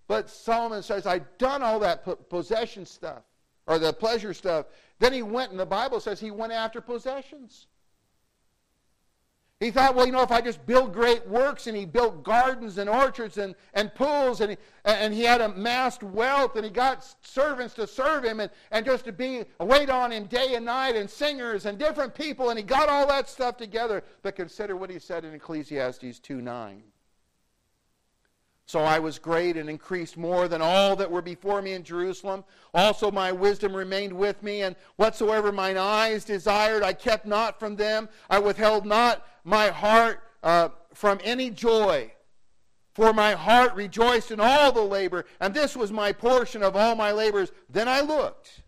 But 0.10 0.30
Solomon 0.30 0.84
says, 0.84 1.08
I've 1.08 1.38
done 1.38 1.64
all 1.64 1.80
that 1.80 2.30
possession 2.30 2.86
stuff, 2.86 3.24
or 3.66 3.80
the 3.80 3.94
pleasure 3.94 4.34
stuff. 4.34 4.66
Then 5.00 5.14
he 5.14 5.22
went, 5.22 5.52
and 5.52 5.60
the 5.60 5.66
Bible 5.66 6.02
says 6.02 6.20
he 6.20 6.32
went 6.32 6.52
after 6.52 6.82
possessions. 6.82 7.68
He 9.60 9.72
thought, 9.72 9.96
well, 9.96 10.06
you 10.06 10.12
know, 10.12 10.22
if 10.22 10.32
I 10.32 10.40
just 10.40 10.64
build 10.68 10.94
great 10.94 11.28
works, 11.28 11.66
and 11.66 11.76
he 11.76 11.86
built 11.86 12.24
gardens 12.24 12.78
and 12.78 12.88
orchards 12.88 13.40
and, 13.40 13.56
and 13.74 13.94
pools, 13.96 14.40
and 14.40 14.52
he, 14.52 14.58
and 14.86 15.12
he 15.12 15.24
had 15.24 15.42
amassed 15.42 16.04
wealth, 16.04 16.56
and 16.56 16.64
he 16.64 16.70
got 16.70 17.04
servants 17.26 17.74
to 17.76 17.88
serve 17.88 18.24
him, 18.24 18.40
and, 18.40 18.52
and 18.70 18.86
just 18.86 19.06
to 19.06 19.12
be 19.12 19.46
wait 19.60 19.90
on 19.90 20.12
him 20.12 20.26
day 20.26 20.54
and 20.54 20.66
night, 20.66 20.96
and 20.96 21.10
singers 21.10 21.66
and 21.66 21.80
different 21.80 22.14
people, 22.14 22.52
and 22.52 22.60
he 22.60 22.64
got 22.64 22.88
all 22.88 23.08
that 23.08 23.28
stuff 23.28 23.58
together. 23.58 24.04
But 24.22 24.36
consider 24.36 24.76
what 24.76 24.92
he 24.92 25.00
said 25.00 25.26
in 25.26 25.34
Ecclesiastes 25.34 26.20
2 26.20 26.40
9. 26.40 26.84
So 28.68 28.82
I 28.82 29.00
was 29.00 29.18
great 29.18 29.56
and 29.56 29.70
increased 29.70 30.18
more 30.18 30.50
than 30.50 30.62
all 30.62 30.98
that 30.98 31.10
were 31.10 31.22
before 31.22 31.62
me 31.62 31.72
in 31.72 31.84
Jerusalem. 31.84 32.44
Also 32.74 33.10
my 33.10 33.32
wisdom 33.32 33.74
remained 33.74 34.12
with 34.12 34.44
me, 34.44 34.64
and 34.64 34.76
whatsoever 34.98 35.54
mine 35.54 35.78
eyes 35.78 36.26
desired, 36.26 36.84
I 36.84 36.92
kept 36.92 37.26
not 37.26 37.62
from 37.62 37.78
them. 37.78 38.10
I 38.30 38.40
withheld 38.40 38.86
not 38.86 39.26
my 39.48 39.70
heart 39.70 40.22
uh, 40.44 40.70
from 40.94 41.20
any 41.24 41.50
joy. 41.50 42.12
For 42.94 43.14
my 43.14 43.34
heart 43.34 43.76
rejoiced 43.76 44.32
in 44.32 44.40
all 44.40 44.72
the 44.72 44.82
labor, 44.82 45.26
and 45.40 45.54
this 45.54 45.76
was 45.76 45.92
my 45.92 46.12
portion 46.12 46.64
of 46.64 46.76
all 46.76 46.96
my 46.96 47.12
labors. 47.12 47.52
Then 47.70 47.88
I 47.88 48.02
looked, 48.02 48.64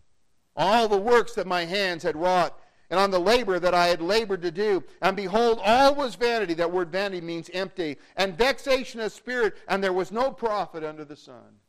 all 0.56 0.88
the 0.88 0.96
works 0.96 1.34
that 1.34 1.48
my 1.48 1.64
hands 1.64 2.04
had 2.04 2.16
wrought, 2.16 2.56
and 2.88 2.98
on 2.98 3.10
the 3.10 3.20
labor 3.20 3.58
that 3.58 3.74
I 3.74 3.88
had 3.88 4.00
labored 4.00 4.42
to 4.42 4.50
do. 4.50 4.84
And 5.02 5.16
behold, 5.16 5.60
all 5.62 5.94
was 5.94 6.14
vanity. 6.14 6.54
That 6.54 6.72
word 6.72 6.90
vanity 6.90 7.20
means 7.20 7.50
empty. 7.52 7.98
And 8.16 8.38
vexation 8.38 9.00
of 9.00 9.12
spirit, 9.12 9.56
and 9.68 9.82
there 9.82 9.92
was 9.92 10.12
no 10.12 10.30
profit 10.30 10.82
under 10.82 11.04
the 11.04 11.16
sun. 11.16 11.59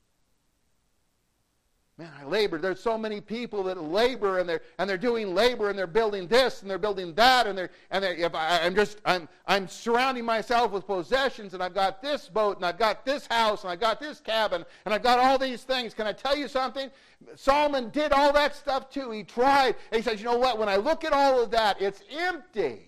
Man, 2.01 2.11
I 2.19 2.25
labored. 2.25 2.63
There's 2.63 2.79
so 2.79 2.97
many 2.97 3.21
people 3.21 3.61
that 3.65 3.79
labor 3.79 4.39
and 4.39 4.49
they're 4.49 4.63
and 4.79 4.89
they're 4.89 4.97
doing 4.97 5.35
labor 5.35 5.69
and 5.69 5.77
they're 5.77 5.85
building 5.85 6.27
this 6.27 6.63
and 6.63 6.69
they're 6.69 6.79
building 6.79 7.13
that 7.13 7.45
and 7.45 7.55
they're 7.55 7.69
and 7.91 8.03
they're, 8.03 8.15
if 8.15 8.33
I, 8.33 8.59
I'm 8.63 8.73
just 8.73 8.97
I'm 9.05 9.29
I'm 9.45 9.67
surrounding 9.67 10.25
myself 10.25 10.71
with 10.71 10.87
possessions 10.87 11.53
and 11.53 11.61
I've 11.61 11.75
got 11.75 12.01
this 12.01 12.27
boat 12.27 12.55
and 12.55 12.65
I've 12.65 12.79
got 12.79 13.05
this 13.05 13.27
house 13.27 13.61
and 13.61 13.71
I've 13.71 13.79
got 13.79 13.99
this 13.99 14.19
cabin 14.19 14.65
and 14.85 14.95
I've 14.95 15.03
got 15.03 15.19
all 15.19 15.37
these 15.37 15.61
things. 15.61 15.93
Can 15.93 16.07
I 16.07 16.11
tell 16.11 16.35
you 16.35 16.47
something? 16.47 16.89
Solomon 17.35 17.91
did 17.91 18.13
all 18.13 18.33
that 18.33 18.55
stuff 18.55 18.89
too. 18.89 19.11
He 19.11 19.23
tried. 19.23 19.75
And 19.91 19.97
he 19.97 20.01
says, 20.01 20.19
you 20.19 20.25
know 20.25 20.39
what? 20.39 20.57
When 20.57 20.69
I 20.69 20.77
look 20.77 21.03
at 21.03 21.13
all 21.13 21.43
of 21.43 21.51
that, 21.51 21.79
it's 21.79 22.01
empty. 22.09 22.79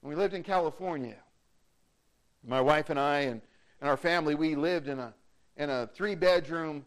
we 0.00 0.14
lived 0.14 0.32
in 0.32 0.42
California. 0.42 1.16
My 2.42 2.62
wife 2.62 2.88
and 2.88 2.98
I 2.98 3.18
and, 3.18 3.42
and 3.82 3.90
our 3.90 3.98
family, 3.98 4.34
we 4.34 4.54
lived 4.54 4.88
in 4.88 4.98
a 4.98 5.12
in 5.56 5.70
a 5.70 5.88
three 5.94 6.14
bedroom, 6.14 6.84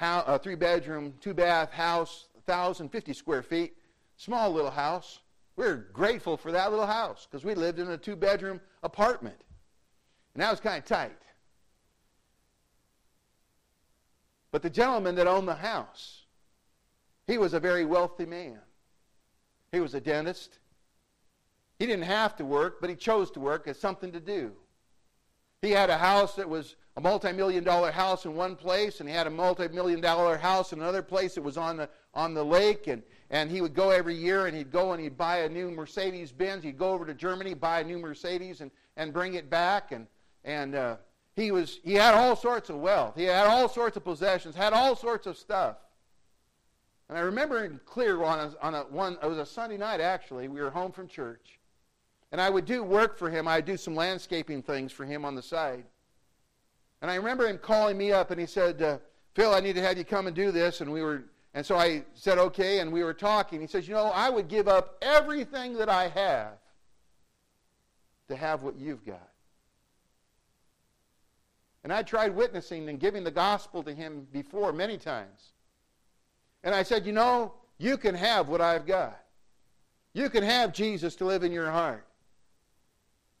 a 0.00 0.38
three 0.38 0.54
bedroom, 0.54 1.14
two 1.20 1.34
bath 1.34 1.70
house, 1.70 2.28
1,050 2.44 3.12
square 3.12 3.42
feet, 3.42 3.76
small 4.16 4.50
little 4.50 4.70
house. 4.70 5.20
We 5.56 5.66
are 5.66 5.76
grateful 5.76 6.36
for 6.36 6.52
that 6.52 6.70
little 6.70 6.86
house 6.86 7.26
because 7.28 7.44
we 7.44 7.54
lived 7.54 7.78
in 7.78 7.90
a 7.90 7.98
two 7.98 8.16
bedroom 8.16 8.60
apartment. 8.82 9.36
And 10.34 10.42
that 10.42 10.50
was 10.50 10.60
kind 10.60 10.78
of 10.78 10.84
tight. 10.84 11.18
But 14.50 14.62
the 14.62 14.70
gentleman 14.70 15.14
that 15.16 15.26
owned 15.26 15.48
the 15.48 15.54
house, 15.54 16.22
he 17.26 17.36
was 17.36 17.52
a 17.52 17.60
very 17.60 17.84
wealthy 17.84 18.24
man. 18.24 18.60
He 19.72 19.80
was 19.80 19.94
a 19.94 20.00
dentist. 20.00 20.58
He 21.78 21.86
didn't 21.86 22.04
have 22.04 22.36
to 22.36 22.44
work, 22.44 22.80
but 22.80 22.88
he 22.88 22.96
chose 22.96 23.30
to 23.32 23.40
work 23.40 23.68
as 23.68 23.78
something 23.78 24.12
to 24.12 24.20
do. 24.20 24.52
He 25.60 25.72
had 25.72 25.90
a 25.90 25.98
house 25.98 26.36
that 26.36 26.48
was 26.48 26.76
a 26.98 27.00
multi-million 27.00 27.62
dollar 27.62 27.92
house 27.92 28.24
in 28.24 28.34
one 28.34 28.56
place, 28.56 28.98
and 28.98 29.08
he 29.08 29.14
had 29.14 29.28
a 29.28 29.30
multi-million 29.30 30.00
dollar 30.00 30.36
house 30.36 30.72
in 30.72 30.80
another 30.80 31.00
place 31.00 31.36
that 31.36 31.42
was 31.42 31.56
on 31.56 31.76
the 31.76 31.88
on 32.12 32.34
the 32.34 32.44
lake, 32.44 32.88
and 32.88 33.04
and 33.30 33.52
he 33.52 33.60
would 33.60 33.72
go 33.72 33.90
every 33.90 34.16
year, 34.16 34.46
and 34.46 34.56
he'd 34.56 34.72
go 34.72 34.92
and 34.92 35.00
he'd 35.00 35.16
buy 35.16 35.38
a 35.38 35.48
new 35.48 35.70
Mercedes 35.70 36.32
Benz. 36.32 36.64
He'd 36.64 36.76
go 36.76 36.90
over 36.90 37.06
to 37.06 37.14
Germany, 37.14 37.54
buy 37.54 37.80
a 37.80 37.84
new 37.84 37.98
Mercedes, 37.98 38.62
and 38.62 38.72
and 38.96 39.12
bring 39.12 39.34
it 39.34 39.48
back, 39.48 39.92
and 39.92 40.08
and 40.42 40.74
uh, 40.74 40.96
he 41.36 41.52
was 41.52 41.78
he 41.84 41.94
had 41.94 42.14
all 42.14 42.34
sorts 42.34 42.68
of 42.68 42.80
wealth. 42.80 43.14
He 43.14 43.22
had 43.22 43.46
all 43.46 43.68
sorts 43.68 43.96
of 43.96 44.02
possessions, 44.02 44.56
had 44.56 44.72
all 44.72 44.96
sorts 44.96 45.28
of 45.28 45.38
stuff. 45.38 45.76
And 47.08 47.16
I 47.16 47.20
remember 47.20 47.64
in 47.64 47.78
clear 47.86 48.24
on 48.24 48.40
a, 48.40 48.54
on 48.60 48.74
a 48.74 48.80
one 48.82 49.18
it 49.22 49.26
was 49.28 49.38
a 49.38 49.46
Sunday 49.46 49.76
night 49.76 50.00
actually. 50.00 50.48
We 50.48 50.60
were 50.60 50.70
home 50.70 50.90
from 50.90 51.06
church, 51.06 51.60
and 52.32 52.40
I 52.40 52.50
would 52.50 52.64
do 52.64 52.82
work 52.82 53.16
for 53.16 53.30
him. 53.30 53.46
I'd 53.46 53.66
do 53.66 53.76
some 53.76 53.94
landscaping 53.94 54.62
things 54.62 54.90
for 54.90 55.04
him 55.04 55.24
on 55.24 55.36
the 55.36 55.42
side. 55.42 55.84
And 57.00 57.10
I 57.10 57.14
remember 57.14 57.46
him 57.46 57.58
calling 57.58 57.96
me 57.96 58.12
up, 58.12 58.30
and 58.30 58.40
he 58.40 58.46
said, 58.46 58.82
uh, 58.82 58.98
"Phil, 59.34 59.54
I 59.54 59.60
need 59.60 59.74
to 59.74 59.82
have 59.82 59.96
you 59.96 60.04
come 60.04 60.26
and 60.26 60.34
do 60.34 60.50
this." 60.50 60.80
And 60.80 60.92
we 60.92 61.02
were, 61.02 61.24
and 61.54 61.64
so 61.64 61.76
I 61.76 62.04
said, 62.14 62.38
"Okay." 62.38 62.80
And 62.80 62.92
we 62.92 63.04
were 63.04 63.14
talking. 63.14 63.60
He 63.60 63.66
says, 63.66 63.86
"You 63.86 63.94
know, 63.94 64.06
I 64.06 64.30
would 64.30 64.48
give 64.48 64.68
up 64.68 64.98
everything 65.02 65.74
that 65.74 65.88
I 65.88 66.08
have 66.08 66.58
to 68.28 68.36
have 68.36 68.62
what 68.62 68.76
you've 68.76 69.04
got." 69.04 69.28
And 71.84 71.92
I 71.92 72.02
tried 72.02 72.34
witnessing 72.34 72.88
and 72.88 72.98
giving 72.98 73.24
the 73.24 73.30
gospel 73.30 73.82
to 73.84 73.94
him 73.94 74.26
before 74.32 74.72
many 74.72 74.98
times. 74.98 75.52
And 76.64 76.74
I 76.74 76.82
said, 76.82 77.06
You 77.06 77.12
know, 77.12 77.54
you 77.78 77.96
can 77.96 78.14
have 78.14 78.48
what 78.48 78.60
I've 78.60 78.86
got. 78.86 79.18
You 80.12 80.28
can 80.28 80.42
have 80.42 80.72
Jesus 80.72 81.14
to 81.16 81.24
live 81.24 81.44
in 81.44 81.52
your 81.52 81.70
heart. 81.70 82.06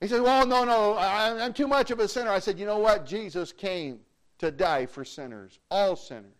He 0.00 0.06
said, 0.06 0.22
Well, 0.22 0.46
no, 0.46 0.64
no, 0.64 0.96
I'm 0.96 1.52
too 1.52 1.66
much 1.66 1.90
of 1.90 1.98
a 2.00 2.08
sinner. 2.08 2.30
I 2.30 2.38
said, 2.38 2.58
You 2.58 2.66
know 2.66 2.78
what? 2.78 3.06
Jesus 3.06 3.52
came 3.52 4.00
to 4.38 4.50
die 4.50 4.86
for 4.86 5.04
sinners, 5.04 5.58
all 5.70 5.96
sinners. 5.96 6.32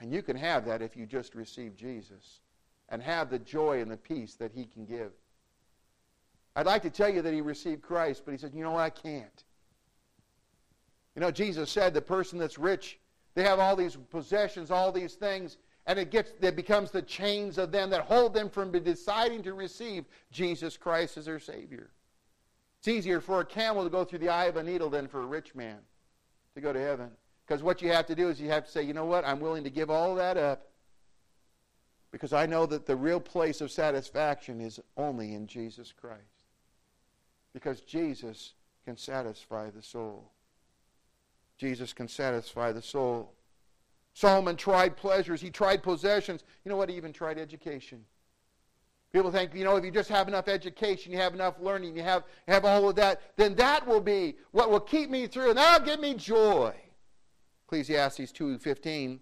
And 0.00 0.12
you 0.12 0.22
can 0.22 0.36
have 0.36 0.66
that 0.66 0.82
if 0.82 0.96
you 0.96 1.06
just 1.06 1.34
receive 1.34 1.76
Jesus 1.76 2.40
and 2.88 3.00
have 3.00 3.30
the 3.30 3.38
joy 3.38 3.80
and 3.80 3.90
the 3.90 3.96
peace 3.96 4.34
that 4.34 4.50
he 4.52 4.64
can 4.64 4.84
give. 4.84 5.12
I'd 6.56 6.66
like 6.66 6.82
to 6.82 6.90
tell 6.90 7.08
you 7.08 7.22
that 7.22 7.32
he 7.32 7.40
received 7.40 7.82
Christ, 7.82 8.22
but 8.24 8.32
he 8.32 8.38
said, 8.38 8.52
You 8.54 8.64
know 8.64 8.72
what? 8.72 8.80
I 8.80 8.90
can't. 8.90 9.44
You 11.14 11.20
know, 11.20 11.30
Jesus 11.30 11.70
said 11.70 11.94
the 11.94 12.02
person 12.02 12.38
that's 12.38 12.58
rich, 12.58 12.98
they 13.34 13.44
have 13.44 13.58
all 13.58 13.76
these 13.76 13.96
possessions, 14.10 14.70
all 14.70 14.90
these 14.90 15.14
things, 15.14 15.58
and 15.86 15.98
it 15.98 16.10
gets 16.10 16.32
it 16.40 16.56
becomes 16.56 16.90
the 16.90 17.02
chains 17.02 17.58
of 17.58 17.70
them 17.70 17.90
that 17.90 18.02
hold 18.02 18.34
them 18.34 18.50
from 18.50 18.72
deciding 18.72 19.42
to 19.42 19.54
receive 19.54 20.04
Jesus 20.30 20.76
Christ 20.76 21.16
as 21.16 21.26
their 21.26 21.40
Savior. 21.40 21.90
It's 22.82 22.88
easier 22.88 23.20
for 23.20 23.38
a 23.38 23.44
camel 23.44 23.84
to 23.84 23.90
go 23.90 24.04
through 24.04 24.18
the 24.18 24.28
eye 24.28 24.46
of 24.46 24.56
a 24.56 24.62
needle 24.62 24.90
than 24.90 25.06
for 25.06 25.22
a 25.22 25.24
rich 25.24 25.54
man 25.54 25.78
to 26.56 26.60
go 26.60 26.72
to 26.72 26.80
heaven. 26.80 27.12
Because 27.46 27.62
what 27.62 27.80
you 27.80 27.92
have 27.92 28.06
to 28.06 28.16
do 28.16 28.28
is 28.28 28.40
you 28.40 28.48
have 28.48 28.64
to 28.64 28.70
say, 28.72 28.82
you 28.82 28.92
know 28.92 29.04
what, 29.04 29.24
I'm 29.24 29.38
willing 29.38 29.62
to 29.62 29.70
give 29.70 29.88
all 29.88 30.16
that 30.16 30.36
up 30.36 30.66
because 32.10 32.32
I 32.32 32.44
know 32.44 32.66
that 32.66 32.84
the 32.84 32.96
real 32.96 33.20
place 33.20 33.60
of 33.60 33.70
satisfaction 33.70 34.60
is 34.60 34.80
only 34.96 35.32
in 35.34 35.46
Jesus 35.46 35.92
Christ. 35.92 36.22
Because 37.54 37.82
Jesus 37.82 38.54
can 38.84 38.96
satisfy 38.96 39.70
the 39.70 39.82
soul. 39.82 40.32
Jesus 41.58 41.92
can 41.92 42.08
satisfy 42.08 42.72
the 42.72 42.82
soul. 42.82 43.32
Solomon 44.12 44.56
tried 44.56 44.96
pleasures. 44.96 45.40
He 45.40 45.50
tried 45.50 45.84
possessions. 45.84 46.42
You 46.64 46.70
know 46.70 46.76
what? 46.76 46.88
He 46.88 46.96
even 46.96 47.12
tried 47.12 47.38
education. 47.38 48.04
People 49.12 49.30
think, 49.30 49.54
you 49.54 49.64
know, 49.64 49.76
if 49.76 49.84
you 49.84 49.90
just 49.90 50.08
have 50.08 50.26
enough 50.26 50.48
education, 50.48 51.12
you 51.12 51.18
have 51.18 51.34
enough 51.34 51.54
learning, 51.60 51.96
you 51.96 52.02
have, 52.02 52.24
have 52.48 52.64
all 52.64 52.88
of 52.88 52.96
that, 52.96 53.20
then 53.36 53.54
that 53.56 53.86
will 53.86 54.00
be 54.00 54.36
what 54.52 54.70
will 54.70 54.80
keep 54.80 55.10
me 55.10 55.26
through, 55.26 55.50
and 55.50 55.58
that'll 55.58 55.84
give 55.84 56.00
me 56.00 56.14
joy. 56.14 56.74
Ecclesiastes 57.66 58.32
2.15, 58.32 59.18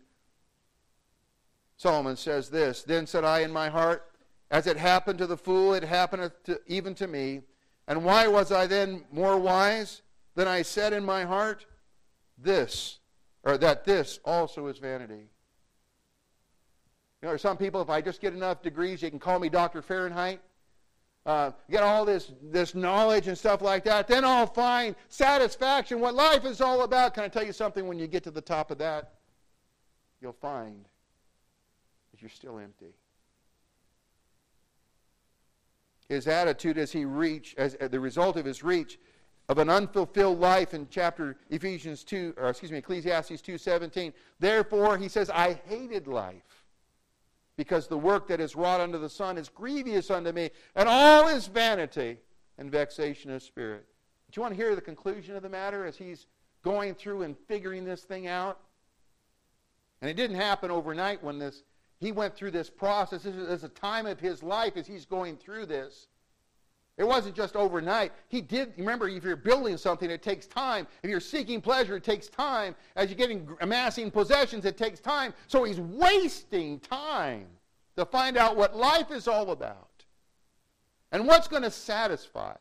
Solomon 1.76 2.16
says 2.16 2.50
this, 2.50 2.82
Then 2.82 3.06
said 3.06 3.24
I 3.24 3.40
in 3.40 3.52
my 3.52 3.68
heart, 3.68 4.12
as 4.50 4.66
it 4.66 4.76
happened 4.76 5.18
to 5.18 5.26
the 5.26 5.36
fool, 5.36 5.74
it 5.74 5.82
happeneth 5.82 6.42
to, 6.44 6.60
even 6.66 6.94
to 6.96 7.06
me. 7.06 7.42
And 7.88 8.04
why 8.04 8.28
was 8.28 8.52
I 8.52 8.66
then 8.66 9.04
more 9.12 9.38
wise 9.38 10.02
than 10.36 10.46
I 10.46 10.62
said 10.62 10.92
in 10.92 11.04
my 11.04 11.24
heart? 11.24 11.66
this, 12.42 12.98
or 13.44 13.58
that 13.58 13.84
this 13.84 14.18
also 14.24 14.66
is 14.66 14.78
vanity. 14.78 15.28
You 17.20 17.26
know, 17.26 17.30
there 17.30 17.34
are 17.34 17.38
some 17.38 17.56
people, 17.56 17.82
if 17.82 17.90
I 17.90 18.00
just 18.00 18.20
get 18.20 18.32
enough 18.32 18.62
degrees, 18.62 19.02
you 19.02 19.10
can 19.10 19.18
call 19.18 19.38
me 19.38 19.48
Dr. 19.48 19.82
Fahrenheit. 19.82 20.40
Uh, 21.26 21.50
get 21.70 21.82
all 21.82 22.06
this, 22.06 22.32
this 22.42 22.74
knowledge 22.74 23.28
and 23.28 23.36
stuff 23.36 23.60
like 23.60 23.84
that, 23.84 24.08
then 24.08 24.24
I'll 24.24 24.46
find 24.46 24.96
satisfaction, 25.10 26.00
what 26.00 26.14
life 26.14 26.46
is 26.46 26.62
all 26.62 26.82
about. 26.82 27.12
Can 27.12 27.24
I 27.24 27.28
tell 27.28 27.44
you 27.44 27.52
something? 27.52 27.86
When 27.86 27.98
you 27.98 28.06
get 28.06 28.24
to 28.24 28.30
the 28.30 28.40
top 28.40 28.70
of 28.70 28.78
that, 28.78 29.12
you'll 30.22 30.32
find 30.32 30.86
that 32.10 32.22
you're 32.22 32.30
still 32.30 32.58
empty. 32.58 32.94
His 36.08 36.26
attitude 36.26 36.78
as 36.78 36.90
he 36.90 37.04
reached, 37.04 37.58
as, 37.58 37.74
as 37.74 37.90
the 37.90 38.00
result 38.00 38.36
of 38.36 38.46
his 38.46 38.64
reach, 38.64 38.98
of 39.50 39.58
an 39.58 39.68
unfulfilled 39.68 40.40
life 40.40 40.74
in 40.74 40.86
chapter 40.90 41.36
Ephesians 41.50 42.02
2 42.04 42.34
or 42.36 42.50
excuse 42.50 42.70
me 42.70 42.78
Ecclesiastes 42.78 43.42
2:17 43.42 44.12
therefore 44.38 44.96
he 44.96 45.08
says 45.08 45.28
I 45.28 45.54
hated 45.66 46.06
life 46.06 46.59
because 47.60 47.88
the 47.88 47.98
work 47.98 48.26
that 48.26 48.40
is 48.40 48.56
wrought 48.56 48.80
under 48.80 48.96
the 48.96 49.10
sun 49.10 49.36
is 49.36 49.50
grievous 49.50 50.10
unto 50.10 50.32
me 50.32 50.48
and 50.74 50.88
all 50.88 51.28
is 51.28 51.46
vanity 51.46 52.16
and 52.56 52.72
vexation 52.72 53.30
of 53.30 53.42
spirit. 53.42 53.84
Do 54.30 54.38
you 54.38 54.42
want 54.42 54.56
to 54.56 54.56
hear 54.56 54.74
the 54.74 54.80
conclusion 54.80 55.36
of 55.36 55.42
the 55.42 55.50
matter 55.50 55.84
as 55.84 55.94
he's 55.94 56.26
going 56.64 56.94
through 56.94 57.20
and 57.20 57.36
figuring 57.48 57.84
this 57.84 58.02
thing 58.02 58.26
out? 58.26 58.60
And 60.00 60.10
it 60.10 60.14
didn't 60.14 60.36
happen 60.36 60.70
overnight 60.70 61.22
when 61.22 61.38
this 61.38 61.62
he 61.98 62.12
went 62.12 62.34
through 62.34 62.52
this 62.52 62.70
process. 62.70 63.24
This 63.24 63.36
is 63.36 63.62
a 63.62 63.68
time 63.68 64.06
of 64.06 64.18
his 64.18 64.42
life 64.42 64.78
as 64.78 64.86
he's 64.86 65.04
going 65.04 65.36
through 65.36 65.66
this 65.66 66.08
it 67.00 67.08
wasn't 67.08 67.34
just 67.34 67.56
overnight. 67.56 68.12
He 68.28 68.42
did, 68.42 68.74
remember, 68.76 69.08
if 69.08 69.24
you're 69.24 69.34
building 69.34 69.78
something, 69.78 70.10
it 70.10 70.22
takes 70.22 70.46
time. 70.46 70.86
If 71.02 71.08
you're 71.08 71.18
seeking 71.18 71.62
pleasure, 71.62 71.96
it 71.96 72.04
takes 72.04 72.28
time. 72.28 72.74
As 72.94 73.08
you're 73.08 73.16
getting, 73.16 73.48
amassing 73.62 74.10
possessions, 74.10 74.66
it 74.66 74.76
takes 74.76 75.00
time. 75.00 75.32
So 75.46 75.64
he's 75.64 75.80
wasting 75.80 76.78
time 76.78 77.46
to 77.96 78.04
find 78.04 78.36
out 78.36 78.54
what 78.54 78.76
life 78.76 79.10
is 79.10 79.28
all 79.28 79.50
about 79.50 80.04
and 81.10 81.26
what's 81.26 81.48
going 81.48 81.62
to 81.62 81.70
satisfy. 81.70 82.56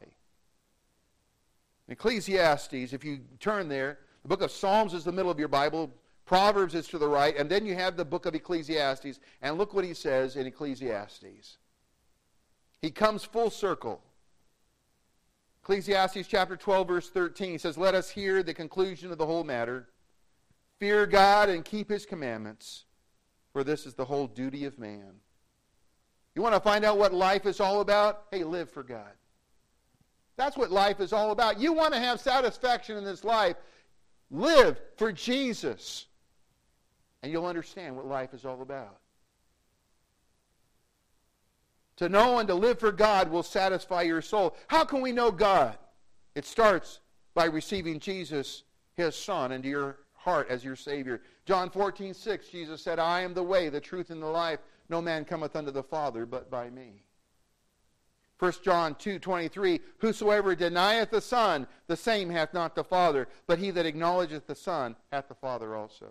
Ecclesiastes, 1.90 2.94
if 2.94 3.04
you 3.04 3.20
turn 3.42 3.68
there, 3.68 4.00
the 4.22 4.30
book 4.30 4.42
of 4.42 4.52
Psalms 4.52 4.94
is 4.94 5.04
the 5.04 5.12
middle 5.12 5.32
of 5.32 5.38
your 5.38 5.50
Bible, 5.50 5.92
Proverbs 6.26 6.76
is 6.76 6.88
to 6.88 6.98
the 6.98 7.10
right, 7.10 7.36
and 7.36 7.50
then 7.50 7.66
you 7.66 7.76
have 7.76 7.98
the 7.98 8.06
book 8.06 8.26
of 8.26 8.34
Ecclesiastes. 8.34 9.20
And 9.42 9.58
look 9.58 9.74
what 9.74 9.84
he 9.84 9.94
says 9.94 10.38
in 10.38 10.48
Ecclesiastes. 10.48 11.58
He 12.82 12.90
comes 12.90 13.26
full 13.26 13.50
circle. 13.50 14.02
Ecclesiastes 15.64 16.28
chapter 16.28 16.56
12, 16.56 16.88
verse 16.88 17.10
13 17.10 17.60
says, 17.60 17.78
Let 17.78 17.96
us 17.96 18.10
hear 18.10 18.42
the 18.42 18.54
conclusion 18.54 19.12
of 19.12 19.18
the 19.18 19.26
whole 19.26 19.44
matter. 19.44 19.90
Fear 20.80 21.08
God 21.08 21.50
and 21.50 21.66
keep 21.66 21.90
his 21.90 22.06
commandments, 22.06 22.86
for 23.52 23.64
this 23.64 23.86
is 23.86 23.94
the 23.94 24.06
whole 24.06 24.28
duty 24.28 24.66
of 24.66 24.80
man. 24.80 25.16
You 26.36 26.42
want 26.42 26.56
to 26.56 26.62
find 26.62 26.86
out 26.86 26.98
what 26.98 27.14
life 27.14 27.46
is 27.46 27.60
all 27.60 27.82
about? 27.82 28.24
Hey, 28.32 28.44
live 28.44 28.70
for 28.70 28.84
God. 28.84 29.12
That's 30.38 30.56
what 30.56 30.72
life 30.72 31.02
is 31.02 31.12
all 31.12 31.32
about. 31.32 31.60
You 31.60 31.74
want 31.74 31.94
to 31.94 32.00
have 32.00 32.22
satisfaction 32.22 32.96
in 32.96 33.04
this 33.04 33.26
life? 33.26 33.58
Live 34.32 34.80
for 34.96 35.12
Jesus. 35.12 36.06
And 37.22 37.32
you'll 37.32 37.46
understand 37.46 37.96
what 37.96 38.06
life 38.06 38.34
is 38.34 38.46
all 38.46 38.62
about. 38.62 39.00
To 42.00 42.08
know 42.08 42.40
and 42.40 42.48
to 42.48 42.56
live 42.56 42.80
for 42.80 42.94
God 42.94 43.30
will 43.30 43.44
satisfy 43.44 44.04
your 44.04 44.22
soul. 44.22 44.56
How 44.68 44.86
can 44.86 45.02
we 45.02 45.12
know 45.12 45.32
God? 45.32 45.78
It 46.34 46.46
starts 46.46 47.02
by 47.34 47.44
receiving 47.44 48.00
Jesus, 48.00 48.64
his 48.96 49.18
Son, 49.18 49.52
into 49.52 49.68
your 49.68 49.98
heart 50.14 50.48
as 50.50 50.64
your 50.64 50.78
Savior. 50.78 51.22
John 51.46 51.70
14, 51.70 52.14
6, 52.14 52.48
Jesus 52.48 52.82
said, 52.82 53.00
I 53.00 53.20
am 53.20 53.34
the 53.34 53.44
way, 53.44 53.68
the 53.68 53.82
truth, 53.82 54.12
and 54.12 54.22
the 54.22 54.28
life. 54.28 54.60
No 54.88 55.02
man 55.02 55.26
cometh 55.26 55.58
unto 55.58 55.72
the 55.72 55.84
Father 55.84 56.26
but 56.26 56.50
by 56.50 56.70
me. 56.70 57.04
1 58.40 58.54
John 58.64 58.96
2, 58.96 59.20
23, 59.20 59.82
Whosoever 59.98 60.56
denieth 60.56 61.12
the 61.12 61.20
Son, 61.20 61.68
the 61.88 61.98
same 61.98 62.30
hath 62.30 62.54
not 62.54 62.76
the 62.76 62.84
Father, 62.86 63.28
but 63.46 63.60
he 63.60 63.72
that 63.72 63.86
acknowledgeth 63.86 64.48
the 64.48 64.56
Son 64.56 64.96
hath 65.12 65.28
the 65.28 65.36
Father 65.36 65.76
also. 65.76 66.08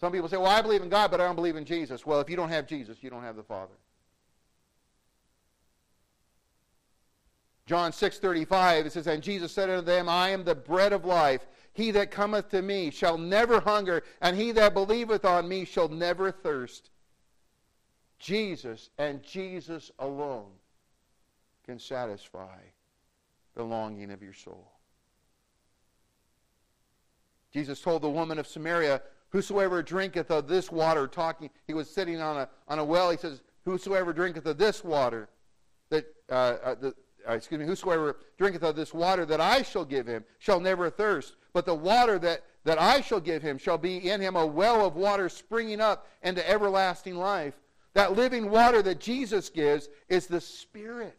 Some 0.00 0.10
people 0.10 0.28
say, 0.28 0.36
well, 0.36 0.48
I 0.48 0.62
believe 0.62 0.82
in 0.82 0.88
God, 0.88 1.12
but 1.12 1.20
I 1.20 1.26
don't 1.26 1.36
believe 1.36 1.54
in 1.54 1.64
Jesus. 1.64 2.04
Well, 2.04 2.18
if 2.18 2.28
you 2.28 2.34
don't 2.34 2.48
have 2.48 2.66
Jesus, 2.66 3.04
you 3.04 3.10
don't 3.10 3.22
have 3.22 3.36
the 3.36 3.44
Father. 3.44 3.74
John 7.70 7.92
6:35 7.92 8.86
it 8.86 8.92
says 8.94 9.06
and 9.06 9.22
Jesus 9.22 9.52
said 9.52 9.70
unto 9.70 9.84
them 9.84 10.08
I 10.08 10.30
am 10.30 10.42
the 10.42 10.56
bread 10.56 10.92
of 10.92 11.04
life. 11.04 11.46
He 11.72 11.92
that 11.92 12.10
cometh 12.10 12.48
to 12.48 12.62
me 12.62 12.90
shall 12.90 13.16
never 13.16 13.60
hunger 13.60 14.02
and 14.20 14.36
he 14.36 14.50
that 14.50 14.74
believeth 14.74 15.24
on 15.24 15.48
me 15.48 15.64
shall 15.64 15.86
never 15.86 16.32
thirst. 16.32 16.90
Jesus 18.18 18.90
and 18.98 19.22
Jesus 19.22 19.92
alone 20.00 20.50
can 21.64 21.78
satisfy 21.78 22.58
the 23.54 23.62
longing 23.62 24.10
of 24.10 24.20
your 24.20 24.34
soul. 24.34 24.72
Jesus 27.52 27.80
told 27.80 28.02
the 28.02 28.10
woman 28.10 28.40
of 28.40 28.48
Samaria 28.48 29.00
whosoever 29.28 29.80
drinketh 29.80 30.32
of 30.32 30.48
this 30.48 30.72
water 30.72 31.06
talking 31.06 31.48
he 31.68 31.74
was 31.74 31.88
sitting 31.88 32.20
on 32.20 32.36
a 32.36 32.48
on 32.66 32.80
a 32.80 32.84
well 32.84 33.12
he 33.12 33.16
says 33.16 33.42
whosoever 33.64 34.12
drinketh 34.12 34.44
of 34.44 34.58
this 34.58 34.82
water 34.82 35.28
that 35.90 36.12
uh, 36.28 36.56
uh, 36.64 36.74
the 36.74 36.94
uh, 37.28 37.32
excuse 37.32 37.60
me, 37.60 37.66
whosoever 37.66 38.16
drinketh 38.38 38.62
of 38.62 38.76
this 38.76 38.94
water 38.94 39.24
that 39.26 39.40
I 39.40 39.62
shall 39.62 39.84
give 39.84 40.06
him 40.06 40.24
shall 40.38 40.60
never 40.60 40.90
thirst. 40.90 41.36
But 41.52 41.66
the 41.66 41.74
water 41.74 42.18
that, 42.20 42.44
that 42.64 42.80
I 42.80 43.00
shall 43.00 43.20
give 43.20 43.42
him 43.42 43.58
shall 43.58 43.78
be 43.78 44.10
in 44.10 44.20
him 44.20 44.36
a 44.36 44.46
well 44.46 44.84
of 44.84 44.96
water 44.96 45.28
springing 45.28 45.80
up 45.80 46.06
into 46.22 46.48
everlasting 46.48 47.16
life. 47.16 47.54
That 47.94 48.16
living 48.16 48.50
water 48.50 48.82
that 48.82 49.00
Jesus 49.00 49.48
gives 49.48 49.88
is 50.08 50.26
the 50.26 50.40
Spirit 50.40 51.16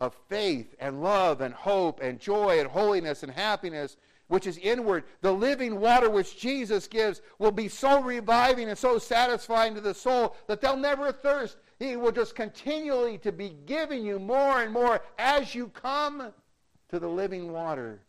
of 0.00 0.14
faith 0.28 0.74
and 0.80 1.02
love 1.02 1.40
and 1.40 1.54
hope 1.54 2.00
and 2.02 2.18
joy 2.18 2.58
and 2.60 2.68
holiness 2.68 3.22
and 3.22 3.32
happiness 3.32 3.96
which 4.28 4.46
is 4.46 4.58
inward, 4.58 5.04
the 5.20 5.32
living 5.32 5.80
water 5.80 6.08
which 6.08 6.38
Jesus 6.38 6.86
gives, 6.86 7.20
will 7.38 7.50
be 7.52 7.68
so 7.68 8.00
reviving 8.02 8.68
and 8.68 8.78
so 8.78 8.98
satisfying 8.98 9.74
to 9.74 9.80
the 9.80 9.94
soul 9.94 10.36
that 10.46 10.60
they'll 10.60 10.76
never 10.76 11.12
thirst. 11.12 11.58
He 11.78 11.96
will 11.96 12.12
just 12.12 12.34
continually 12.34 13.18
to 13.18 13.32
be 13.32 13.54
giving 13.66 14.04
you 14.04 14.18
more 14.18 14.62
and 14.62 14.72
more 14.72 15.02
as 15.18 15.54
you 15.54 15.68
come 15.68 16.32
to 16.88 16.98
the 16.98 17.08
living 17.08 17.52
water 17.52 18.00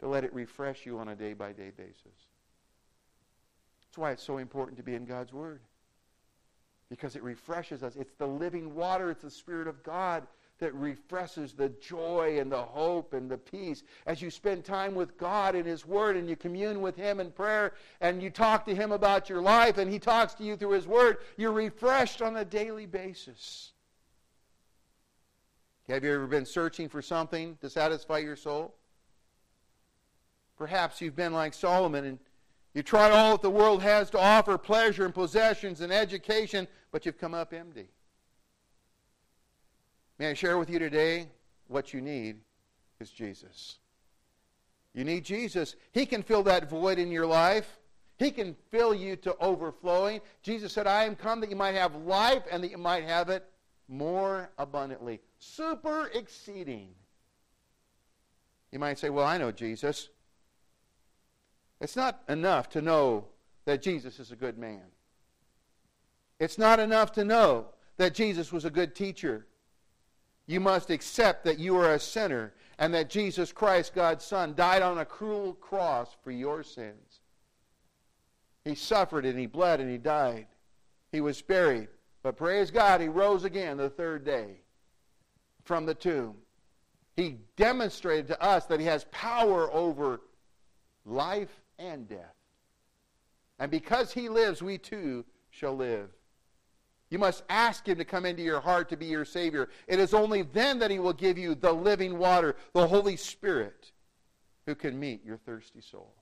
to 0.00 0.08
let 0.08 0.24
it 0.24 0.32
refresh 0.32 0.86
you 0.86 0.98
on 0.98 1.08
a 1.08 1.14
day 1.14 1.34
by 1.34 1.52
day 1.52 1.70
basis. 1.76 1.96
That's 2.04 3.98
why 3.98 4.10
it's 4.12 4.22
so 4.22 4.38
important 4.38 4.76
to 4.78 4.82
be 4.82 4.94
in 4.94 5.04
God's 5.04 5.32
Word. 5.32 5.60
Because 6.88 7.16
it 7.16 7.22
refreshes 7.22 7.82
us. 7.82 7.96
It's 7.96 8.14
the 8.14 8.26
living 8.26 8.74
water, 8.74 9.10
it's 9.10 9.22
the 9.22 9.30
Spirit 9.30 9.68
of 9.68 9.82
God 9.82 10.26
that 10.58 10.74
refreshes 10.74 11.52
the 11.52 11.68
joy 11.80 12.38
and 12.40 12.50
the 12.50 12.62
hope 12.62 13.14
and 13.14 13.30
the 13.30 13.38
peace 13.38 13.84
as 14.06 14.20
you 14.20 14.30
spend 14.30 14.64
time 14.64 14.94
with 14.94 15.16
God 15.16 15.54
in 15.54 15.64
His 15.64 15.86
Word 15.86 16.16
and 16.16 16.28
you 16.28 16.36
commune 16.36 16.80
with 16.80 16.96
Him 16.96 17.20
in 17.20 17.30
prayer 17.30 17.74
and 18.00 18.22
you 18.22 18.30
talk 18.30 18.64
to 18.66 18.74
Him 18.74 18.92
about 18.92 19.28
your 19.28 19.40
life 19.40 19.78
and 19.78 19.90
He 19.90 19.98
talks 19.98 20.34
to 20.34 20.44
you 20.44 20.56
through 20.56 20.72
His 20.72 20.86
Word. 20.86 21.18
You're 21.36 21.52
refreshed 21.52 22.22
on 22.22 22.36
a 22.36 22.44
daily 22.44 22.86
basis. 22.86 23.72
Have 25.88 26.04
you 26.04 26.12
ever 26.12 26.26
been 26.26 26.44
searching 26.44 26.88
for 26.88 27.00
something 27.00 27.56
to 27.60 27.70
satisfy 27.70 28.18
your 28.18 28.36
soul? 28.36 28.74
Perhaps 30.56 31.00
you've 31.00 31.16
been 31.16 31.32
like 31.32 31.54
Solomon 31.54 32.04
and 32.04 32.18
you 32.74 32.82
tried 32.82 33.12
all 33.12 33.32
that 33.32 33.42
the 33.42 33.50
world 33.50 33.82
has 33.82 34.10
to 34.10 34.18
offer 34.18 34.58
pleasure 34.58 35.04
and 35.04 35.14
possessions 35.14 35.80
and 35.80 35.92
education, 35.92 36.68
but 36.92 37.06
you've 37.06 37.18
come 37.18 37.32
up 37.32 37.54
empty. 37.54 37.88
May 40.18 40.30
I 40.30 40.34
share 40.34 40.58
with 40.58 40.68
you 40.68 40.78
today 40.78 41.28
what 41.68 41.94
you 41.94 42.00
need 42.00 42.40
is 43.00 43.10
Jesus. 43.10 43.78
You 44.94 45.04
need 45.04 45.24
Jesus. 45.24 45.76
He 45.92 46.06
can 46.06 46.22
fill 46.22 46.42
that 46.44 46.68
void 46.68 46.98
in 46.98 47.12
your 47.12 47.26
life. 47.26 47.78
He 48.18 48.32
can 48.32 48.56
fill 48.70 48.94
you 48.94 49.14
to 49.16 49.36
overflowing. 49.38 50.20
Jesus 50.42 50.72
said, 50.72 50.88
I 50.88 51.04
am 51.04 51.14
come 51.14 51.40
that 51.40 51.50
you 51.50 51.56
might 51.56 51.76
have 51.76 51.94
life 51.94 52.42
and 52.50 52.64
that 52.64 52.70
you 52.70 52.78
might 52.78 53.04
have 53.04 53.28
it 53.28 53.44
more 53.86 54.50
abundantly. 54.58 55.20
Super 55.38 56.10
exceeding. 56.12 56.88
You 58.72 58.80
might 58.80 58.98
say, 58.98 59.08
Well, 59.08 59.24
I 59.24 59.38
know 59.38 59.52
Jesus. 59.52 60.08
It's 61.80 61.94
not 61.94 62.22
enough 62.28 62.68
to 62.70 62.82
know 62.82 63.26
that 63.66 63.82
Jesus 63.82 64.18
is 64.18 64.32
a 64.32 64.36
good 64.36 64.58
man. 64.58 64.82
It's 66.40 66.58
not 66.58 66.80
enough 66.80 67.12
to 67.12 67.24
know 67.24 67.66
that 67.98 68.14
Jesus 68.14 68.52
was 68.52 68.64
a 68.64 68.70
good 68.70 68.96
teacher 68.96 69.46
you 70.48 70.60
must 70.60 70.88
accept 70.88 71.44
that 71.44 71.58
you 71.58 71.76
are 71.76 71.92
a 71.92 72.00
sinner 72.00 72.54
and 72.78 72.92
that 72.94 73.10
Jesus 73.10 73.52
Christ, 73.52 73.94
God's 73.94 74.24
Son, 74.24 74.54
died 74.54 74.82
on 74.82 74.98
a 74.98 75.04
cruel 75.04 75.52
cross 75.52 76.16
for 76.24 76.30
your 76.30 76.62
sins. 76.62 77.20
He 78.64 78.74
suffered 78.74 79.26
and 79.26 79.38
he 79.38 79.46
bled 79.46 79.78
and 79.78 79.90
he 79.90 79.98
died. 79.98 80.46
He 81.12 81.20
was 81.20 81.40
buried. 81.42 81.88
But 82.22 82.36
praise 82.36 82.70
God, 82.70 83.00
he 83.00 83.08
rose 83.08 83.44
again 83.44 83.76
the 83.76 83.90
third 83.90 84.24
day 84.24 84.62
from 85.64 85.84
the 85.84 85.94
tomb. 85.94 86.34
He 87.14 87.36
demonstrated 87.56 88.28
to 88.28 88.42
us 88.42 88.64
that 88.66 88.80
he 88.80 88.86
has 88.86 89.04
power 89.10 89.70
over 89.70 90.22
life 91.04 91.60
and 91.78 92.08
death. 92.08 92.34
And 93.58 93.70
because 93.70 94.12
he 94.12 94.30
lives, 94.30 94.62
we 94.62 94.78
too 94.78 95.26
shall 95.50 95.76
live. 95.76 96.08
You 97.10 97.18
must 97.18 97.42
ask 97.48 97.88
Him 97.88 97.98
to 97.98 98.04
come 98.04 98.26
into 98.26 98.42
your 98.42 98.60
heart 98.60 98.88
to 98.90 98.96
be 98.96 99.06
your 99.06 99.24
Savior. 99.24 99.68
It 99.86 99.98
is 99.98 100.12
only 100.12 100.42
then 100.42 100.78
that 100.80 100.90
He 100.90 100.98
will 100.98 101.12
give 101.12 101.38
you 101.38 101.54
the 101.54 101.72
living 101.72 102.18
water, 102.18 102.56
the 102.74 102.86
Holy 102.86 103.16
Spirit, 103.16 103.92
who 104.66 104.74
can 104.74 104.98
meet 104.98 105.24
your 105.24 105.38
thirsty 105.38 105.80
soul. 105.80 106.14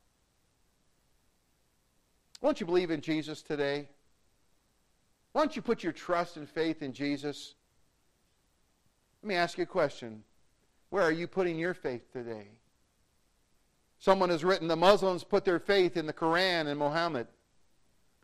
Won't 2.41 2.61
you 2.61 2.67
believe 2.67 2.91
in 2.91 3.01
Jesus 3.01 3.43
today? 3.43 3.89
Why 5.33 5.43
don't 5.43 5.57
you 5.57 5.63
put 5.63 5.83
your 5.83 5.93
trust 5.93 6.37
and 6.37 6.49
faith 6.49 6.83
in 6.83 6.93
Jesus? 6.93 7.55
Let 9.23 9.29
me 9.29 9.35
ask 9.35 9.59
you 9.59 9.65
a 9.65 9.67
question. 9.67 10.23
Where 10.91 11.03
are 11.03 11.13
you 11.13 11.27
putting 11.27 11.59
your 11.59 11.75
faith 11.75 12.13
today? 12.13 12.47
Someone 13.99 14.31
has 14.31 14.45
written 14.45 14.69
the 14.69 14.77
Muslims 14.77 15.25
put 15.25 15.45
their 15.45 15.59
faith 15.59 15.97
in 15.97 16.07
the 16.07 16.13
Quran 16.13 16.69
and 16.69 16.79
Muhammad. 16.79 17.27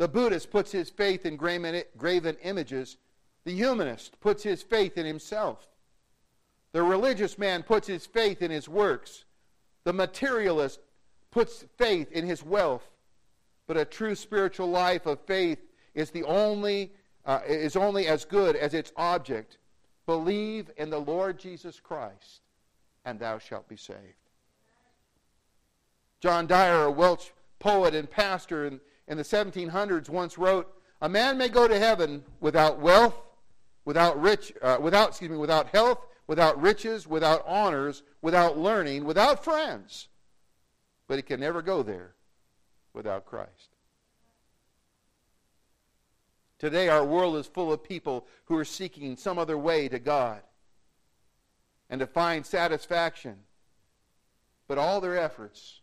The 0.03 0.09
Buddhist 0.09 0.50
puts 0.50 0.72
his 0.72 0.90
faith 0.90 1.24
in 1.24 1.36
graven 1.36 2.36
images. 2.42 2.96
The 3.44 3.53
humanist 3.53 4.18
puts 4.18 4.42
his 4.42 4.61
faith 4.61 4.98
in 4.98 5.07
himself. 5.07 5.68
The 6.72 6.82
religious 6.82 7.38
man 7.38 7.62
puts 7.62 7.86
his 7.86 8.05
faith 8.05 8.42
in 8.42 8.50
his 8.50 8.68
works. 8.68 9.24
The 9.84 9.92
materialist 9.92 10.80
puts 11.30 11.64
faith 11.78 12.11
in 12.11 12.26
his 12.26 12.42
wealth. 12.42 12.82
But 13.68 13.76
a 13.76 13.84
true 13.84 14.16
spiritual 14.16 14.68
life 14.68 15.07
of 15.07 15.20
faith 15.20 15.61
is 15.94 16.11
the 16.11 16.24
only 16.24 16.90
uh, 17.24 17.38
is 17.46 17.76
only 17.76 18.09
as 18.09 18.24
good 18.24 18.57
as 18.57 18.74
its 18.74 18.90
object. 18.96 19.59
Believe 20.07 20.68
in 20.78 20.90
the 20.90 20.98
Lord 20.98 21.38
Jesus 21.38 21.78
Christ, 21.78 22.40
and 23.05 23.20
thou 23.20 23.38
shalt 23.38 23.68
be 23.68 23.76
saved. 23.76 24.00
John 26.18 26.48
Dyer, 26.48 26.86
a 26.86 26.90
Welsh 26.90 27.28
poet 27.61 27.94
and 27.94 28.11
pastor, 28.11 28.66
and 28.66 28.80
in 29.09 29.16
the 29.16 29.24
1700s 29.24 30.09
once 30.09 30.38
wrote, 30.38 30.72
"A 31.00 31.09
man 31.09 31.36
may 31.36 31.48
go 31.48 31.66
to 31.66 31.78
heaven 31.78 32.24
without 32.40 32.78
wealth, 32.78 33.16
without 33.84 34.20
rich, 34.20 34.53
uh, 34.62 34.78
without 34.80 35.11
excuse 35.11 35.30
me, 35.30 35.36
without 35.36 35.68
health, 35.68 36.07
without 36.26 36.61
riches, 36.61 37.07
without 37.07 37.44
honors, 37.46 38.03
without 38.20 38.57
learning, 38.57 39.05
without 39.05 39.42
friends, 39.44 40.09
but 41.09 41.16
he 41.16 41.22
can 41.22 41.40
never 41.40 41.62
go 41.62 41.82
there 41.82 42.14
without 42.92 43.26
Christ." 43.26 43.70
Today, 46.59 46.88
our 46.88 47.05
world 47.05 47.34
is 47.36 47.48
full 47.48 47.72
of 47.72 47.82
people 47.82 48.24
who 48.44 48.57
are 48.57 48.64
seeking 48.64 49.16
some 49.16 49.36
other 49.36 49.59
way 49.59 49.88
to 49.88 49.98
God 49.98 50.44
and 51.90 51.98
to 51.98 52.07
find 52.07 52.46
satisfaction, 52.46 53.44
but 54.68 54.78
all 54.78 55.00
their 55.00 55.18
efforts 55.18 55.80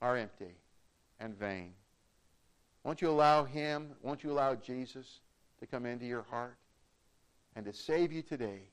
are 0.00 0.16
empty 0.16 0.56
and 1.18 1.36
vain. 1.36 1.74
Won't 2.84 3.00
you 3.00 3.10
allow 3.10 3.44
Him, 3.44 3.90
won't 4.02 4.22
you 4.22 4.30
allow 4.30 4.54
Jesus 4.54 5.20
to 5.58 5.66
come 5.66 5.86
into 5.86 6.04
your 6.04 6.24
heart 6.30 6.56
and 7.56 7.64
to 7.64 7.72
save 7.72 8.12
you 8.12 8.22
today 8.22 8.68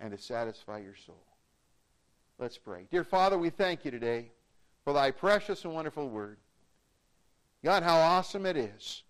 and 0.00 0.10
to 0.10 0.18
satisfy 0.18 0.78
your 0.78 0.96
soul? 0.96 1.22
Let's 2.38 2.56
pray. 2.56 2.86
Dear 2.90 3.04
Father, 3.04 3.36
we 3.36 3.50
thank 3.50 3.84
you 3.84 3.90
today 3.90 4.32
for 4.82 4.94
thy 4.94 5.10
precious 5.10 5.64
and 5.64 5.74
wonderful 5.74 6.08
word. 6.08 6.38
God, 7.62 7.82
how 7.82 7.98
awesome 7.98 8.46
it 8.46 8.56
is 8.56 9.02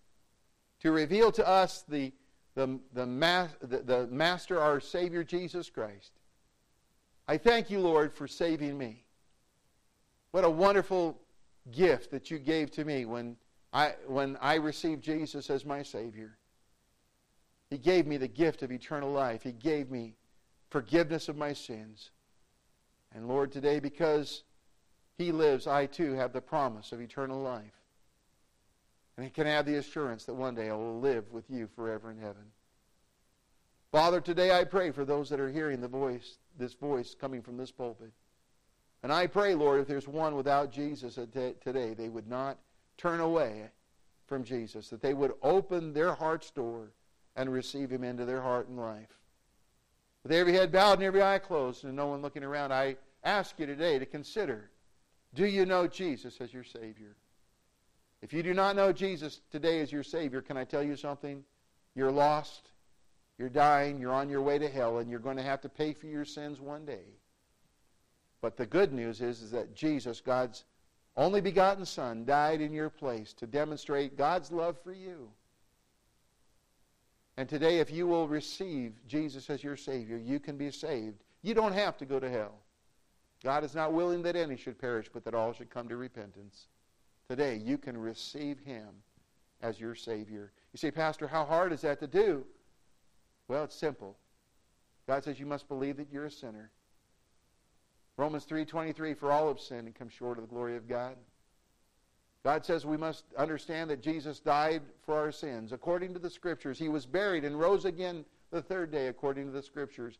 to 0.81 0.91
reveal 0.91 1.31
to 1.31 1.47
us 1.47 1.85
the, 1.87 2.11
the, 2.55 2.79
the, 2.93 3.05
the, 3.61 3.77
the 3.77 4.07
Master, 4.07 4.59
our 4.59 4.81
Savior, 4.81 5.23
Jesus 5.23 5.69
Christ. 5.69 6.11
I 7.27 7.37
thank 7.37 7.69
you, 7.69 7.79
Lord, 7.79 8.13
for 8.13 8.27
saving 8.27 8.77
me. 8.77 9.05
What 10.31 10.43
a 10.43 10.49
wonderful 10.49 11.17
gift 11.71 12.11
that 12.11 12.29
you 12.29 12.39
gave 12.39 12.71
to 12.71 12.83
me 12.83 13.05
when 13.05 13.37
I, 13.73 13.95
when 14.07 14.37
I 14.41 14.55
received 14.55 15.03
Jesus 15.03 15.49
as 15.49 15.65
my 15.65 15.83
Savior, 15.83 16.37
He 17.69 17.77
gave 17.77 18.05
me 18.05 18.17
the 18.17 18.27
gift 18.27 18.63
of 18.63 18.71
eternal 18.71 19.11
life. 19.11 19.43
He 19.43 19.53
gave 19.53 19.89
me 19.89 20.15
forgiveness 20.69 21.29
of 21.29 21.37
my 21.37 21.53
sins. 21.53 22.11
And 23.13 23.27
Lord, 23.27 23.51
today, 23.51 23.79
because 23.79 24.43
he 25.17 25.31
lives, 25.31 25.67
I 25.67 25.85
too 25.85 26.13
have 26.13 26.33
the 26.33 26.41
promise 26.41 26.91
of 26.91 27.01
eternal 27.01 27.39
life. 27.39 27.75
And 29.17 29.25
I 29.25 29.29
can 29.29 29.45
have 29.45 29.65
the 29.65 29.75
assurance 29.75 30.25
that 30.25 30.33
one 30.33 30.55
day 30.55 30.69
I 30.69 30.73
will 30.73 30.99
live 30.99 31.31
with 31.31 31.49
you 31.49 31.67
forever 31.75 32.09
in 32.09 32.17
heaven. 32.17 32.43
Father, 33.91 34.21
today 34.21 34.57
I 34.57 34.63
pray 34.63 34.91
for 34.91 35.03
those 35.03 35.29
that 35.29 35.39
are 35.39 35.51
hearing 35.51 35.81
the 35.81 35.87
voice, 35.87 36.37
this 36.57 36.73
voice 36.73 37.13
coming 37.13 37.41
from 37.41 37.57
this 37.57 37.71
pulpit. 37.71 38.13
And 39.03 39.11
I 39.11 39.27
pray, 39.27 39.53
Lord, 39.53 39.81
if 39.81 39.87
there's 39.87 40.07
one 40.07 40.35
without 40.35 40.71
Jesus 40.71 41.15
today, 41.15 41.93
they 41.93 42.09
would 42.09 42.27
not 42.27 42.57
turn 43.01 43.19
away 43.19 43.69
from 44.27 44.43
Jesus, 44.43 44.89
that 44.89 45.01
they 45.01 45.13
would 45.13 45.33
open 45.41 45.93
their 45.93 46.13
heart's 46.13 46.51
door 46.51 46.91
and 47.35 47.51
receive 47.51 47.89
him 47.89 48.03
into 48.03 48.25
their 48.25 48.41
heart 48.41 48.67
and 48.67 48.77
life. 48.77 49.17
With 50.23 50.31
every 50.31 50.53
head 50.53 50.71
bowed 50.71 50.99
and 50.99 51.03
every 51.03 51.23
eye 51.23 51.39
closed 51.39 51.83
and 51.83 51.95
no 51.95 52.07
one 52.07 52.21
looking 52.21 52.43
around, 52.43 52.71
I 52.71 52.97
ask 53.23 53.57
you 53.59 53.65
today 53.65 53.97
to 53.99 54.05
consider 54.05 54.69
do 55.33 55.45
you 55.45 55.65
know 55.65 55.87
Jesus 55.87 56.41
as 56.41 56.53
your 56.53 56.65
Savior? 56.65 57.15
If 58.21 58.33
you 58.33 58.43
do 58.43 58.53
not 58.53 58.75
know 58.75 58.91
Jesus 58.91 59.39
today 59.49 59.79
as 59.79 59.91
your 59.91 60.03
Savior, 60.03 60.41
can 60.41 60.57
I 60.57 60.65
tell 60.65 60.83
you 60.83 60.95
something? 60.95 61.43
You're 61.95 62.11
lost. 62.11 62.69
You're 63.37 63.49
dying. 63.49 63.97
You're 63.97 64.13
on 64.13 64.29
your 64.29 64.41
way 64.41 64.59
to 64.59 64.67
hell, 64.67 64.97
and 64.97 65.09
you're 65.09 65.19
going 65.19 65.37
to 65.37 65.43
have 65.43 65.61
to 65.61 65.69
pay 65.69 65.93
for 65.93 66.07
your 66.07 66.25
sins 66.25 66.59
one 66.59 66.85
day. 66.85 67.05
But 68.41 68.57
the 68.57 68.65
good 68.65 68.91
news 68.91 69.21
is, 69.21 69.41
is 69.41 69.51
that 69.51 69.73
Jesus, 69.73 70.19
God's 70.19 70.65
only 71.17 71.41
begotten 71.41 71.85
Son, 71.85 72.25
died 72.25 72.61
in 72.61 72.73
your 72.73 72.89
place 72.89 73.33
to 73.33 73.45
demonstrate 73.45 74.17
God's 74.17 74.51
love 74.51 74.77
for 74.83 74.93
you. 74.93 75.29
And 77.37 77.49
today, 77.49 77.79
if 77.79 77.91
you 77.91 78.07
will 78.07 78.27
receive 78.27 78.93
Jesus 79.07 79.49
as 79.49 79.63
your 79.63 79.77
Savior, 79.77 80.17
you 80.17 80.39
can 80.39 80.57
be 80.57 80.71
saved. 80.71 81.23
You 81.41 81.53
don't 81.53 81.73
have 81.73 81.97
to 81.97 82.05
go 82.05 82.19
to 82.19 82.29
hell. 82.29 82.55
God 83.43 83.63
is 83.63 83.73
not 83.73 83.93
willing 83.93 84.21
that 84.23 84.35
any 84.35 84.55
should 84.55 84.77
perish, 84.77 85.07
but 85.11 85.25
that 85.25 85.33
all 85.33 85.53
should 85.53 85.69
come 85.69 85.87
to 85.89 85.97
repentance. 85.97 86.67
Today, 87.27 87.55
you 87.55 87.77
can 87.77 87.97
receive 87.97 88.59
Him 88.59 88.89
as 89.61 89.79
your 89.79 89.95
Savior. 89.95 90.51
You 90.73 90.77
say, 90.77 90.91
Pastor, 90.91 91.27
how 91.27 91.45
hard 91.45 91.73
is 91.73 91.81
that 91.81 91.99
to 92.01 92.07
do? 92.07 92.45
Well, 93.47 93.63
it's 93.63 93.75
simple. 93.75 94.17
God 95.07 95.23
says 95.23 95.39
you 95.39 95.45
must 95.45 95.67
believe 95.67 95.97
that 95.97 96.07
you're 96.11 96.25
a 96.25 96.31
sinner. 96.31 96.71
Romans 98.21 98.45
3.23, 98.45 99.17
for 99.17 99.31
all 99.31 99.47
have 99.47 99.59
sinned 99.59 99.87
and 99.87 99.95
come 99.95 100.07
short 100.07 100.37
of 100.37 100.43
the 100.43 100.53
glory 100.53 100.77
of 100.77 100.87
God. 100.87 101.15
God 102.43 102.63
says 102.63 102.85
we 102.85 102.95
must 102.95 103.25
understand 103.35 103.89
that 103.89 104.03
Jesus 104.03 104.39
died 104.39 104.83
for 105.03 105.17
our 105.17 105.31
sins. 105.31 105.71
According 105.71 106.13
to 106.13 106.19
the 106.19 106.29
Scriptures, 106.29 106.77
He 106.77 106.87
was 106.87 107.07
buried 107.07 107.43
and 107.43 107.59
rose 107.59 107.85
again 107.85 108.23
the 108.51 108.61
third 108.61 108.91
day, 108.91 109.07
according 109.07 109.47
to 109.47 109.51
the 109.51 109.63
Scriptures. 109.63 110.19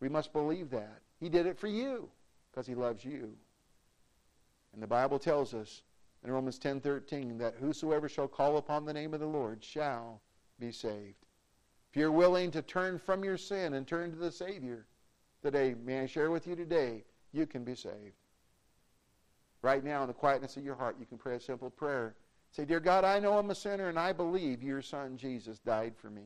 We 0.00 0.08
must 0.08 0.32
believe 0.32 0.70
that. 0.70 1.02
He 1.20 1.28
did 1.28 1.44
it 1.44 1.58
for 1.58 1.66
you 1.66 2.08
because 2.50 2.66
He 2.66 2.74
loves 2.74 3.04
you. 3.04 3.36
And 4.72 4.82
the 4.82 4.86
Bible 4.86 5.18
tells 5.18 5.52
us 5.52 5.82
in 6.24 6.30
Romans 6.32 6.58
10:13 6.58 7.36
that 7.36 7.56
whosoever 7.56 8.08
shall 8.08 8.28
call 8.28 8.56
upon 8.56 8.86
the 8.86 8.94
name 8.94 9.12
of 9.12 9.20
the 9.20 9.26
Lord 9.26 9.62
shall 9.62 10.22
be 10.58 10.72
saved. 10.72 11.26
If 11.90 11.96
you're 11.96 12.10
willing 12.10 12.50
to 12.52 12.62
turn 12.62 12.98
from 12.98 13.24
your 13.24 13.36
sin 13.36 13.74
and 13.74 13.86
turn 13.86 14.10
to 14.10 14.16
the 14.16 14.32
Savior 14.32 14.86
today, 15.44 15.74
may 15.84 16.00
I 16.00 16.06
share 16.06 16.30
with 16.30 16.46
you 16.46 16.56
today, 16.56 17.04
you 17.32 17.46
can 17.46 17.64
be 17.64 17.74
saved. 17.74 18.16
Right 19.60 19.84
now, 19.84 20.02
in 20.02 20.08
the 20.08 20.14
quietness 20.14 20.56
of 20.56 20.64
your 20.64 20.74
heart, 20.74 20.96
you 20.98 21.04
can 21.04 21.18
pray 21.18 21.36
a 21.36 21.40
simple 21.40 21.70
prayer. 21.70 22.14
Say, 22.50 22.64
Dear 22.64 22.80
God, 22.80 23.04
I 23.04 23.18
know 23.18 23.36
I'm 23.36 23.50
a 23.50 23.54
sinner 23.54 23.88
and 23.88 23.98
I 23.98 24.12
believe 24.12 24.62
your 24.62 24.80
Son 24.82 25.16
Jesus 25.16 25.58
died 25.58 25.94
for 25.96 26.08
me. 26.08 26.24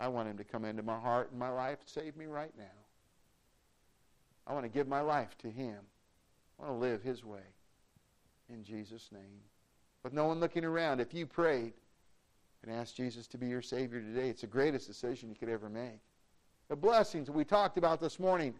I 0.00 0.08
want 0.08 0.28
him 0.28 0.38
to 0.38 0.44
come 0.44 0.64
into 0.64 0.82
my 0.82 0.98
heart 0.98 1.30
and 1.30 1.38
my 1.38 1.50
life, 1.50 1.78
save 1.84 2.16
me 2.16 2.26
right 2.26 2.52
now. 2.56 2.64
I 4.46 4.54
want 4.54 4.64
to 4.64 4.70
give 4.70 4.88
my 4.88 5.00
life 5.00 5.36
to 5.38 5.50
him. 5.50 5.76
I 6.58 6.62
want 6.64 6.74
to 6.74 6.78
live 6.78 7.02
his 7.02 7.24
way. 7.24 7.40
In 8.48 8.64
Jesus' 8.64 9.10
name. 9.12 9.40
With 10.02 10.12
no 10.12 10.26
one 10.26 10.40
looking 10.40 10.64
around, 10.64 11.00
if 11.00 11.12
you 11.12 11.26
prayed 11.26 11.72
and 12.62 12.72
asked 12.74 12.96
Jesus 12.96 13.26
to 13.28 13.38
be 13.38 13.48
your 13.48 13.62
Savior 13.62 14.00
today, 14.00 14.28
it's 14.28 14.42
the 14.42 14.46
greatest 14.46 14.86
decision 14.86 15.28
you 15.28 15.34
could 15.34 15.48
ever 15.48 15.68
make. 15.68 16.00
The 16.68 16.76
blessings 16.76 17.30
we 17.30 17.44
talked 17.44 17.78
about 17.78 18.00
this 18.00 18.18
morning 18.18 18.54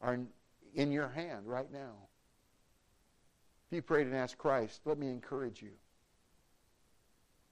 are 0.00 0.18
in 0.74 0.92
your 0.92 1.08
hand 1.08 1.46
right 1.46 1.70
now. 1.72 1.92
If 3.70 3.76
you 3.76 3.82
prayed 3.82 4.06
and 4.06 4.14
asked 4.14 4.38
Christ, 4.38 4.80
let 4.84 4.98
me 4.98 5.08
encourage 5.08 5.62
you. 5.62 5.70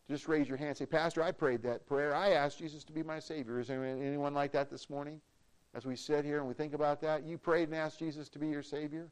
Just 0.08 0.26
raise 0.26 0.48
your 0.48 0.58
hand 0.58 0.76
say, 0.76 0.86
Pastor, 0.86 1.22
I 1.22 1.30
prayed 1.30 1.62
that 1.62 1.86
prayer. 1.86 2.14
I 2.14 2.30
asked 2.30 2.58
Jesus 2.58 2.82
to 2.84 2.92
be 2.92 3.02
my 3.02 3.20
Savior. 3.20 3.60
Is 3.60 3.68
there 3.68 3.84
anyone 3.84 4.34
like 4.34 4.52
that 4.52 4.68
this 4.68 4.90
morning? 4.90 5.20
As 5.72 5.86
we 5.86 5.94
sit 5.94 6.24
here 6.24 6.38
and 6.38 6.48
we 6.48 6.54
think 6.54 6.74
about 6.74 7.00
that, 7.02 7.24
you 7.24 7.38
prayed 7.38 7.68
and 7.68 7.76
asked 7.76 8.00
Jesus 8.00 8.28
to 8.30 8.40
be 8.40 8.48
your 8.48 8.62
Savior? 8.62 9.08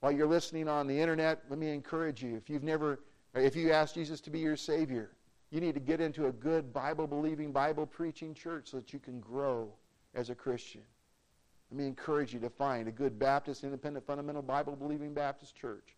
While 0.00 0.12
you're 0.12 0.28
listening 0.28 0.68
on 0.68 0.86
the 0.86 0.98
internet, 0.98 1.42
let 1.50 1.58
me 1.58 1.70
encourage 1.70 2.22
you. 2.22 2.36
If 2.36 2.48
you've 2.48 2.62
never, 2.62 3.00
if 3.34 3.56
you 3.56 3.72
asked 3.72 3.96
Jesus 3.96 4.20
to 4.20 4.30
be 4.30 4.38
your 4.38 4.56
Savior, 4.56 5.10
you 5.50 5.60
need 5.60 5.74
to 5.74 5.80
get 5.80 6.00
into 6.00 6.26
a 6.26 6.32
good 6.32 6.72
Bible 6.72 7.06
believing, 7.06 7.52
Bible 7.52 7.86
preaching 7.86 8.34
church 8.34 8.68
so 8.70 8.78
that 8.78 8.92
you 8.92 8.98
can 8.98 9.20
grow 9.20 9.68
as 10.14 10.30
a 10.30 10.34
Christian. 10.34 10.82
Let 11.70 11.78
me 11.78 11.86
encourage 11.86 12.32
you 12.32 12.40
to 12.40 12.50
find 12.50 12.88
a 12.88 12.92
good 12.92 13.18
Baptist, 13.18 13.64
independent, 13.64 14.06
fundamental, 14.06 14.42
Bible 14.42 14.76
believing 14.76 15.14
Baptist 15.14 15.56
church 15.56 15.96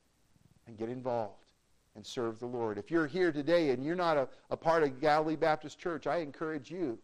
and 0.67 0.77
get 0.77 0.89
involved 0.89 1.45
and 1.97 2.07
serve 2.07 2.39
the 2.39 2.47
Lord. 2.47 2.79
If 2.79 2.91
you're 2.91 3.07
here 3.07 3.33
today 3.33 3.71
and 3.71 3.85
you're 3.85 3.97
not 3.97 4.17
a, 4.17 4.29
a 4.51 4.57
part 4.57 4.83
of 4.83 5.01
Galilee 5.01 5.37
Baptist 5.37 5.79
Church, 5.79 6.07
I 6.07 6.19
encourage 6.19 6.71
you 6.71 6.99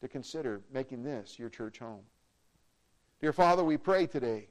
to 0.00 0.08
consider 0.08 0.60
making 0.72 1.02
this 1.02 1.38
your 1.38 1.48
church 1.48 1.78
home. 1.78 2.02
Dear 3.20 3.32
Father, 3.32 3.64
we 3.64 3.76
pray 3.76 4.06
today 4.06 4.48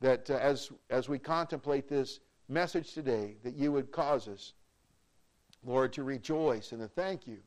that 0.00 0.30
uh, 0.30 0.34
as, 0.34 0.70
as 0.90 1.08
we 1.08 1.18
contemplate 1.18 1.88
this 1.88 2.20
message 2.48 2.92
today, 2.92 3.36
that 3.42 3.54
you 3.54 3.72
would 3.72 3.90
cause 3.90 4.28
us, 4.28 4.54
Lord, 5.64 5.92
to 5.94 6.04
rejoice 6.04 6.72
and 6.72 6.80
to 6.80 6.88
thank 6.88 7.26
you 7.26 7.38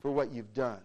for 0.00 0.10
what 0.10 0.32
you've 0.32 0.52
done 0.52 0.80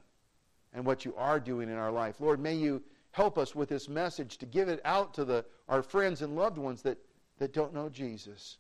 and 0.74 0.86
what 0.86 1.06
you 1.06 1.16
are 1.16 1.40
doing 1.40 1.70
in 1.70 1.76
our 1.76 1.92
life. 1.92 2.20
Lord, 2.20 2.40
may 2.40 2.54
you 2.54 2.84
help 3.12 3.38
us 3.38 3.56
with 3.56 3.70
this 3.70 3.90
message 3.90 4.38
to 4.38 4.46
give 4.46 4.70
it 4.70 4.80
out 4.86 5.14
to 5.16 5.26
the, 5.26 5.44
our 5.68 5.82
friends 5.82 6.22
and 6.22 6.36
loved 6.36 6.58
ones 6.58 6.82
that, 6.84 6.98
that 7.40 7.54
don't 7.54 7.74
know 7.74 7.90
Jesus, 7.90 8.58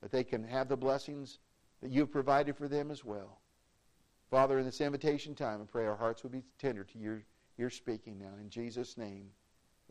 that 0.00 0.10
they 0.10 0.24
can 0.24 0.44
have 0.44 0.68
the 0.68 0.76
blessings 0.76 1.38
that 1.82 1.90
you've 1.90 2.10
provided 2.10 2.56
for 2.56 2.68
them 2.68 2.90
as 2.90 3.04
well. 3.04 3.38
Father, 4.30 4.58
in 4.58 4.64
this 4.64 4.80
invitation 4.80 5.34
time, 5.34 5.60
I 5.60 5.64
pray 5.70 5.84
our 5.84 5.96
hearts 5.96 6.22
will 6.22 6.30
be 6.30 6.42
tender 6.58 6.84
to 6.84 6.98
your, 6.98 7.22
your 7.58 7.68
speaking 7.68 8.18
now. 8.18 8.32
In 8.40 8.48
Jesus' 8.48 8.96
name, 8.96 9.26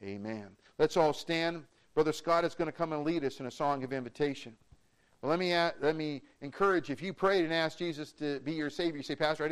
amen. 0.03 0.47
Let's 0.79 0.97
all 0.97 1.13
stand. 1.13 1.63
Brother 1.93 2.13
Scott 2.13 2.43
is 2.43 2.55
going 2.55 2.65
to 2.65 2.71
come 2.71 2.93
and 2.93 3.03
lead 3.03 3.23
us 3.23 3.39
in 3.39 3.45
a 3.45 3.51
song 3.51 3.83
of 3.83 3.93
invitation. 3.93 4.55
Well, 5.21 5.29
let 5.29 5.39
me, 5.39 5.53
let 5.81 5.95
me 5.95 6.23
encourage. 6.41 6.89
If 6.89 7.01
you 7.01 7.13
prayed 7.13 7.43
and 7.45 7.53
asked 7.53 7.77
Jesus 7.77 8.11
to 8.13 8.39
be 8.39 8.53
your 8.53 8.71
Savior, 8.71 8.97
you 8.97 9.03
say, 9.03 9.15
Pastor, 9.15 9.43
I 9.43 9.47
didn't 9.47 9.49